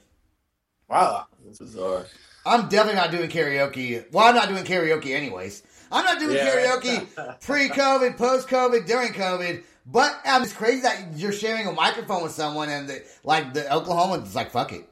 Wow. 0.89 1.27
It's 1.47 1.59
bizarre. 1.59 2.05
I'm 2.45 2.67
definitely 2.67 2.99
not 2.99 3.11
doing 3.11 3.29
karaoke. 3.29 4.11
Well, 4.11 4.25
I'm 4.25 4.35
not 4.35 4.49
doing 4.49 4.63
karaoke 4.65 5.15
anyways. 5.15 5.61
I'm 5.91 6.03
not 6.03 6.19
doing 6.19 6.35
Yeah. 6.35 6.49
karaoke 6.49 7.41
pre-COVID, 7.45 8.17
post-COVID, 8.17 8.87
during 8.87 9.13
COVID. 9.13 9.63
But 9.85 10.19
um, 10.25 10.41
it's 10.43 10.53
crazy 10.53 10.81
that 10.81 11.09
you're 11.15 11.31
sharing 11.31 11.67
a 11.67 11.71
microphone 11.71 12.23
with 12.23 12.31
someone, 12.31 12.69
and 12.69 12.89
the, 12.89 13.03
like 13.23 13.53
the 13.53 13.71
Oklahoma 13.71 14.23
is 14.23 14.33
like, 14.35 14.51
fuck 14.51 14.73
it. 14.73 14.89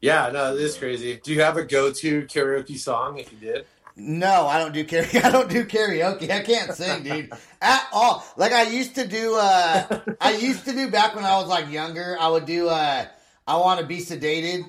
Yeah, 0.00 0.30
no, 0.32 0.54
it 0.54 0.60
is 0.60 0.76
crazy. 0.76 1.20
Do 1.22 1.32
you 1.32 1.42
have 1.42 1.56
a 1.56 1.62
go-to 1.64 2.22
karaoke 2.22 2.78
song? 2.78 3.18
If 3.18 3.30
you 3.32 3.38
did, 3.38 3.66
No, 3.96 4.46
I 4.46 4.58
don't 4.58 4.72
do 4.72 4.84
karaoke. 4.84 5.22
I 5.24 5.30
don't 5.30 5.48
do 5.50 5.64
karaoke. 5.64 6.30
I 6.30 6.40
can't 6.40 6.72
sing, 6.74 7.02
dude, 7.02 7.30
at 7.62 7.86
all. 7.92 8.24
Like 8.36 8.52
I 8.52 8.62
used 8.62 8.94
to 8.96 9.06
do. 9.06 9.36
uh 9.36 10.00
I 10.20 10.32
used 10.36 10.64
to 10.64 10.72
do 10.72 10.90
back 10.90 11.14
when 11.14 11.24
I 11.24 11.36
was 11.38 11.48
like 11.48 11.70
younger. 11.70 12.16
I 12.18 12.28
would 12.28 12.46
do. 12.46 12.68
uh 12.68 13.04
I 13.46 13.56
want 13.56 13.80
to 13.80 13.86
be 13.86 13.98
sedated. 13.98 14.64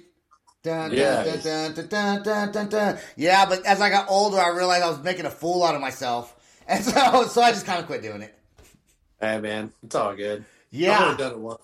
Dun, 0.63 0.91
Yes. 0.91 1.43
dun, 1.43 2.69
dun. 2.69 2.99
Yeah, 3.15 3.45
but 3.47 3.65
as 3.65 3.81
I 3.81 3.89
got 3.89 4.09
older, 4.09 4.37
I 4.39 4.49
realized 4.49 4.83
I 4.83 4.89
was 4.89 4.99
making 5.01 5.25
a 5.25 5.31
fool 5.31 5.63
out 5.63 5.73
of 5.73 5.81
myself, 5.81 6.35
and 6.67 6.83
so 6.83 7.25
so 7.25 7.41
I 7.41 7.51
just 7.51 7.65
kind 7.65 7.79
of 7.79 7.87
quit 7.87 8.01
doing 8.03 8.21
it. 8.21 8.35
Hey 9.21 9.39
man, 9.39 9.71
it's 9.83 9.95
all 9.95 10.15
good. 10.15 10.45
I've 10.85 10.89
Yeah, 10.89 10.99
only 10.99 11.15
done 11.15 11.31
it 11.33 11.39
once. 11.39 11.61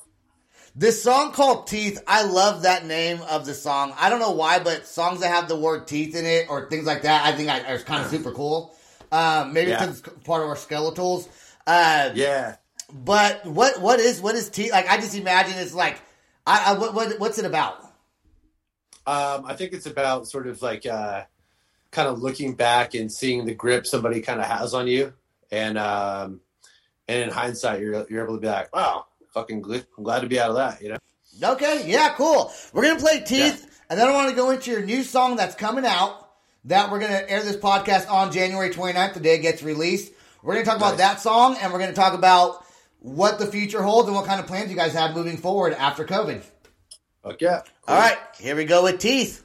this 0.76 1.02
song 1.02 1.32
called 1.32 1.68
Teeth. 1.68 2.02
I 2.08 2.24
love 2.24 2.64
that 2.64 2.86
name 2.86 3.22
of 3.30 3.46
the 3.46 3.54
song. 3.54 3.94
I 4.00 4.10
don't 4.10 4.20
know 4.20 4.32
why, 4.32 4.60
but 4.60 4.86
songs 4.88 5.22
that 5.22 5.30
have 5.30 5.48
the 5.48 5.58
word 5.58 5.88
teeth 5.88 6.16
in 6.16 6.26
it 6.26 6.48
or 6.50 6.70
things 6.70 6.86
like 6.86 7.04
that, 7.04 7.26
I 7.26 7.36
think 7.36 7.50
I, 7.50 7.62
are 7.74 7.80
kind 7.80 8.04
of 8.04 8.10
super 8.10 8.32
cool. 8.32 8.76
Um, 9.12 9.54
maybe 9.54 9.72
Yeah. 9.72 9.86
it's 9.86 10.02
part 10.02 10.44
of 10.44 10.50
our 10.50 10.56
skeletals. 10.56 11.28
Uh, 11.66 12.12
Yeah, 12.16 12.56
but 12.94 13.46
what 13.46 13.82
what 13.82 14.00
is 14.00 14.22
what 14.22 14.36
is 14.36 14.50
Teeth 14.50 14.72
like? 14.72 14.90
I 14.90 14.98
just 14.98 15.16
imagine 15.16 15.58
it's 15.58 15.74
like 15.74 16.00
I, 16.46 16.74
I 16.74 16.78
what, 16.78 16.94
what 16.94 17.20
what's 17.20 17.40
it 17.40 17.46
about? 17.46 17.82
Um, 19.06 19.46
I 19.46 19.56
think 19.56 19.74
it's 19.74 19.86
about 19.86 20.28
sort 20.28 20.48
of 20.48 20.62
like 20.62 20.86
uh, 20.86 21.24
kind 21.92 22.08
of 22.10 22.22
looking 22.22 22.56
back 22.56 22.94
and 22.94 23.12
seeing 23.12 23.46
the 23.46 23.54
grip 23.54 23.86
somebody 23.88 24.22
kind 24.22 24.40
of 24.42 24.46
has 24.48 24.74
on 24.74 24.88
you, 24.88 25.14
and 25.52 25.78
um, 25.78 26.42
and 27.08 27.24
in 27.24 27.30
hindsight, 27.30 27.82
you're 27.82 28.06
you're 28.10 28.24
able 28.24 28.36
to 28.36 28.42
be 28.42 28.48
like, 28.48 28.74
wow, 28.76 29.06
fucking 29.34 29.62
good. 29.62 29.86
I'm 29.98 30.04
glad 30.04 30.22
to 30.22 30.28
be 30.28 30.40
out 30.40 30.50
of 30.50 30.56
that. 30.56 30.82
You 30.82 30.90
know. 30.90 30.98
Okay, 31.54 31.84
yeah, 31.88 32.14
cool. 32.16 32.52
We're 32.74 32.84
gonna 32.84 33.00
play 33.00 33.24
Teeth, 33.26 33.82
and 33.90 34.00
then 34.00 34.08
I 34.08 34.14
want 34.14 34.30
to 34.30 34.36
go 34.36 34.50
into 34.50 34.72
your 34.72 34.82
new 34.82 35.04
song 35.04 35.36
that's 35.36 35.56
coming 35.56 35.86
out. 35.86 36.24
That 36.66 36.92
we're 36.92 37.00
gonna 37.00 37.24
air 37.28 37.44
this 37.44 37.56
podcast 37.56 38.10
on 38.12 38.32
January 38.32 38.72
29th, 38.72 39.14
the 39.14 39.20
day 39.20 39.36
it 39.36 39.42
gets 39.42 39.64
released. 39.64 40.12
We're 40.44 40.54
gonna 40.54 40.66
talk 40.66 40.78
about 40.78 40.98
that 40.98 41.22
song, 41.22 41.58
and 41.62 41.72
we're 41.72 41.80
gonna 41.80 41.94
talk 41.94 42.14
about 42.14 42.66
what 43.00 43.40
the 43.40 43.46
future 43.46 43.82
holds 43.82 44.08
and 44.08 44.16
what 44.16 44.26
kind 44.26 44.40
of 44.40 44.48
plans 44.48 44.70
you 44.70 44.76
guys 44.76 44.94
have 44.94 45.16
moving 45.16 45.38
forward 45.38 45.74
after 45.74 46.04
COVID. 46.04 46.44
Fuck 47.24 47.42
yeah. 47.42 47.62
All 47.88 47.98
right, 47.98 48.18
here 48.40 48.56
we 48.56 48.66
go 48.66 48.84
with 48.84 49.00
Teeth. 49.00 49.44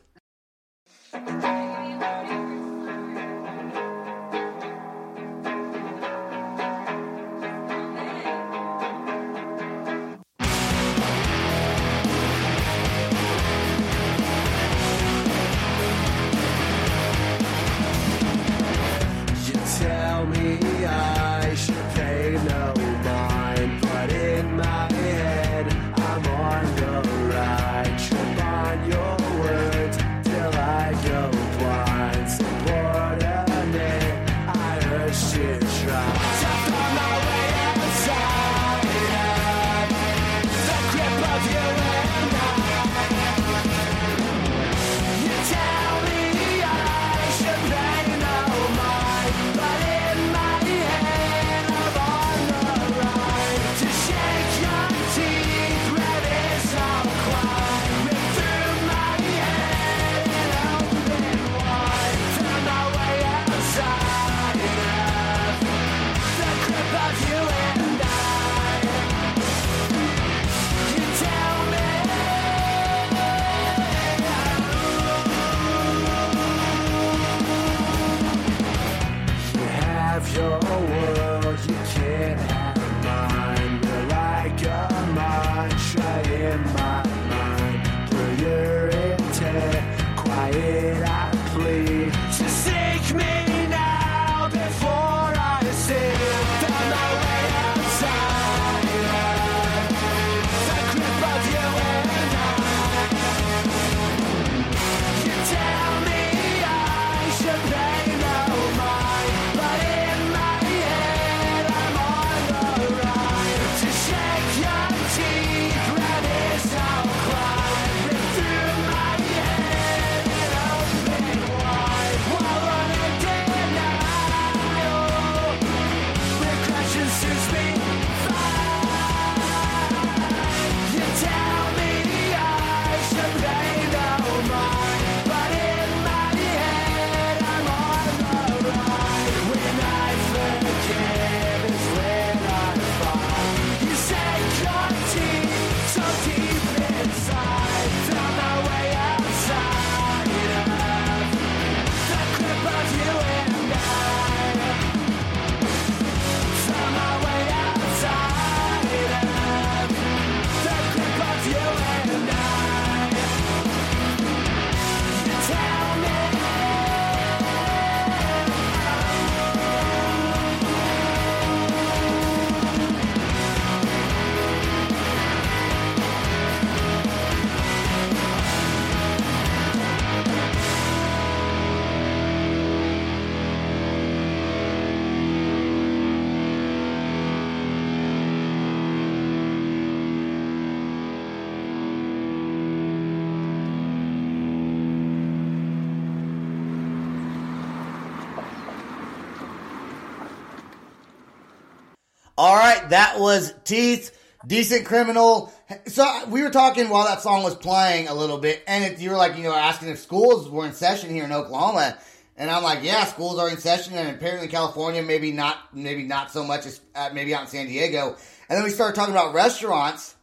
That 202.93 203.18
was 203.18 203.55
Teeth, 203.64 204.16
Decent 204.47 204.84
Criminal. 204.84 205.53
So 205.86 206.26
we 206.28 206.43
were 206.43 206.51
talking 206.51 206.90
while 206.90 207.07
that 207.07 207.22
song 207.22 207.43
was 207.43 207.55
playing 207.55 208.09
a 208.09 208.14
little 208.14 208.38
bit, 208.38 208.62
and 208.66 208.99
you 208.99 209.11
were 209.11 209.16
like, 209.16 209.36
you 209.36 209.45
know, 209.45 209.55
asking 209.55 209.88
if 209.88 209.99
schools 209.99 210.49
were 210.49 210.66
in 210.66 210.74
session 210.74 211.09
here 211.09 211.24
in 211.24 211.32
Oklahoma, 211.32 211.97
and 212.36 212.51
I'm 212.51 212.62
like, 212.62 212.82
yeah, 212.82 213.05
schools 213.05 213.38
are 213.38 213.49
in 213.49 213.57
session, 213.57 213.95
and 213.95 214.14
apparently 214.14 214.49
California, 214.49 215.03
maybe 215.03 215.32
not, 215.32 215.74
maybe 215.74 216.03
not 216.05 216.30
so 216.30 216.45
much 216.45 216.66
as 216.66 216.80
uh, 216.95 217.11
maybe 217.14 217.34
out 217.34 217.43
in 217.43 217.49
San 217.49 217.66
Diego. 217.66 218.16
And 218.49 218.57
then 218.59 218.64
we 218.64 218.70
started 218.70 218.95
talking 218.95 219.14
about 219.14 219.32
restaurants 219.32 220.14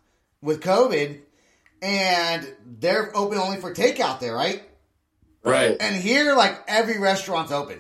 with 0.41 0.61
COVID, 0.61 1.22
and 1.82 2.55
they're 2.65 3.15
open 3.17 3.39
only 3.39 3.57
for 3.57 3.74
takeout 3.74 4.20
there, 4.20 4.36
right? 4.36 4.61
Right. 5.43 5.76
And 5.80 5.95
here, 5.95 6.36
like 6.36 6.61
every 6.67 6.99
restaurant's 6.99 7.51
open. 7.51 7.80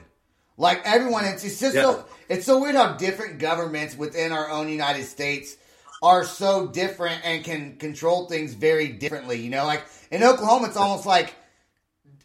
Like 0.59 0.81
everyone, 0.85 1.25
it's, 1.25 1.43
it's 1.43 1.59
just 1.59 1.73
Yeah. 1.75 1.83
so 1.83 2.05
it's 2.27 2.45
so 2.45 2.59
weird 2.59 2.75
how 2.75 2.93
different 2.93 3.39
governments 3.39 3.97
within 3.97 4.31
our 4.31 4.49
own 4.49 4.69
United 4.69 5.05
States 5.05 5.55
are 6.03 6.23
so 6.25 6.67
different 6.67 7.21
and 7.25 7.43
can 7.43 7.77
control 7.77 8.27
things 8.27 8.53
very 8.53 8.89
differently. 8.89 9.39
You 9.41 9.49
know, 9.49 9.65
like 9.65 9.83
in 10.11 10.21
Oklahoma, 10.21 10.67
it's 10.67 10.77
almost 10.77 11.05
like 11.05 11.33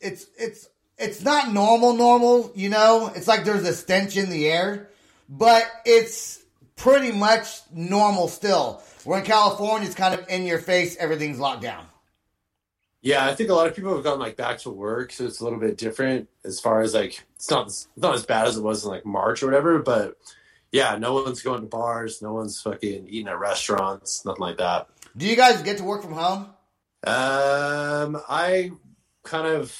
it's 0.00 0.26
it's 0.36 0.68
it's 0.98 1.22
not 1.22 1.52
normal 1.52 1.94
normal. 1.94 2.52
You 2.56 2.68
know, 2.68 3.10
it's 3.14 3.28
like 3.28 3.44
there's 3.44 3.66
a 3.66 3.72
stench 3.72 4.16
in 4.16 4.28
the 4.30 4.48
air, 4.50 4.90
but 5.28 5.64
it's 5.86 6.42
pretty 6.76 7.12
much 7.12 7.60
normal 7.72 8.26
still. 8.28 8.82
Where 9.04 9.20
in 9.20 9.24
California, 9.24 9.86
it's 9.86 9.94
kind 9.94 10.12
of 10.18 10.28
in 10.28 10.44
your 10.44 10.58
face. 10.58 10.96
Everything's 10.96 11.38
locked 11.38 11.62
down. 11.62 11.86
Yeah, 13.04 13.26
I 13.26 13.34
think 13.34 13.50
a 13.50 13.54
lot 13.54 13.66
of 13.68 13.76
people 13.76 13.94
have 13.94 14.02
gone 14.02 14.18
like 14.18 14.36
back 14.36 14.58
to 14.60 14.70
work, 14.70 15.12
so 15.12 15.26
it's 15.26 15.40
a 15.40 15.44
little 15.44 15.58
bit 15.60 15.76
different 15.76 16.28
as 16.44 16.58
far 16.58 16.80
as 16.80 16.94
like 16.94 17.22
it's 17.36 17.50
not 17.50 17.66
it's 17.66 17.86
not 17.96 18.14
as 18.14 18.24
bad 18.24 18.46
as 18.48 18.56
it 18.56 18.62
was 18.62 18.82
in 18.84 18.90
like 18.90 19.04
March 19.04 19.42
or 19.42 19.46
whatever. 19.46 19.78
But 19.78 20.16
Yeah, 20.72 20.96
no 20.98 21.12
one's 21.14 21.42
going 21.42 21.60
to 21.60 21.66
bars. 21.68 22.22
No 22.22 22.32
one's 22.32 22.60
fucking 22.62 23.06
eating 23.08 23.28
at 23.28 23.38
restaurants. 23.38 24.24
Nothing 24.24 24.40
like 24.40 24.56
that. 24.58 24.88
Do 25.16 25.26
you 25.26 25.36
guys 25.36 25.62
get 25.62 25.76
to 25.78 25.84
work 25.84 26.02
from 26.02 26.14
home? 26.14 26.46
Um, 27.06 28.20
I 28.28 28.72
kind 29.22 29.46
of 29.46 29.76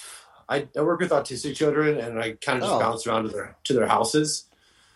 I, 0.49 0.69
I 0.77 0.83
work 0.83 1.01
with 1.01 1.11
autistic 1.11 1.57
children, 1.57 1.99
and 1.99 2.19
I 2.21 2.33
kind 2.33 2.59
of 2.59 2.65
just 2.65 2.75
Oh. 2.75 2.79
bounce 2.79 3.07
around 3.07 3.23
to 3.25 3.29
their 3.31 3.57
to 3.65 3.73
their 3.73 3.87
houses. 3.89 4.45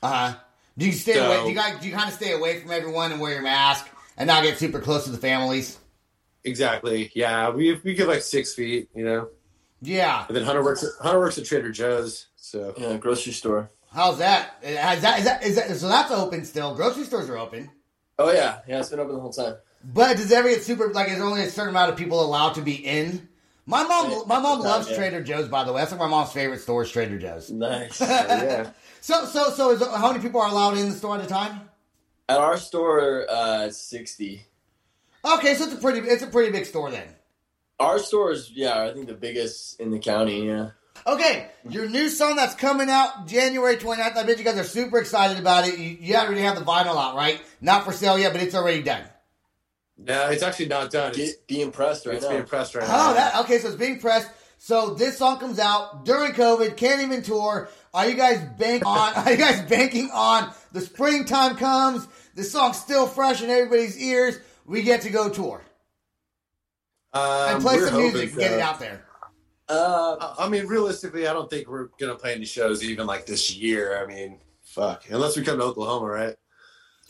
Uh 0.02 0.08
huh. 0.32 0.38
Do 0.76 0.84
you 0.86 0.92
stay 0.92 1.14
So- 1.14 1.26
away? 1.26 1.42
Do 1.44 1.48
you 1.48 1.54
guys? 1.54 1.80
Do 1.80 1.88
you 1.88 1.94
kind 1.94 2.08
of 2.08 2.14
stay 2.14 2.32
away 2.32 2.60
from 2.60 2.70
everyone 2.70 3.10
and 3.12 3.20
wear 3.22 3.32
your 3.32 3.42
mask 3.42 3.88
and 4.18 4.26
not 4.26 4.42
get 4.44 4.58
super 4.58 4.80
close 4.80 5.04
to 5.04 5.10
the 5.10 5.18
families? 5.18 5.78
Exactly. 6.44 7.10
Yeah, 7.14 7.50
we 7.50 7.74
we 7.84 7.94
get 7.94 8.08
like 8.08 8.22
six 8.22 8.54
feet, 8.54 8.88
you 8.94 9.04
know. 9.04 9.28
Yeah. 9.80 10.24
And 10.28 10.36
then 10.36 10.44
Hunter 10.44 10.62
works 10.62 10.82
at, 10.82 10.90
Hunter 11.00 11.18
works 11.20 11.38
at 11.38 11.44
Trader 11.44 11.70
Joe's. 11.70 12.26
So 12.36 12.74
Yeah, 12.76 12.96
grocery 12.96 13.32
store. 13.32 13.70
How's 13.92 14.18
that? 14.18 14.56
Is 14.62 14.74
that, 15.02 15.18
is 15.18 15.24
that, 15.24 15.42
is 15.42 15.56
that? 15.56 15.76
So 15.76 15.88
that's 15.88 16.10
open 16.10 16.44
still. 16.44 16.74
Grocery 16.74 17.04
stores 17.04 17.28
are 17.30 17.38
open. 17.38 17.70
Oh 18.18 18.32
yeah, 18.32 18.60
yeah, 18.66 18.80
it's 18.80 18.88
been 18.90 19.00
open 19.00 19.14
the 19.14 19.20
whole 19.20 19.32
time. 19.32 19.54
But 19.84 20.16
does 20.16 20.30
it 20.30 20.34
ever 20.34 20.48
get 20.48 20.62
super 20.62 20.92
like? 20.92 21.08
Is 21.08 21.16
there 21.16 21.24
only 21.24 21.42
a 21.42 21.50
certain 21.50 21.70
amount 21.70 21.92
of 21.92 21.96
people 21.96 22.20
allowed 22.20 22.54
to 22.54 22.62
be 22.62 22.74
in? 22.74 23.28
My 23.64 23.84
mom, 23.84 24.26
my 24.26 24.38
mom 24.40 24.60
loves 24.60 24.90
Yeah. 24.90 24.96
Trader 24.96 25.22
Joe's. 25.22 25.48
By 25.48 25.64
the 25.64 25.72
way, 25.72 25.80
that's 25.82 25.92
like 25.92 26.00
my 26.00 26.08
mom's 26.08 26.32
favorite 26.32 26.60
store 26.60 26.82
is 26.82 26.90
Trader 26.90 27.18
Joe's. 27.18 27.50
Nice. 27.50 28.00
yeah. 28.00 28.70
So, 29.00 29.24
so, 29.26 29.50
so, 29.50 29.70
is, 29.70 29.86
how 29.86 30.10
many 30.10 30.22
people 30.22 30.40
are 30.40 30.48
allowed 30.48 30.76
in 30.78 30.88
the 30.88 30.96
store 30.96 31.16
at 31.16 31.24
a 31.24 31.28
time? 31.28 31.60
At 32.28 32.38
our 32.38 32.56
store, 32.56 33.26
uh, 33.30 33.70
sixty. 33.70 34.44
Okay, 35.24 35.54
so 35.54 35.64
it's 35.64 35.74
a 35.74 35.76
pretty, 35.76 36.00
it's 36.08 36.22
a 36.22 36.28
pretty 36.28 36.52
big 36.52 36.64
store 36.64 36.90
then. 36.90 37.08
Our 37.80 37.98
store 37.98 38.32
is, 38.32 38.50
yeah, 38.50 38.82
I 38.82 38.92
think 38.92 39.06
the 39.06 39.14
biggest 39.14 39.80
in 39.80 39.90
the 39.90 39.98
county. 39.98 40.46
Yeah. 40.46 40.70
Okay, 41.06 41.48
your 41.68 41.88
new 41.88 42.08
song 42.08 42.36
that's 42.36 42.54
coming 42.54 42.90
out 42.90 43.26
January 43.26 43.76
29th. 43.76 44.16
I 44.16 44.24
bet 44.24 44.38
you 44.38 44.44
guys 44.44 44.58
are 44.58 44.64
super 44.64 44.98
excited 44.98 45.38
about 45.38 45.66
it. 45.66 45.78
You, 45.78 45.96
you 46.00 46.16
already 46.16 46.40
have 46.40 46.58
the 46.58 46.64
vinyl 46.64 46.96
out, 46.96 47.14
right? 47.14 47.40
Not 47.60 47.84
for 47.84 47.92
sale 47.92 48.18
yet, 48.18 48.32
but 48.32 48.42
it's 48.42 48.54
already 48.54 48.82
done. 48.82 49.04
No, 49.96 50.28
it's 50.28 50.42
actually 50.42 50.66
not 50.66 50.90
done. 50.90 51.10
It's, 51.10 51.18
Get, 51.18 51.46
be 51.46 51.60
impressed 51.60 52.06
right 52.06 52.16
it's 52.16 52.24
now. 52.24 52.32
being 52.32 52.44
pressed 52.44 52.74
right 52.74 52.84
oh, 52.84 52.92
now. 52.92 53.10
Oh, 53.10 53.14
that 53.14 53.36
okay. 53.40 53.58
So 53.58 53.68
it's 53.68 53.76
being 53.76 53.98
pressed. 53.98 54.30
So 54.58 54.94
this 54.94 55.18
song 55.18 55.38
comes 55.38 55.58
out 55.58 56.04
during 56.04 56.32
COVID. 56.32 56.76
Can't 56.76 57.02
even 57.02 57.22
tour. 57.22 57.68
Are 57.92 58.08
you 58.08 58.14
guys 58.14 58.40
bank 58.58 58.82
on? 58.86 59.14
Are 59.14 59.30
you 59.30 59.36
guys 59.36 59.62
banking 59.62 60.10
on 60.12 60.52
the 60.72 60.80
springtime 60.80 61.56
comes? 61.56 62.06
The 62.34 62.44
song's 62.44 62.78
still 62.78 63.06
fresh 63.06 63.42
in 63.42 63.50
everybody's 63.50 63.98
ears. 63.98 64.38
We 64.68 64.82
get 64.82 65.00
to 65.02 65.10
go 65.10 65.30
tour 65.30 65.64
Um, 67.12 67.22
and 67.54 67.62
play 67.62 67.78
some 67.78 67.96
music 67.96 68.30
and 68.30 68.38
get 68.38 68.52
it 68.52 68.60
out 68.60 68.78
there. 68.78 69.04
Uh, 69.68 70.34
I 70.38 70.46
I 70.46 70.48
mean, 70.48 70.66
realistically, 70.66 71.26
I 71.26 71.32
don't 71.32 71.50
think 71.50 71.68
we're 71.68 71.88
gonna 71.98 72.14
play 72.14 72.34
any 72.34 72.44
shows 72.44 72.84
even 72.84 73.06
like 73.06 73.26
this 73.26 73.54
year. 73.54 74.02
I 74.02 74.06
mean, 74.06 74.40
fuck, 74.62 75.04
unless 75.10 75.36
we 75.36 75.42
come 75.42 75.58
to 75.58 75.64
Oklahoma, 75.64 76.06
right? 76.06 76.36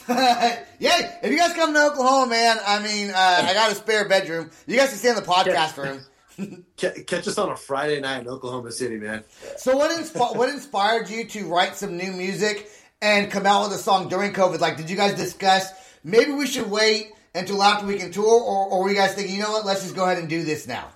yeah, 0.09 1.19
if 1.23 1.31
you 1.31 1.37
guys 1.39 1.53
come 1.55 1.75
to 1.75 1.87
Oklahoma, 1.87 2.31
man, 2.31 2.57
I 2.65 2.81
mean, 2.83 3.11
uh, 3.11 3.43
I 3.45 3.53
got 3.55 3.73
a 3.73 3.75
spare 3.75 4.09
bedroom. 4.09 4.51
You 4.67 4.77
guys 4.77 4.91
can 4.91 4.99
stay 4.99 5.11
in 5.11 5.17
the 5.17 5.23
podcast 5.23 5.77
room. 5.77 6.65
Catch 6.77 7.27
us 7.27 7.37
on 7.37 7.51
a 7.51 7.57
Friday 7.57 8.01
night 8.01 8.23
in 8.23 8.29
Oklahoma 8.29 8.71
City, 8.71 8.97
man. 8.97 9.25
So 9.57 9.77
what 9.77 9.91
insp- 9.91 10.37
what 10.37 10.49
inspired 10.49 11.11
you 11.11 11.25
to 11.27 11.47
write 11.47 11.75
some 11.77 11.97
new 11.97 12.13
music 12.13 12.71
and 13.03 13.31
come 13.31 13.47
out 13.47 13.69
with 13.69 13.79
a 13.79 13.83
song 13.83 14.09
during 14.09 14.33
COVID? 14.33 14.61
Like, 14.61 14.77
did 14.77 14.89
you 14.89 14.97
guys 14.97 15.15
discuss 15.15 15.73
maybe 16.05 16.31
we 16.33 16.47
should 16.47 16.71
wait 16.71 17.13
until 17.35 17.63
after 17.63 17.87
we 17.87 17.99
can 17.99 18.11
tour, 18.13 18.25
or, 18.27 18.67
or 18.71 18.83
were 18.83 18.91
you 18.91 18.97
guys 18.97 19.15
thinking, 19.15 19.35
you 19.37 19.43
know 19.43 19.51
what, 19.53 19.65
let's 19.67 19.83
just 19.83 19.95
go 19.97 20.05
ahead 20.05 20.19
and 20.19 20.29
do 20.29 20.43
this 20.43 20.67
now? 20.67 20.89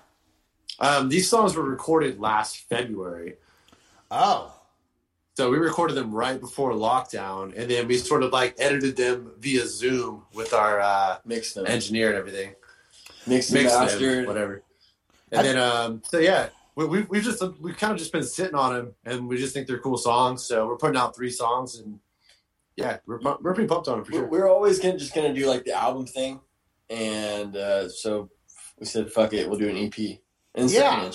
Um, 0.81 1.09
these 1.09 1.29
songs 1.29 1.55
were 1.55 1.63
recorded 1.63 2.19
last 2.21 2.69
February. 2.69 3.35
Oh, 4.11 4.53
So 5.35 5.51
we 5.51 5.59
recorded 5.59 5.95
them 5.95 6.13
right 6.13 6.39
before 6.41 6.73
lockdown, 6.73 7.57
and 7.57 7.71
then 7.71 7.87
we 7.89 7.97
sort 7.99 8.23
of 8.23 8.33
like 8.33 8.55
edited 8.59 8.97
them 8.97 9.33
via 9.39 9.67
Zoom 9.67 10.25
with 10.35 10.53
our 10.53 10.81
uh, 10.81 11.19
mixed 11.25 11.55
them. 11.55 11.67
engineer 11.67 12.09
and 12.11 12.19
everything, 12.19 12.55
Mixed 13.27 13.51
and 13.51 13.63
mixed 13.63 13.75
them, 13.75 13.85
mastered. 13.87 14.27
whatever. 14.27 14.63
And 15.31 15.47
then, 15.47 15.57
um, 15.57 16.03
so 16.05 16.19
yeah, 16.19 16.49
we, 16.75 16.85
we 16.85 17.03
we've 17.03 17.23
just 17.23 17.43
we've 17.61 17.77
kind 17.79 17.93
of 17.93 17.99
just 17.99 18.13
been 18.13 18.25
sitting 18.25 18.55
on 18.55 18.75
them, 18.75 18.95
and 19.07 19.29
we 19.29 19.39
just 19.39 19.55
think 19.55 19.67
they're 19.67 19.79
cool 19.79 19.97
songs. 19.97 20.43
So 20.45 20.67
we're 20.67 20.77
putting 20.77 20.97
out 20.97 21.15
three 21.17 21.31
songs, 21.31 21.79
and 21.79 22.01
yeah, 22.77 22.99
we're 23.07 23.21
we're 23.41 23.55
pretty 23.55 23.69
pumped 23.69 23.89
on 23.89 24.01
it 24.01 24.07
for 24.07 24.13
sure. 24.13 24.27
we're 24.27 24.49
always 24.49 24.79
gonna 24.79 24.99
just 24.99 25.15
gonna 25.15 25.35
do 25.35 25.47
like 25.47 25.65
the 25.65 25.73
album 25.73 26.07
thing, 26.07 26.41
and 26.91 27.57
uh, 27.57 27.89
so 27.89 28.31
we 28.79 28.87
said, 28.87 29.11
"Fuck 29.13 29.33
it, 29.33 29.49
we'll 29.49 29.59
do 29.59 29.69
an 29.69 29.77
EP." 29.77 30.21
And 30.55 30.71
Yeah. 30.71 31.11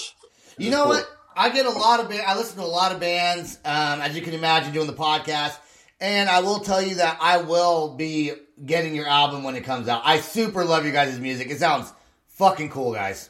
you 0.58 0.72
know 0.72 0.88
what? 0.88 1.08
I 1.36 1.50
get 1.50 1.66
a 1.68 1.70
lot 1.70 2.00
of 2.00 2.12
I 2.12 2.36
listen 2.36 2.58
to 2.58 2.64
a 2.64 2.66
lot 2.66 2.92
of 2.92 3.00
bands, 3.00 3.60
um, 3.64 4.02
as 4.02 4.16
you 4.16 4.22
can 4.24 4.34
imagine, 4.34 4.74
doing 4.74 4.88
the 4.88 4.94
podcast. 4.94 5.58
And 6.00 6.30
I 6.30 6.42
will 6.42 6.60
tell 6.60 6.82
you 6.82 6.96
that 6.96 7.18
I 7.22 7.38
will 7.38 7.96
be 7.96 8.32
getting 8.66 8.96
your 8.96 9.08
album 9.08 9.44
when 9.44 9.56
it 9.56 9.64
comes 9.64 9.88
out. 9.88 10.02
I 10.04 10.20
super 10.20 10.64
love 10.66 10.84
your 10.84 10.94
guys' 10.94 11.20
music. 11.20 11.50
It 11.50 11.60
sounds 11.60 11.92
fucking 12.28 12.70
cool, 12.70 12.94
guys. 12.94 13.30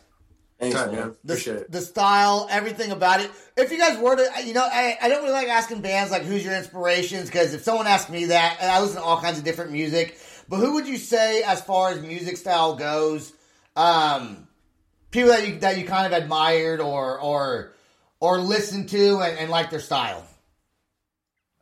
Thanks, 0.59 0.75
man. 0.91 1.15
the, 1.23 1.65
the 1.69 1.81
style, 1.81 2.47
everything 2.49 2.91
about 2.91 3.21
it. 3.21 3.29
If 3.55 3.71
you 3.71 3.77
guys 3.77 3.99
were 3.99 4.15
to, 4.15 4.43
you 4.43 4.53
know, 4.53 4.63
I, 4.63 4.97
I 4.99 5.07
don't 5.07 5.21
really 5.21 5.33
like 5.33 5.49
asking 5.49 5.81
bands 5.81 6.11
like 6.11 6.23
who's 6.23 6.43
your 6.43 6.55
inspirations 6.55 7.27
because 7.27 7.53
if 7.53 7.61
someone 7.61 7.85
asked 7.85 8.09
me 8.09 8.25
that, 8.25 8.57
and 8.59 8.71
I 8.71 8.81
listen 8.81 8.97
to 8.97 9.03
all 9.03 9.21
kinds 9.21 9.37
of 9.37 9.43
different 9.43 9.71
music, 9.71 10.17
but 10.49 10.57
who 10.57 10.73
would 10.73 10.87
you 10.87 10.97
say 10.97 11.43
as 11.43 11.61
far 11.61 11.91
as 11.91 12.01
music 12.01 12.37
style 12.37 12.75
goes, 12.75 13.33
um, 13.75 14.47
people 15.11 15.29
that 15.29 15.47
you 15.47 15.59
that 15.59 15.77
you 15.77 15.85
kind 15.85 16.11
of 16.11 16.23
admired 16.23 16.79
or 16.79 17.19
or 17.19 17.73
or 18.19 18.39
listened 18.39 18.89
to 18.89 19.19
and, 19.19 19.37
and 19.37 19.51
like 19.51 19.69
their 19.69 19.79
style? 19.79 20.25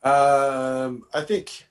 Um, 0.04 1.04
I 1.14 1.22
think 1.22 1.68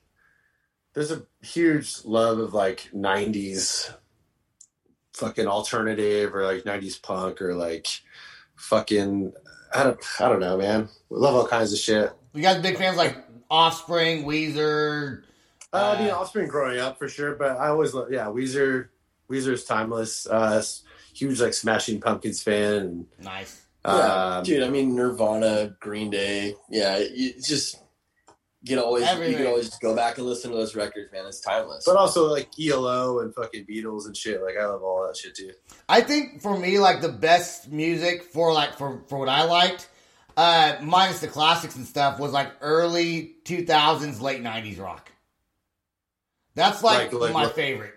there's 0.93 1.11
a 1.11 1.23
huge 1.41 2.05
love 2.05 2.37
of 2.37 2.53
like 2.53 2.89
'90s 2.93 3.91
fucking 5.15 5.47
alternative 5.47 6.35
or 6.35 6.43
like 6.45 6.63
'90s 6.63 7.01
punk 7.01 7.41
or 7.41 7.53
like 7.55 7.87
fucking 8.55 9.33
I 9.73 9.83
don't 9.83 9.99
I 10.19 10.29
don't 10.29 10.39
know, 10.39 10.57
man. 10.57 10.89
We 11.09 11.17
love 11.19 11.35
all 11.35 11.47
kinds 11.47 11.73
of 11.73 11.79
shit. 11.79 12.11
You 12.33 12.41
guys 12.41 12.61
big 12.61 12.77
fans 12.77 12.97
like 12.97 13.17
Offspring, 13.49 14.25
Weezer. 14.25 15.23
Uh, 15.73 15.95
I 15.97 16.01
mean, 16.01 16.11
Uh, 16.11 16.15
Offspring 16.17 16.47
growing 16.47 16.79
up 16.79 16.97
for 16.97 17.07
sure, 17.07 17.35
but 17.35 17.57
I 17.57 17.67
always 17.69 17.93
love 17.93 18.11
yeah 18.11 18.25
Weezer. 18.25 18.89
Weezer's 19.29 19.63
timeless. 19.63 20.27
Uh, 20.27 20.63
huge 21.13 21.41
like 21.41 21.53
Smashing 21.53 21.99
Pumpkins 22.01 22.43
fan. 22.43 22.73
And, 22.75 23.05
Nice. 23.19 23.61
Yeah, 23.85 24.37
um, 24.37 24.43
dude. 24.43 24.63
I 24.63 24.69
mean, 24.69 24.95
Nirvana, 24.95 25.75
Green 25.79 26.09
Day. 26.09 26.55
Yeah, 26.69 26.97
it's 26.99 27.47
just 27.47 27.77
you 28.65 28.75
can 28.75 28.79
always 28.83 29.03
you 29.29 29.37
can 29.37 29.45
always 29.45 29.69
just 29.69 29.79
go 29.79 29.95
back 29.95 30.17
and 30.17 30.25
listen 30.25 30.49
to 30.49 30.57
those 30.57 30.75
records, 30.75 31.11
man. 31.11 31.25
It's 31.27 31.39
timeless. 31.39 31.83
but 31.85 31.95
also 31.97 32.25
like 32.25 32.49
ELO 32.59 33.19
and 33.19 33.33
fucking 33.35 33.65
Beatles 33.65 34.07
and 34.07 34.17
shit. 34.17 34.41
Like 34.41 34.55
I 34.59 34.65
love 34.65 34.81
all 34.81 35.05
that 35.05 35.15
shit 35.15 35.35
too. 35.35 35.51
I 35.87 36.01
think 36.01 36.41
for 36.41 36.57
me, 36.57 36.79
like 36.79 37.01
the 37.01 37.09
best 37.11 37.71
music 37.71 38.23
for 38.23 38.51
like 38.51 38.73
for 38.75 39.03
for 39.07 39.19
what 39.19 39.29
I 39.29 39.43
liked, 39.43 39.87
uh, 40.35 40.77
minus 40.81 41.19
the 41.19 41.27
classics 41.27 41.75
and 41.75 41.85
stuff, 41.85 42.19
was 42.19 42.31
like 42.31 42.51
early 42.61 43.35
two 43.43 43.65
thousands, 43.67 44.19
late 44.19 44.41
nineties 44.41 44.79
rock. 44.79 45.11
That's 46.55 46.81
like, 46.81 47.11
Like- 47.13 47.21
like 47.21 47.33
my 47.33 47.43
what? 47.43 47.55
favorite. 47.55 47.93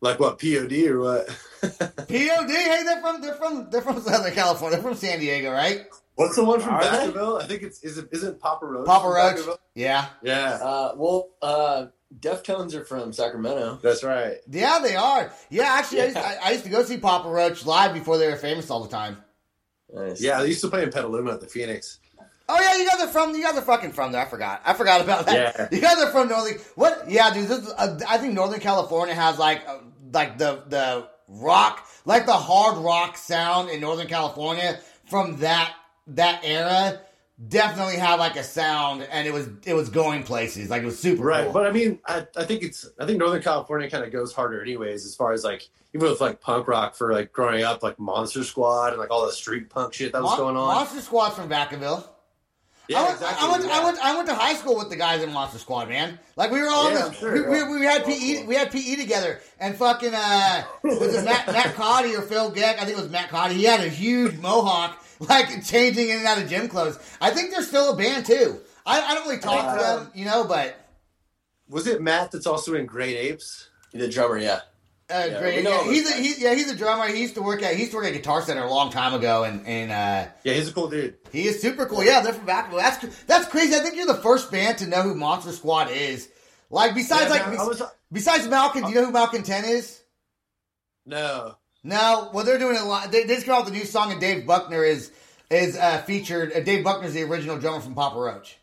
Like 0.00 0.20
what 0.20 0.38
POD 0.38 0.72
or 0.88 1.00
what? 1.00 1.26
POD, 1.62 2.08
hey, 2.08 2.82
they're 2.84 3.00
from 3.00 3.20
they're 3.20 3.34
from 3.34 3.68
they're 3.70 3.82
from 3.82 4.00
Southern 4.00 4.32
California. 4.32 4.76
They're 4.78 4.88
from 4.90 4.96
San 4.98 5.18
Diego, 5.20 5.50
right? 5.52 5.86
What's 6.16 6.34
the 6.36 6.44
one 6.44 6.60
from 6.60 6.74
Are 6.74 6.82
they? 6.82 7.12
Vacaville? 7.12 7.40
I 7.42 7.46
think 7.46 7.62
it's 7.62 7.82
is 7.84 7.98
it 7.98 8.08
isn't 8.10 8.40
Papa 8.40 8.66
Roach? 8.66 8.86
Papa 8.86 9.06
Roach. 9.08 9.58
Yeah, 9.74 10.06
Yeah, 10.22 10.58
uh, 10.62 10.92
well, 10.96 11.30
uh, 11.42 11.86
Deftones 12.20 12.74
are 12.74 12.84
from 12.84 13.12
Sacramento. 13.12 13.78
that's 13.82 14.02
right. 14.02 14.36
yeah, 14.50 14.78
they 14.82 14.96
are. 14.96 15.30
Yeah, 15.50 15.64
actually, 15.64 16.02
I, 16.02 16.04
used, 16.06 16.16
Yeah. 16.16 16.38
I, 16.42 16.48
I 16.48 16.50
used 16.52 16.64
to 16.64 16.70
go 16.70 16.82
see 16.84 16.96
Papa 16.98 17.28
Roach 17.28 17.66
live 17.66 17.92
before 17.92 18.16
they 18.18 18.28
were 18.30 18.36
famous 18.36 18.70
all 18.70 18.82
the 18.82 18.88
time. 18.88 19.18
Nice. 19.92 20.20
Yeah, 20.20 20.40
they 20.40 20.48
used 20.48 20.62
to 20.62 20.68
play 20.68 20.82
in 20.82 20.90
Petaluma 20.90 21.32
at 21.34 21.40
the 21.40 21.46
Phoenix. 21.46 22.00
Oh 22.48 22.60
yeah, 22.60 22.76
you 22.78 22.88
guys 22.88 23.00
are 23.00 23.08
from 23.08 23.34
you 23.34 23.42
guys 23.42 23.56
are 23.58 23.62
fucking 23.62 23.92
from 23.92 24.12
there. 24.12 24.22
I 24.22 24.24
forgot. 24.24 24.62
I 24.64 24.72
forgot 24.74 25.00
about 25.00 25.26
that. 25.26 25.34
Yeah. 25.58 25.68
You 25.72 25.80
guys 25.80 25.98
are 25.98 26.10
from 26.10 26.28
Northern. 26.28 26.58
What? 26.76 27.10
Yeah, 27.10 27.34
dude. 27.34 27.48
This 27.48 27.58
is, 27.58 27.72
uh, 27.76 27.98
I 28.08 28.18
think 28.18 28.34
Northern 28.34 28.60
California 28.60 29.14
has 29.14 29.36
like 29.38 29.62
uh, 29.68 29.78
like 30.12 30.38
the 30.38 30.62
the 30.68 31.08
rock, 31.28 31.84
like 32.04 32.24
the 32.24 32.32
hard 32.32 32.78
rock 32.78 33.16
sound 33.16 33.68
in 33.70 33.80
Northern 33.80 34.06
California 34.06 34.78
from 35.06 35.38
that 35.38 35.72
that 36.08 36.40
era. 36.44 37.00
Definitely 37.48 37.96
had 37.96 38.14
like 38.14 38.36
a 38.36 38.42
sound, 38.42 39.02
and 39.12 39.28
it 39.28 39.30
was 39.34 39.46
it 39.66 39.74
was 39.74 39.90
going 39.90 40.22
places. 40.22 40.70
Like 40.70 40.80
it 40.80 40.86
was 40.86 40.98
super 40.98 41.22
Right, 41.22 41.44
cool. 41.44 41.52
but 41.52 41.66
I 41.66 41.70
mean, 41.70 41.98
I, 42.06 42.26
I 42.34 42.44
think 42.44 42.62
it's 42.62 42.88
I 42.98 43.04
think 43.04 43.18
Northern 43.18 43.42
California 43.42 43.90
kind 43.90 44.02
of 44.04 44.10
goes 44.10 44.32
harder, 44.32 44.62
anyways, 44.62 45.04
as 45.04 45.14
far 45.14 45.34
as 45.34 45.44
like 45.44 45.68
even 45.92 46.08
with 46.08 46.18
like 46.22 46.40
punk 46.40 46.66
rock 46.66 46.94
for 46.94 47.12
like 47.12 47.34
growing 47.34 47.62
up, 47.62 47.82
like 47.82 47.98
Monster 47.98 48.42
Squad 48.42 48.92
and 48.92 48.98
like 48.98 49.10
all 49.10 49.26
the 49.26 49.32
street 49.32 49.68
punk 49.68 49.92
shit 49.92 50.12
that 50.12 50.22
was 50.22 50.30
Mon- 50.30 50.38
going 50.38 50.56
on. 50.56 50.74
Monster 50.76 51.02
Squad's 51.02 51.34
from 51.34 51.50
Vacaville. 51.50 52.08
yeah, 52.88 53.00
I 53.00 53.02
went, 53.02 53.14
exactly. 53.16 53.46
I, 53.46 53.50
went, 53.52 53.64
yeah. 53.66 53.70
I 53.80 53.84
went. 53.84 53.98
I 53.98 54.16
went 54.16 54.28
to 54.28 54.34
high 54.34 54.54
school 54.54 54.78
with 54.78 54.88
the 54.88 54.96
guys 54.96 55.22
in 55.22 55.30
Monster 55.30 55.58
Squad, 55.58 55.90
man. 55.90 56.18
Like 56.36 56.50
we 56.50 56.62
were 56.62 56.68
all 56.70 56.90
Yeah, 56.90 57.08
this. 57.08 57.18
sure, 57.18 57.50
we, 57.50 57.58
yeah. 57.58 57.70
we, 57.70 57.80
we 57.80 57.84
had 57.84 58.04
PE. 58.06 58.46
We 58.46 58.54
had 58.54 58.70
PE 58.72 58.96
together, 58.96 59.40
and 59.60 59.76
fucking 59.76 60.14
uh, 60.14 60.62
was 60.84 61.14
it 61.16 61.24
Matt, 61.26 61.48
Matt 61.48 61.74
Cotty 61.74 62.18
or 62.18 62.22
Phil 62.22 62.50
Geck? 62.50 62.78
I 62.80 62.86
think 62.86 62.96
it 62.96 63.02
was 63.02 63.10
Matt 63.10 63.28
Cotty. 63.28 63.52
He 63.56 63.64
had 63.64 63.80
a 63.80 63.90
huge 63.90 64.38
mohawk, 64.38 65.04
like 65.28 65.64
changing 65.64 66.08
in 66.10 66.18
and 66.18 66.26
out 66.26 66.38
of 66.42 66.48
gym 66.48 66.68
clothes. 66.68 66.98
I 67.20 67.30
think 67.30 67.50
they're 67.50 67.62
still 67.62 67.92
a 67.92 67.96
band 67.96 68.26
too. 68.26 68.60
I, 68.84 69.00
I 69.00 69.14
don't 69.14 69.26
really 69.26 69.40
talk 69.40 69.76
to 69.76 69.82
Uh, 69.82 69.96
them, 69.98 70.10
you 70.14 70.24
know, 70.24 70.44
but 70.44 70.76
Was 71.68 71.86
it 71.86 72.00
Matt 72.00 72.30
that's 72.32 72.46
also 72.46 72.74
in 72.74 72.86
Great 72.86 73.16
Apes? 73.16 73.68
The 73.92 74.08
drummer, 74.08 74.38
yeah. 74.38 74.60
Uh, 75.08 75.26
Yeah, 75.30 75.38
great. 75.40 75.64
Yeah, 75.64 75.84
he's 75.84 76.10
a, 76.10 76.14
he, 76.16 76.34
yeah, 76.42 76.54
he's 76.54 76.70
a 76.70 76.76
drummer. 76.76 77.06
He 77.08 77.20
used 77.20 77.34
to 77.36 77.42
work 77.42 77.62
at 77.62 77.74
he 77.74 77.80
used 77.80 77.92
to 77.92 77.96
work 77.98 78.06
at 78.06 78.12
Guitar 78.12 78.42
Center 78.42 78.62
a 78.64 78.70
long 78.70 78.90
time 78.90 79.14
ago, 79.14 79.44
and 79.44 79.64
and 79.66 79.90
uh, 79.92 80.30
Yeah, 80.44 80.52
he's 80.54 80.68
a 80.68 80.72
cool 80.72 80.88
dude. 80.88 81.14
he 81.32 81.46
is 81.46 81.60
super 81.62 81.86
cool. 81.86 82.02
Yeah, 82.04 82.20
they're 82.20 82.32
from 82.32 82.46
Vacaville. 82.46 82.78
That's 82.78 83.24
that's 83.24 83.46
crazy. 83.48 83.74
I 83.74 83.78
think 83.78 83.94
you're 83.96 84.06
the 84.06 84.14
first 84.14 84.50
band 84.50 84.78
to 84.78 84.86
know 84.86 85.02
who 85.02 85.14
Monster 85.14 85.52
Squad 85.52 85.90
is. 85.90 86.28
Like 86.70 86.94
besides 86.94 87.24
Yeah, 87.24 87.28
like 87.30 87.46
man, 87.50 87.60
I 87.60 87.64
was- 87.64 87.82
besides 88.12 88.48
Malkin, 88.48 88.82
do 88.82 88.88
you 88.90 88.94
know 88.96 89.06
who 89.06 89.12
Malkin 89.12 89.42
Ten 89.44 89.64
is? 89.64 90.00
No. 91.06 91.56
No, 91.86 92.30
well 92.34 92.44
they're 92.44 92.58
doing 92.58 92.76
a 92.76 92.84
lot. 92.84 93.12
They, 93.12 93.22
they 93.24 93.34
just 93.34 93.46
came 93.46 93.54
out 93.54 93.64
with 93.64 93.74
a 93.74 93.76
new 93.76 93.84
song, 93.84 94.10
and 94.12 94.20
Dave 94.20 94.46
Buckner 94.46 94.84
is 94.84 95.12
is 95.50 95.76
uh, 95.76 96.02
featured. 96.02 96.52
Uh, 96.52 96.60
Dave 96.60 96.82
Buckner's 96.82 97.14
the 97.14 97.22
original 97.22 97.58
drummer 97.58 97.80
from 97.80 97.94
Papa 97.94 98.18
Roach. 98.18 98.58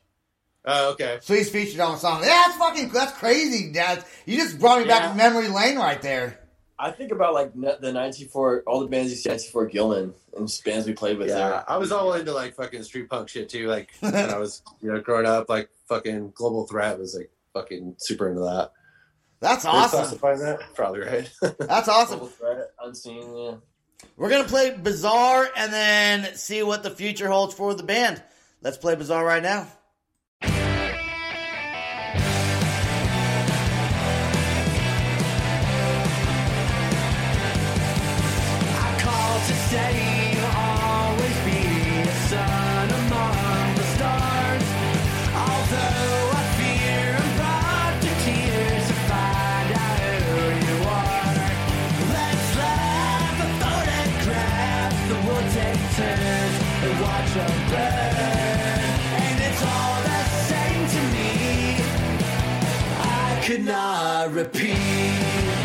Oh, 0.65 0.91
okay. 0.91 1.19
So 1.21 1.33
he's 1.33 1.49
featured 1.49 1.79
on 1.79 1.93
the 1.93 1.97
song. 1.97 2.21
Yeah, 2.21 2.27
that's 2.45 2.57
fucking 2.57 2.89
that's 2.89 3.13
crazy, 3.17 3.71
Dad. 3.71 4.03
You 4.25 4.37
just 4.37 4.59
brought 4.59 4.79
me 4.81 4.87
back 4.87 5.03
Yeah. 5.03 5.09
to 5.11 5.15
memory 5.15 5.47
lane 5.47 5.77
right 5.77 6.01
there. 6.01 6.39
I 6.77 6.91
think 6.91 7.11
about 7.13 7.33
like 7.33 7.53
the 7.53 7.93
94, 7.93 8.63
all 8.67 8.81
the 8.81 8.87
bands 8.87 9.09
you 9.11 9.15
see 9.15 9.29
94 9.29 9.67
Gilman 9.67 10.13
and 10.35 10.47
just 10.47 10.65
bands 10.65 10.85
we 10.85 10.91
played 10.93 11.17
with 11.17 11.29
Yeah, 11.29 11.35
there. 11.35 11.69
I 11.71 11.77
was 11.77 11.91
all 11.93 12.11
into 12.13 12.33
like 12.33 12.55
fucking 12.55 12.83
street 12.83 13.09
punk 13.09 13.29
shit 13.29 13.47
too. 13.47 13.67
Like 13.67 13.91
when 14.01 14.13
I 14.15 14.37
was, 14.39 14.61
you 14.81 14.91
know, 14.91 14.99
growing 14.99 15.25
up, 15.25 15.47
like 15.47 15.69
fucking 15.87 16.31
Global 16.35 16.67
Threat 16.67 16.99
was 16.99 17.15
like 17.15 17.31
fucking 17.53 17.95
super 17.99 18.27
into 18.27 18.41
that. 18.41 18.71
That's 19.43 19.65
awesome. 19.65 19.99
classify 19.99 20.35
that? 20.37 20.73
Probably 20.73 21.01
right. 21.01 21.29
That's 21.59 21.89
awesome. 21.89 22.29
Unseen, 22.81 23.35
yeah. 23.35 23.55
We're 24.15 24.29
gonna 24.29 24.47
play 24.47 24.71
Bizarre 24.71 25.47
and 25.55 25.71
then 25.71 26.35
see 26.35 26.63
what 26.63 26.81
the 26.81 26.89
future 26.89 27.27
holds 27.27 27.53
for 27.53 27.73
the 27.73 27.83
band. 27.83 28.23
Let's 28.61 28.77
play 28.77 28.95
Bizarre 28.95 29.25
right 29.25 29.43
now. 29.43 29.67
Could 63.53 63.65
not 63.65 64.31
repeat. 64.33 65.62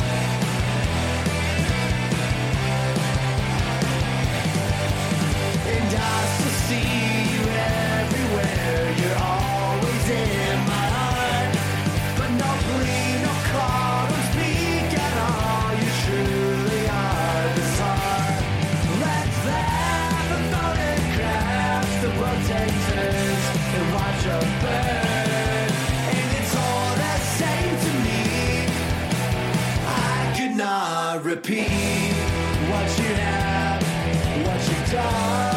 Repeat 31.29 32.15
what 32.71 32.89
you 32.99 33.15
have, 33.15 33.83
what 34.47 34.69
you've 34.69 34.93
done. 34.93 35.48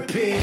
Repeat. 0.00 0.40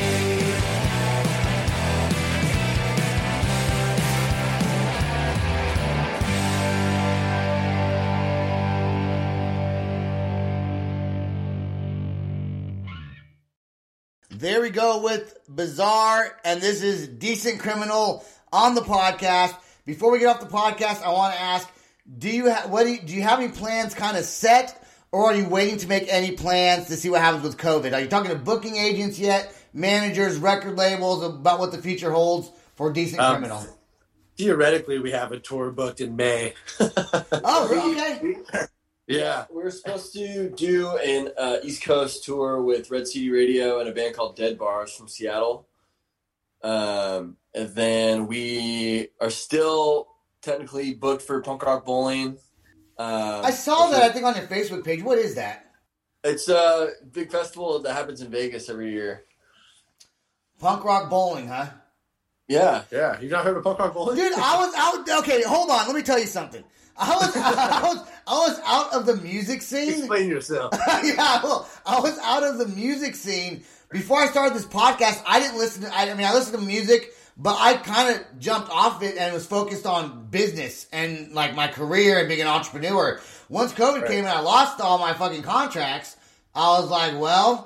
There 14.31 14.61
we 14.61 14.71
go 14.71 15.01
with 15.01 15.39
Bizarre, 15.47 16.37
and 16.43 16.59
this 16.59 16.81
is 16.81 17.07
Decent 17.07 17.59
Criminal 17.59 18.25
on 18.51 18.75
the 18.75 18.81
podcast. 18.81 19.55
Before 19.85 20.11
we 20.11 20.19
get 20.19 20.27
off 20.27 20.39
the 20.39 20.47
podcast, 20.47 21.01
I 21.01 21.13
want 21.13 21.33
to 21.35 21.39
ask: 21.41 21.69
Do 22.17 22.29
you 22.29 22.51
ha- 22.51 22.67
what 22.67 22.83
do 22.83 22.91
you, 22.91 23.01
do 23.01 23.13
you 23.13 23.21
have 23.21 23.39
any 23.39 23.49
plans 23.49 23.93
kind 23.93 24.17
of 24.17 24.25
set, 24.25 24.82
or 25.13 25.27
are 25.27 25.35
you 25.35 25.47
waiting 25.47 25.77
to 25.77 25.87
make 25.87 26.07
any 26.09 26.31
plans 26.31 26.87
to 26.87 26.95
see 26.95 27.07
what 27.07 27.21
happens 27.21 27.43
with 27.43 27.55
COVID? 27.55 27.93
Are 27.93 27.99
you 28.01 28.07
talking 28.07 28.31
to 28.31 28.35
booking 28.35 28.77
agents 28.77 29.19
yet, 29.19 29.55
managers, 29.71 30.37
record 30.37 30.75
labels 30.75 31.23
about 31.23 31.59
what 31.59 31.71
the 31.71 31.77
future 31.77 32.09
holds 32.11 32.49
for 32.75 32.91
Decent 32.91 33.21
Um, 33.21 33.35
Criminal? 33.37 33.63
Theoretically, 34.37 34.97
we 34.97 35.11
have 35.11 35.31
a 35.31 35.39
tour 35.39 35.69
booked 35.71 36.01
in 36.01 36.15
May. 36.15 36.55
Oh, 37.45 37.69
really? 37.69 38.37
okay. 38.37 38.65
Yeah. 39.05 39.45
We're 39.51 39.69
supposed 39.69 40.13
to 40.13 40.49
do 40.49 40.97
an 40.97 41.29
uh, 41.37 41.57
East 41.61 41.83
Coast 41.83 42.23
tour 42.23 42.61
with 42.61 42.89
Red 42.89 43.07
City 43.07 43.29
Radio 43.29 43.79
and 43.79 43.87
a 43.89 43.91
band 43.91 44.15
called 44.15 44.35
Dead 44.35 44.57
Bars 44.57 44.93
from 44.93 45.07
Seattle. 45.07 45.67
Um, 46.63 47.37
and 47.53 47.69
then 47.75 48.25
we 48.25 49.09
are 49.21 49.29
still 49.29 50.07
technically 50.41 50.95
booked 50.95 51.21
for 51.21 51.39
Punk 51.41 51.63
Rock 51.63 51.85
Bowling. 51.85 52.37
Um, 52.97 53.45
I 53.45 53.51
saw 53.51 53.89
that. 53.89 54.03
I 54.03 54.09
think 54.09 54.25
on 54.25 54.35
your 54.35 54.45
Facebook 54.45 54.83
page. 54.83 55.03
What 55.03 55.17
is 55.17 55.35
that? 55.35 55.71
It's 56.23 56.47
a 56.47 56.91
big 57.11 57.31
festival 57.31 57.79
that 57.79 57.93
happens 57.93 58.21
in 58.21 58.29
Vegas 58.31 58.69
every 58.69 58.91
year. 58.91 59.25
Punk 60.59 60.85
rock 60.85 61.09
bowling, 61.09 61.47
huh? 61.47 61.67
Yeah. 62.47 62.83
Yeah. 62.91 63.19
You 63.19 63.29
not 63.29 63.43
heard 63.43 63.57
of 63.57 63.63
Punk 63.63 63.79
Rock 63.79 63.93
Bowling? 63.93 64.17
Dude, 64.17 64.33
I 64.33 64.57
was 64.57 64.73
out. 64.75 65.19
Okay, 65.19 65.41
hold 65.43 65.69
on. 65.69 65.87
Let 65.87 65.95
me 65.95 66.01
tell 66.01 66.19
you 66.19 66.25
something. 66.25 66.63
I 66.95 67.15
was, 67.15 67.35
I 67.35 67.81
was, 67.83 68.07
I 68.27 68.39
was 68.39 68.59
out 68.65 68.93
of 68.93 69.05
the 69.05 69.15
music 69.17 69.61
scene. 69.61 69.99
Explain 69.99 70.29
yourself. 70.29 70.73
yeah, 71.03 71.41
well, 71.43 71.67
I 71.85 71.99
was 71.99 72.17
out 72.19 72.43
of 72.43 72.57
the 72.59 72.67
music 72.67 73.15
scene 73.15 73.63
before 73.91 74.19
I 74.19 74.27
started 74.27 74.53
this 74.55 74.65
podcast. 74.65 75.23
I 75.25 75.39
didn't 75.39 75.57
listen. 75.57 75.83
To, 75.83 75.95
I, 75.95 76.11
I 76.11 76.13
mean, 76.13 76.27
I 76.27 76.33
listened 76.33 76.59
to 76.59 76.65
music, 76.65 77.13
but 77.37 77.57
I 77.59 77.75
kind 77.75 78.15
of 78.15 78.39
jumped 78.39 78.69
off 78.69 79.01
it 79.03 79.17
and 79.17 79.33
was 79.33 79.45
focused 79.45 79.85
on 79.85 80.27
business 80.29 80.87
and 80.91 81.31
like 81.33 81.55
my 81.55 81.67
career 81.67 82.19
and 82.19 82.27
being 82.27 82.41
an 82.41 82.47
entrepreneur. 82.47 83.19
Once 83.49 83.73
COVID 83.73 84.01
Right. 84.01 84.07
came 84.11 84.19
and 84.25 84.29
I 84.29 84.39
lost 84.41 84.79
all 84.81 84.97
my 84.99 85.13
fucking 85.13 85.41
contracts, 85.43 86.15
I 86.55 86.79
was 86.79 86.89
like, 86.89 87.19
well. 87.19 87.65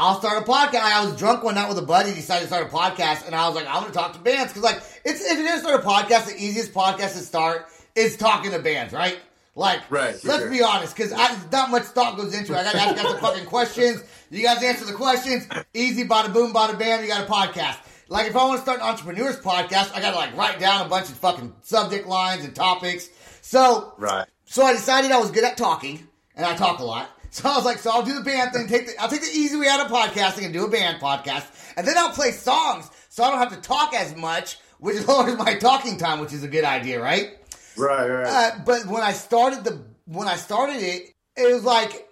I'll 0.00 0.20
start 0.20 0.40
a 0.40 0.48
podcast. 0.48 0.74
I 0.80 1.04
was 1.04 1.16
drunk 1.16 1.42
one 1.42 1.56
night 1.56 1.68
with 1.68 1.76
a 1.78 1.82
buddy, 1.82 2.14
decided 2.14 2.42
to 2.42 2.46
start 2.46 2.64
a 2.64 2.70
podcast, 2.70 3.26
and 3.26 3.34
I 3.34 3.48
was 3.48 3.56
like, 3.56 3.66
I'm 3.66 3.80
going 3.80 3.86
to 3.86 3.92
talk 3.98 4.12
to 4.12 4.20
bands. 4.20 4.52
Because, 4.52 4.62
like, 4.62 4.76
it's, 5.04 5.20
if 5.28 5.36
you're 5.36 5.44
going 5.44 5.58
to 5.60 5.66
start 5.66 5.84
a 5.84 5.84
podcast, 5.84 6.26
the 6.26 6.36
easiest 6.36 6.72
podcast 6.72 7.14
to 7.14 7.18
start 7.18 7.66
is 7.96 8.16
talking 8.16 8.52
to 8.52 8.60
bands, 8.60 8.92
right? 8.92 9.18
Like, 9.56 9.80
Right, 9.90 10.14
let's 10.22 10.42
sure. 10.42 10.50
be 10.50 10.62
honest, 10.62 10.94
because 10.96 11.10
not 11.50 11.72
much 11.72 11.82
thought 11.82 12.16
goes 12.16 12.32
into 12.32 12.52
it. 12.52 12.58
I 12.58 12.62
got 12.62 12.72
to 12.74 12.78
ask 12.78 12.96
you 12.96 13.02
guys 13.02 13.12
the 13.12 13.20
fucking 13.20 13.46
questions. 13.46 14.04
You 14.30 14.44
guys 14.44 14.62
answer 14.62 14.84
the 14.84 14.92
questions. 14.92 15.48
Easy, 15.74 16.04
bada 16.04 16.32
boom, 16.32 16.52
bada 16.52 16.78
bam, 16.78 17.02
you 17.02 17.08
got 17.08 17.28
a 17.28 17.32
podcast. 17.32 17.78
Like, 18.08 18.26
if 18.28 18.36
I 18.36 18.44
want 18.44 18.58
to 18.58 18.62
start 18.62 18.80
an 18.80 18.86
entrepreneur's 18.86 19.38
podcast, 19.38 19.94
I 19.94 20.00
got 20.00 20.12
to, 20.12 20.16
like, 20.16 20.36
write 20.36 20.58
down 20.58 20.86
a 20.86 20.88
bunch 20.88 21.08
of 21.08 21.16
fucking 21.16 21.54
subject 21.62 22.06
lines 22.06 22.44
and 22.44 22.54
topics. 22.54 23.08
So, 23.42 23.92
Right. 23.98 24.26
so 24.46 24.64
I 24.64 24.72
decided 24.72 25.10
I 25.12 25.18
was 25.18 25.30
good 25.30 25.44
at 25.44 25.56
talking, 25.56 26.06
and 26.34 26.46
I 26.46 26.54
talk 26.56 26.78
a 26.80 26.84
lot. 26.84 27.10
So 27.30 27.46
I 27.46 27.56
was 27.56 27.64
like, 27.66 27.76
so 27.78 27.90
I'll 27.90 28.02
do 28.02 28.14
the 28.14 28.22
band 28.22 28.52
thing. 28.54 28.68
Take 28.68 28.86
the, 28.86 28.98
I'll 28.98 29.10
take 29.10 29.20
the 29.20 29.28
easy 29.28 29.54
way 29.58 29.68
out 29.68 29.84
of 29.84 29.92
podcasting 29.92 30.44
and 30.44 30.52
do 30.54 30.64
a 30.64 30.68
band 30.70 30.98
podcast, 30.98 31.44
and 31.76 31.86
then 31.86 31.98
I'll 31.98 32.08
play 32.08 32.30
songs, 32.30 32.90
so 33.10 33.22
I 33.22 33.28
don't 33.28 33.38
have 33.38 33.54
to 33.54 33.60
talk 33.60 33.92
as 33.94 34.16
much, 34.16 34.56
which 34.78 35.06
lowers 35.06 35.36
my 35.44 35.56
talking 35.58 35.98
time, 35.98 36.20
which 36.20 36.32
is 36.32 36.42
a 36.42 36.48
good 36.48 36.64
idea, 36.64 37.02
right? 37.02 37.36
Right. 37.76 38.08
Right. 38.08 38.26
Uh, 38.26 38.58
but 38.64 38.86
when 38.86 39.02
I 39.02 39.12
started 39.12 39.62
the 39.62 39.84
when 40.06 40.26
I 40.26 40.36
started 40.36 40.76
it, 40.82 41.12
it 41.36 41.52
was 41.52 41.64
like 41.64 42.08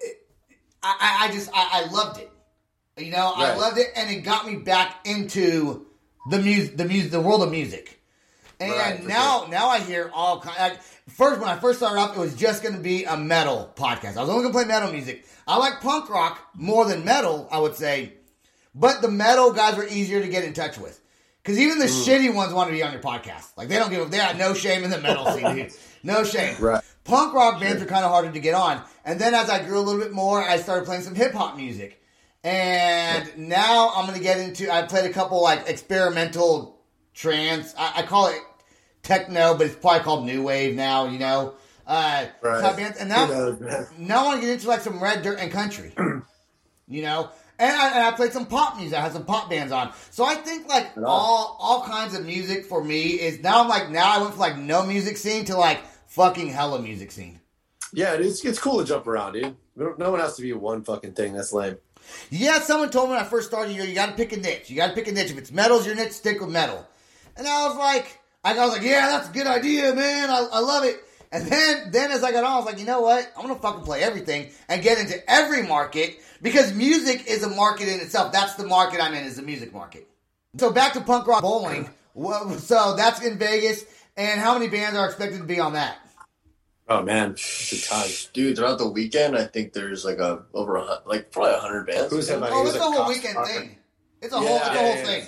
I, 0.83 1.29
I 1.29 1.33
just 1.33 1.49
I, 1.55 1.85
I 1.85 1.91
loved 1.91 2.21
it. 2.21 2.31
You 2.97 3.11
know, 3.11 3.33
I 3.35 3.55
loved 3.57 3.79
it, 3.79 3.89
and 3.95 4.11
it 4.11 4.23
got 4.23 4.47
me 4.47 4.57
back 4.57 5.07
into 5.07 5.87
the 6.31 6.39
music, 6.39 6.77
the 6.77 6.87
music, 6.87 7.11
the 7.11 7.21
world 7.21 7.43
of 7.43 7.51
music. 7.51 8.01
And 8.59 8.73
Right, 8.73 9.07
now, 9.07 9.47
now 9.51 9.69
I 9.69 9.81
hear 9.81 10.11
all 10.15 10.41
kind. 10.41 10.57
Like, 10.59 10.83
first, 11.09 11.41
when 11.41 11.49
I 11.51 11.59
first 11.59 11.79
started 11.79 12.01
off, 12.01 12.17
it 12.17 12.21
was 12.21 12.35
just 12.35 12.63
going 12.63 12.75
to 12.75 12.81
be 12.81 13.05
a 13.05 13.17
metal 13.17 13.71
podcast. 13.77 14.17
I 14.17 14.23
was 14.23 14.31
only 14.31 14.45
going 14.45 14.53
to 14.53 14.59
play 14.59 14.65
metal 14.65 14.91
music. 14.91 15.27
I 15.47 15.59
like 15.59 15.81
punk 15.81 16.09
rock 16.09 16.41
more 16.55 16.87
than 16.87 17.05
metal, 17.05 17.49
I 17.51 17.59
would 17.59 17.75
say, 17.75 18.15
but 18.75 19.03
the 19.03 19.11
metal 19.11 19.53
guys 19.53 19.77
were 19.77 19.87
easier 19.87 20.23
to 20.23 20.29
get 20.29 20.45
in 20.45 20.55
touch 20.55 20.79
with. 20.79 21.01
Because 21.43 21.61
even 21.61 21.79
the 21.79 21.85
mm. 21.85 22.05
shitty 22.05 22.35
ones 22.35 22.53
want 22.53 22.71
to 22.71 22.75
be 22.75 22.83
on 22.83 22.93
your 22.93 23.01
podcast. 23.01 23.57
Like 23.57 23.69
they 23.69 23.77
don't 23.77 23.91
give 23.91 24.01
up. 24.01 24.11
they 24.11 24.17
have 24.17 24.37
no 24.37 24.53
shame 24.53 24.85
in 24.85 24.91
the 24.91 24.99
metal 24.99 25.27
scene, 25.33 25.55
dude. 25.55 25.73
No 26.03 26.23
shame. 26.23 26.55
Right. 26.61 26.85
Punk 27.03 27.35
rock 27.35 27.61
bands 27.61 27.83
are 27.83 27.87
kind 27.87 28.05
of 28.05 28.13
harder 28.13 28.31
to 28.31 28.39
get 28.39 28.55
on. 28.55 28.81
And 29.05 29.21
then 29.21 29.35
as 29.35 29.51
I 29.51 29.65
grew 29.65 29.79
a 29.79 29.81
little 29.81 30.01
bit 30.01 30.13
more, 30.13 30.41
I 30.41 30.57
started 30.59 30.85
playing 30.85 31.03
some 31.03 31.17
hip 31.17 31.33
hop 31.33 31.57
music. 31.57 32.01
And 32.47 33.49
now 33.49 33.91
I'm 33.97 34.07
gonna 34.07 34.21
get 34.21 34.39
into. 34.39 34.73
I 34.73 34.83
played 34.83 35.11
a 35.11 35.13
couple 35.13 35.43
like 35.43 35.69
experimental 35.69 36.79
trance. 37.13 37.75
I, 37.77 37.95
I 37.97 38.03
call 38.05 38.29
it 38.29 38.39
techno, 39.03 39.57
but 39.57 39.67
it's 39.67 39.75
probably 39.75 40.01
called 40.05 40.27
new 40.27 40.45
wave 40.45 40.77
now. 40.77 41.07
You 41.07 41.19
know, 41.19 41.55
uh, 41.89 42.27
Right. 42.41 42.61
type 42.61 42.77
bands. 42.77 42.99
And 42.99 43.09
now, 43.09 43.27
knows, 43.27 43.89
now 43.99 44.23
I 44.23 44.25
want 44.27 44.41
to 44.41 44.47
get 44.47 44.55
into 44.55 44.69
like 44.69 44.81
some 44.81 45.03
red 45.03 45.23
dirt 45.23 45.41
and 45.41 45.51
country. 45.51 45.93
you 46.87 47.03
know, 47.03 47.31
and 47.59 47.75
I, 47.77 47.91
and 47.97 48.05
I 48.05 48.13
played 48.13 48.33
some 48.33 48.47
pop 48.47 48.77
music. 48.77 48.97
I 48.97 49.01
had 49.03 49.13
some 49.13 49.25
pop 49.25 49.51
bands 49.51 49.73
on. 49.73 49.93
So 50.13 50.25
I 50.25 50.37
think 50.37 50.69
like 50.69 50.97
Right 50.97 51.05
all 51.05 51.57
all 51.59 51.83
kinds 51.83 52.15
of 52.17 52.25
music 52.25 52.67
for 52.67 52.85
me 52.85 53.15
is 53.15 53.41
now 53.41 53.61
I'm 53.63 53.69
like 53.69 53.91
now 53.91 54.09
I 54.17 54.19
went 54.19 54.31
from 54.31 54.39
like 54.41 54.57
no 54.57 54.87
music 54.87 55.17
scene 55.17 55.47
to 55.47 55.57
like 55.57 55.81
fucking 56.07 56.47
hella 56.47 56.81
music 56.81 57.11
scene. 57.11 57.41
Yeah, 57.93 58.13
it's 58.13 58.45
it's 58.45 58.61
cool 58.61 58.79
to 58.79 58.85
jump 58.85 59.09
around, 59.09 59.33
dude. 59.33 59.57
No 59.75 60.13
one 60.13 60.21
has 60.21 60.37
to 60.37 60.43
be 60.43 60.53
one 60.53 60.85
fucking 60.85 61.15
thing. 61.15 61.33
That's 61.33 61.53
lame. 61.53 61.79
Yeah, 62.31 62.61
someone 62.61 62.91
told 62.91 63.09
me 63.09 63.17
when 63.17 63.25
I 63.25 63.29
first 63.29 63.49
started, 63.49 63.73
you 63.73 63.79
know, 63.79 63.85
you 63.85 63.95
got 63.95 64.07
to 64.07 64.13
pick 64.13 64.33
a 64.33 64.37
niche. 64.37 64.71
You 64.71 64.77
got 64.77 64.89
to 64.89 64.95
pick 64.95 65.09
a 65.09 65.13
niche. 65.13 65.31
If 65.31 65.39
it's 65.39 65.53
metal's 65.53 65.87
your 65.87 65.95
niche, 65.95 66.13
stick 66.13 66.41
with 66.41 66.51
metal. 66.51 66.87
And 67.37 67.47
I 67.47 67.69
was 67.69 67.77
like, 67.77 68.19
I 68.45 68.55
was 68.55 68.73
like, 68.73 68.83
yeah, 68.83 69.07
that's 69.09 69.29
a 69.29 69.33
good 69.33 69.47
idea, 69.47 69.95
man. 69.95 70.31
I, 70.31 70.47
I 70.53 70.61
love 70.61 70.85
it. 70.85 71.03
And 71.33 71.49
then, 71.49 71.91
then 71.91 72.13
as 72.13 72.23
I 72.23 72.33
got 72.33 72.45
on, 72.45 72.53
I 72.53 72.57
was 72.57 72.67
like, 72.67 72.79
you 72.79 72.87
know 72.87 73.01
what? 73.01 73.31
I'm 73.37 73.47
gonna 73.47 73.59
fucking 73.59 73.85
play 73.85 74.03
everything 74.03 74.51
and 74.69 74.83
get 74.83 74.99
into 74.99 75.19
every 75.31 75.63
market 75.63 76.21
because 76.41 76.73
music 76.73 77.27
is 77.27 77.43
a 77.43 77.49
market 77.49 77.89
in 77.89 78.01
itself. 78.01 78.33
That's 78.33 78.55
the 78.55 78.67
market 78.67 79.03
I'm 79.03 79.13
in 79.15 79.25
is 79.25 79.37
the 79.37 79.43
music 79.43 79.73
market. 79.73 80.09
So 80.59 80.71
back 80.71 80.93
to 80.95 81.01
punk 81.01 81.27
rock 81.27 81.43
bowling. 81.43 81.91
Well, 82.15 82.51
So 82.59 82.95
that's 82.97 83.21
in 83.23 83.39
Vegas. 83.39 83.85
And 84.17 84.41
how 84.41 84.55
many 84.55 84.69
bands 84.69 84.97
are 84.97 85.05
expected 85.05 85.39
to 85.39 85.45
be 85.45 85.61
on 85.61 85.75
that? 85.75 85.99
Oh 86.89 87.03
man, 87.03 87.33
it's 87.33 87.73
a 87.73 87.83
ton. 87.89 88.09
Dude, 88.33 88.57
throughout 88.57 88.79
the 88.79 88.89
weekend, 88.89 89.37
I 89.37 89.45
think 89.45 89.73
there's 89.73 90.05
like 90.05 90.19
a 90.19 90.45
over 90.55 90.77
a 90.77 90.85
hun- 90.85 91.03
like 91.07 91.33
probably 91.33 91.55
a 91.55 91.59
hundred 91.59 91.87
bands. 91.87 92.13
Who's 92.13 92.31
headlining? 92.31 92.51
Oh, 92.53 92.67
it's 92.67 92.77
a 92.77 92.79
like 92.79 92.97
whole 92.99 93.09
weekend 93.09 93.35
Park. 93.35 93.49
thing. 93.49 93.77
It's 94.23 94.33
a 94.33 94.37
Yeah, 94.37 94.47
whole, 94.47 94.57
it's 94.57 94.67
a 94.67 94.71
whole 94.71 94.87
yeah. 94.97 95.05
thing. 95.05 95.25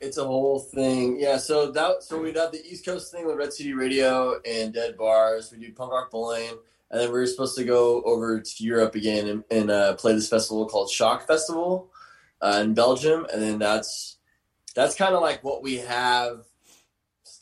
It's 0.00 0.16
a 0.18 0.24
whole 0.24 0.58
thing. 0.58 1.18
Yeah, 1.20 1.36
so 1.36 1.70
that 1.72 2.02
so 2.02 2.20
we'd 2.20 2.36
have 2.36 2.52
the 2.52 2.64
East 2.66 2.84
Coast 2.84 3.12
thing 3.12 3.26
with 3.26 3.36
Red 3.36 3.52
City 3.52 3.74
Radio 3.74 4.40
and 4.46 4.72
Dead 4.72 4.96
Bars. 4.96 5.52
We 5.52 5.58
do 5.58 5.72
punk 5.72 5.92
rock 5.92 6.10
bowling, 6.10 6.50
and 6.90 7.00
then 7.00 7.08
we 7.12 7.18
were 7.18 7.26
supposed 7.26 7.56
to 7.58 7.64
go 7.64 8.02
over 8.02 8.40
to 8.40 8.64
Europe 8.64 8.94
again 8.94 9.28
and, 9.28 9.44
and 9.50 9.70
uh, 9.70 9.94
play 9.96 10.14
this 10.14 10.28
festival 10.28 10.66
called 10.66 10.90
Shock 10.90 11.26
Festival 11.26 11.90
uh, 12.40 12.60
in 12.62 12.72
Belgium, 12.74 13.26
and 13.32 13.40
then 13.42 13.58
that's 13.58 14.16
that's 14.74 14.94
kind 14.94 15.14
of 15.14 15.20
like 15.22 15.44
what 15.44 15.62
we 15.62 15.76
have 15.78 16.44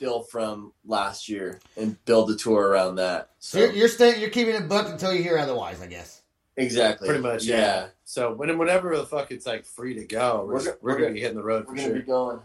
still 0.03 0.22
from 0.24 0.72
last 0.84 1.28
year, 1.28 1.61
and 1.76 2.03
build 2.07 2.28
a 2.30 2.34
tour 2.36 2.66
around 2.66 2.96
that. 2.96 3.30
So 3.38 3.59
So 3.59 3.64
you're, 3.64 3.72
you're 3.74 3.88
staying, 3.88 4.20
you're 4.20 4.30
keeping 4.30 4.57
it 4.57 4.68
booked 4.68 4.90
until 4.90 5.14
you 5.14 5.22
hear 5.22 5.38
otherwise, 5.38 5.80
I 5.80 5.86
guess. 5.86 6.22
exactly, 6.57 7.07
Pretty 7.09 7.22
much, 7.22 7.44
yeah. 7.44 7.86
So 8.05 8.34
when 8.34 8.59
whenever 8.59 8.96
the 8.96 9.05
fuck 9.07 9.30
it's 9.30 9.46
like 9.46 9.64
free 9.64 9.94
to 9.94 10.05
go, 10.05 10.44
we're, 10.44 10.55
We're 10.55 10.64
we're, 10.64 10.76
we're 10.82 10.92
gonna 10.94 11.07
go- 11.09 11.14
be 11.14 11.20
hitting 11.20 11.36
the 11.36 11.42
road 11.44 11.66
We're 11.68 11.70
for 11.70 11.76
gonna 11.76 11.88
sure. 11.88 11.96
be 12.00 12.03
going. 12.03 12.40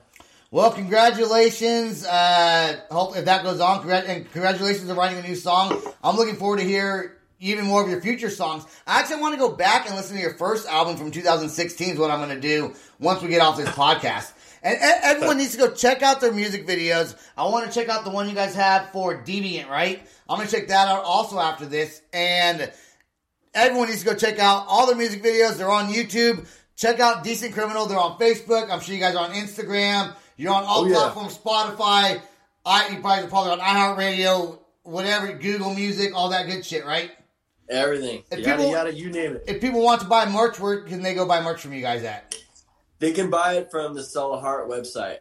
Well, 0.52 0.72
congratulations. 0.72 2.06
Uh, 2.06 2.80
hope 2.92 3.18
if 3.18 3.26
that 3.26 3.44
goes 3.44 3.60
on, 3.60 3.82
congrat- 3.82 4.08
and 4.08 4.32
congratulations 4.32 4.88
on 4.90 4.96
writing 4.96 5.18
a 5.18 5.28
new 5.28 5.36
song. 5.36 5.82
I'm 6.04 6.16
looking 6.16 6.36
forward 6.36 6.60
to 6.60 6.64
hear 6.64 7.18
even 7.40 7.66
more 7.66 7.84
of 7.84 7.90
your 7.90 8.02
future 8.02 8.30
songs. 8.30 8.66
I 8.86 9.00
actually 9.00 9.20
want 9.22 9.34
to 9.34 9.40
go 9.40 9.50
back 9.52 9.88
and 9.88 9.96
listen 9.96 10.16
to 10.16 10.22
your 10.22 10.36
first 10.36 10.68
album 10.68 10.96
from 10.96 11.10
2016 11.12 11.90
is 11.94 12.00
what 12.00 12.12
I'm 12.12 12.20
going 12.20 12.40
to 12.40 12.40
do 12.40 12.74
once 13.00 13.22
we 13.22 13.30
get 13.30 13.42
off 13.42 13.58
this 13.58 13.68
podcast. 13.84 14.32
And 14.64 14.76
e- 14.76 14.80
everyone 15.04 15.38
needs 15.38 15.52
to 15.52 15.58
go 15.58 15.72
check 15.72 16.02
out 16.04 16.20
their 16.22 16.32
music 16.34 16.66
videos. 16.68 17.16
I 17.38 17.46
want 17.46 17.66
to 17.66 17.72
check 17.72 17.90
out 17.90 18.04
the 18.04 18.10
one 18.12 18.28
you 18.28 18.36
guys 18.36 18.56
have 18.56 18.90
for 18.92 19.22
Deviant, 19.24 19.70
right? 19.70 20.02
I'm 20.30 20.38
going 20.38 20.48
to 20.48 20.54
check 20.56 20.68
that 20.70 20.88
out 20.88 21.04
also 21.04 21.40
after 21.40 21.66
this. 21.66 22.02
And 22.14 22.72
everyone 23.54 23.88
needs 23.90 24.00
to 24.02 24.06
go 24.06 24.16
check 24.16 24.40
out 24.40 24.66
all 24.68 24.88
their 24.88 24.96
music 24.96 25.24
videos. 25.24 25.58
They're 25.58 25.70
on 25.72 25.88
YouTube. 25.94 26.48
Check 26.76 27.00
out 27.00 27.24
Decent 27.24 27.54
Criminal. 27.54 27.86
They're 27.86 28.00
on 28.00 28.18
Facebook. 28.20 28.70
I'm 28.70 28.80
sure 28.80 28.94
you 28.94 29.02
guys 29.02 29.16
are 29.16 29.26
on 29.28 29.32
Instagram. 29.34 30.14
You're 30.38 30.54
on 30.54 30.64
all 30.64 30.84
Oh, 30.84 30.88
yeah. 30.88 30.96
platforms, 30.96 31.38
Spotify. 31.38 32.22
I 32.66 32.90
you 32.90 33.00
probably 33.00 33.28
probably 33.30 33.52
on 33.54 33.60
iHeartRadio, 33.60 34.60
whatever, 34.84 35.32
Google 35.34 35.74
Music, 35.74 36.14
all 36.14 36.30
that 36.30 36.48
good 36.48 36.66
shit, 36.66 36.86
right? 36.86 37.12
Everything. 37.70 38.24
If 38.30 38.40
Yada 38.40 38.58
people 38.58 38.72
yada, 38.72 38.94
you 38.94 39.10
name 39.10 39.38
it. 39.38 39.44
if 39.48 39.62
people 39.62 39.82
want 39.82 40.02
to 40.02 40.08
buy 40.08 40.26
merch, 40.30 40.60
where 40.60 40.82
can 40.82 41.02
they 41.02 41.14
go 41.14 41.26
buy 41.26 41.42
merch 41.42 41.62
from 41.62 41.74
you 41.74 41.82
guys 41.82 42.04
at? 42.04 42.27
They 43.00 43.12
can 43.12 43.30
buy 43.30 43.56
it 43.56 43.72
from 43.72 43.94
the 43.94 44.04
Stella 44.04 44.40
Heart 44.40 44.70
website. 44.70 45.20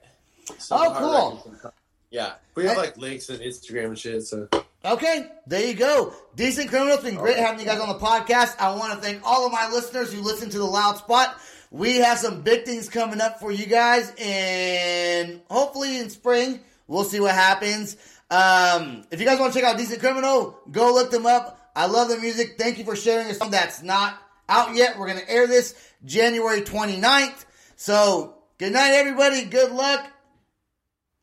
Oh, 0.70 1.43
cool. 1.53 1.72
Yeah. 2.11 2.35
We 2.55 2.64
have 2.64 2.77
like 2.77 2.97
links 2.97 3.29
and 3.29 3.41
Instagram 3.41 3.87
and 3.87 3.99
shit. 3.99 4.22
So 4.22 4.49
Okay, 4.87 5.27
there 5.49 5.66
you 5.66 5.74
go. 5.74 6.14
Decent 6.37 6.70
Criminal, 6.70 6.95
it's 6.95 7.03
been 7.03 7.16
great 7.16 7.37
having 7.37 7.59
you 7.59 7.66
guys 7.66 7.81
on 7.81 7.89
the 7.89 7.99
podcast. 7.99 8.57
I 8.61 8.72
want 8.77 8.93
to 8.93 8.99
thank 9.01 9.20
all 9.24 9.45
of 9.45 9.51
my 9.51 9.68
listeners 9.68 10.12
who 10.12 10.20
listen 10.20 10.49
to 10.51 10.59
the 10.59 10.64
Loud 10.64 10.99
Spot. 10.99 11.37
We 11.72 11.97
have 11.97 12.18
some 12.18 12.43
big 12.43 12.64
things 12.64 12.89
coming 12.89 13.20
up 13.20 13.41
for 13.41 13.51
you 13.51 13.66
guys, 13.66 14.14
and 14.16 15.41
hopefully 15.51 15.99
in 15.99 16.09
spring 16.09 16.61
we'll 16.87 17.03
see 17.03 17.18
what 17.18 17.35
happens. 17.35 17.97
Um, 18.31 19.05
if 19.11 19.18
you 19.18 19.27
guys 19.27 19.41
want 19.41 19.53
to 19.53 19.59
check 19.59 19.68
out 19.68 19.77
Decent 19.77 19.99
Criminal, 19.99 20.57
go 20.70 20.95
look 20.95 21.11
them 21.11 21.27
up. 21.27 21.72
I 21.74 21.87
love 21.87 22.09
the 22.09 22.18
music. 22.18 22.55
Thank 22.57 22.79
you 22.79 22.85
for 22.85 22.95
sharing 22.95 23.27
a 23.27 23.35
song 23.35 23.51
that's 23.51 23.83
not 23.83 24.16
out 24.49 24.77
yet. 24.77 24.99
We're 24.99 25.09
gonna 25.09 25.20
air 25.27 25.49
this 25.49 25.74
January 26.05 26.61
29th. 26.61 27.45
So 27.87 28.34
good 28.59 28.72
night, 28.72 28.95
everybody. 28.95 29.45
Good 29.45 29.70
luck, 29.70 30.11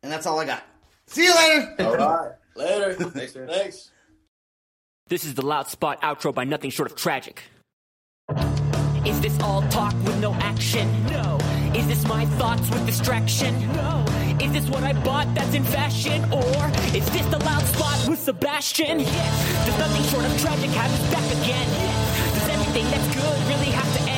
and 0.01 0.09
that's 0.09 0.25
all 0.25 0.39
I 0.39 0.45
got. 0.45 0.63
See 1.07 1.25
you 1.25 1.35
later. 1.35 1.75
All 1.79 1.97
right. 1.97 2.31
Later. 2.55 2.93
Thanks, 2.93 3.35
man. 3.35 3.47
Thanks. 3.49 3.91
This 5.09 5.25
is 5.25 5.33
the 5.33 5.41
Loud 5.41 5.67
Spot 5.67 6.01
outro 6.01 6.33
by 6.33 6.45
Nothing 6.45 6.69
Short 6.69 6.89
of 6.89 6.95
Tragic. 6.95 7.43
Is 9.05 9.19
this 9.19 9.37
all 9.41 9.61
talk 9.63 9.91
with 10.05 10.17
no 10.21 10.33
action? 10.35 10.87
No. 11.07 11.37
Is 11.75 11.85
this 11.87 12.07
my 12.07 12.25
thoughts 12.37 12.69
with 12.69 12.85
distraction? 12.85 13.59
No. 13.73 14.05
Is 14.41 14.53
this 14.53 14.69
what 14.69 14.83
I 14.83 14.93
bought 15.03 15.35
that's 15.35 15.53
in 15.53 15.65
fashion? 15.65 16.23
Or 16.31 16.67
is 16.95 17.09
this 17.09 17.25
the 17.25 17.39
Loud 17.39 17.65
Spot 17.75 18.07
with 18.07 18.19
Sebastian? 18.19 19.01
Yes. 19.01 19.65
Does 19.65 19.77
Nothing 19.79 20.03
Short 20.03 20.25
of 20.25 20.39
Tragic 20.39 20.69
have 20.69 20.91
us 20.93 21.11
back 21.11 21.25
again? 21.43 21.67
Yes. 21.67 22.39
Does 22.39 22.49
everything 22.55 22.85
that's 22.89 23.15
good 23.15 23.47
really 23.49 23.71
have 23.71 23.97
to 23.97 24.03
end? 24.03 24.12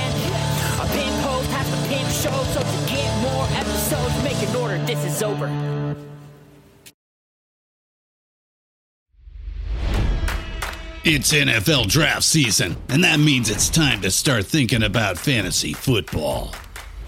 Pin 1.87 2.05
show, 2.07 2.43
so 2.53 2.59
to 2.59 2.89
get 2.89 3.21
more 3.21 3.45
episodes, 3.51 4.23
make 4.23 4.41
an 4.47 4.55
order. 4.55 4.77
This 4.85 5.03
is 5.05 5.23
over. 5.23 5.47
It's 11.07 11.31
NFL 11.31 11.87
draft 11.87 12.23
season, 12.23 12.75
and 12.89 13.03
that 13.03 13.19
means 13.19 13.51
it's 13.51 13.69
time 13.69 14.01
to 14.01 14.09
start 14.09 14.47
thinking 14.47 14.81
about 14.81 15.19
fantasy 15.19 15.73
football. 15.73 16.51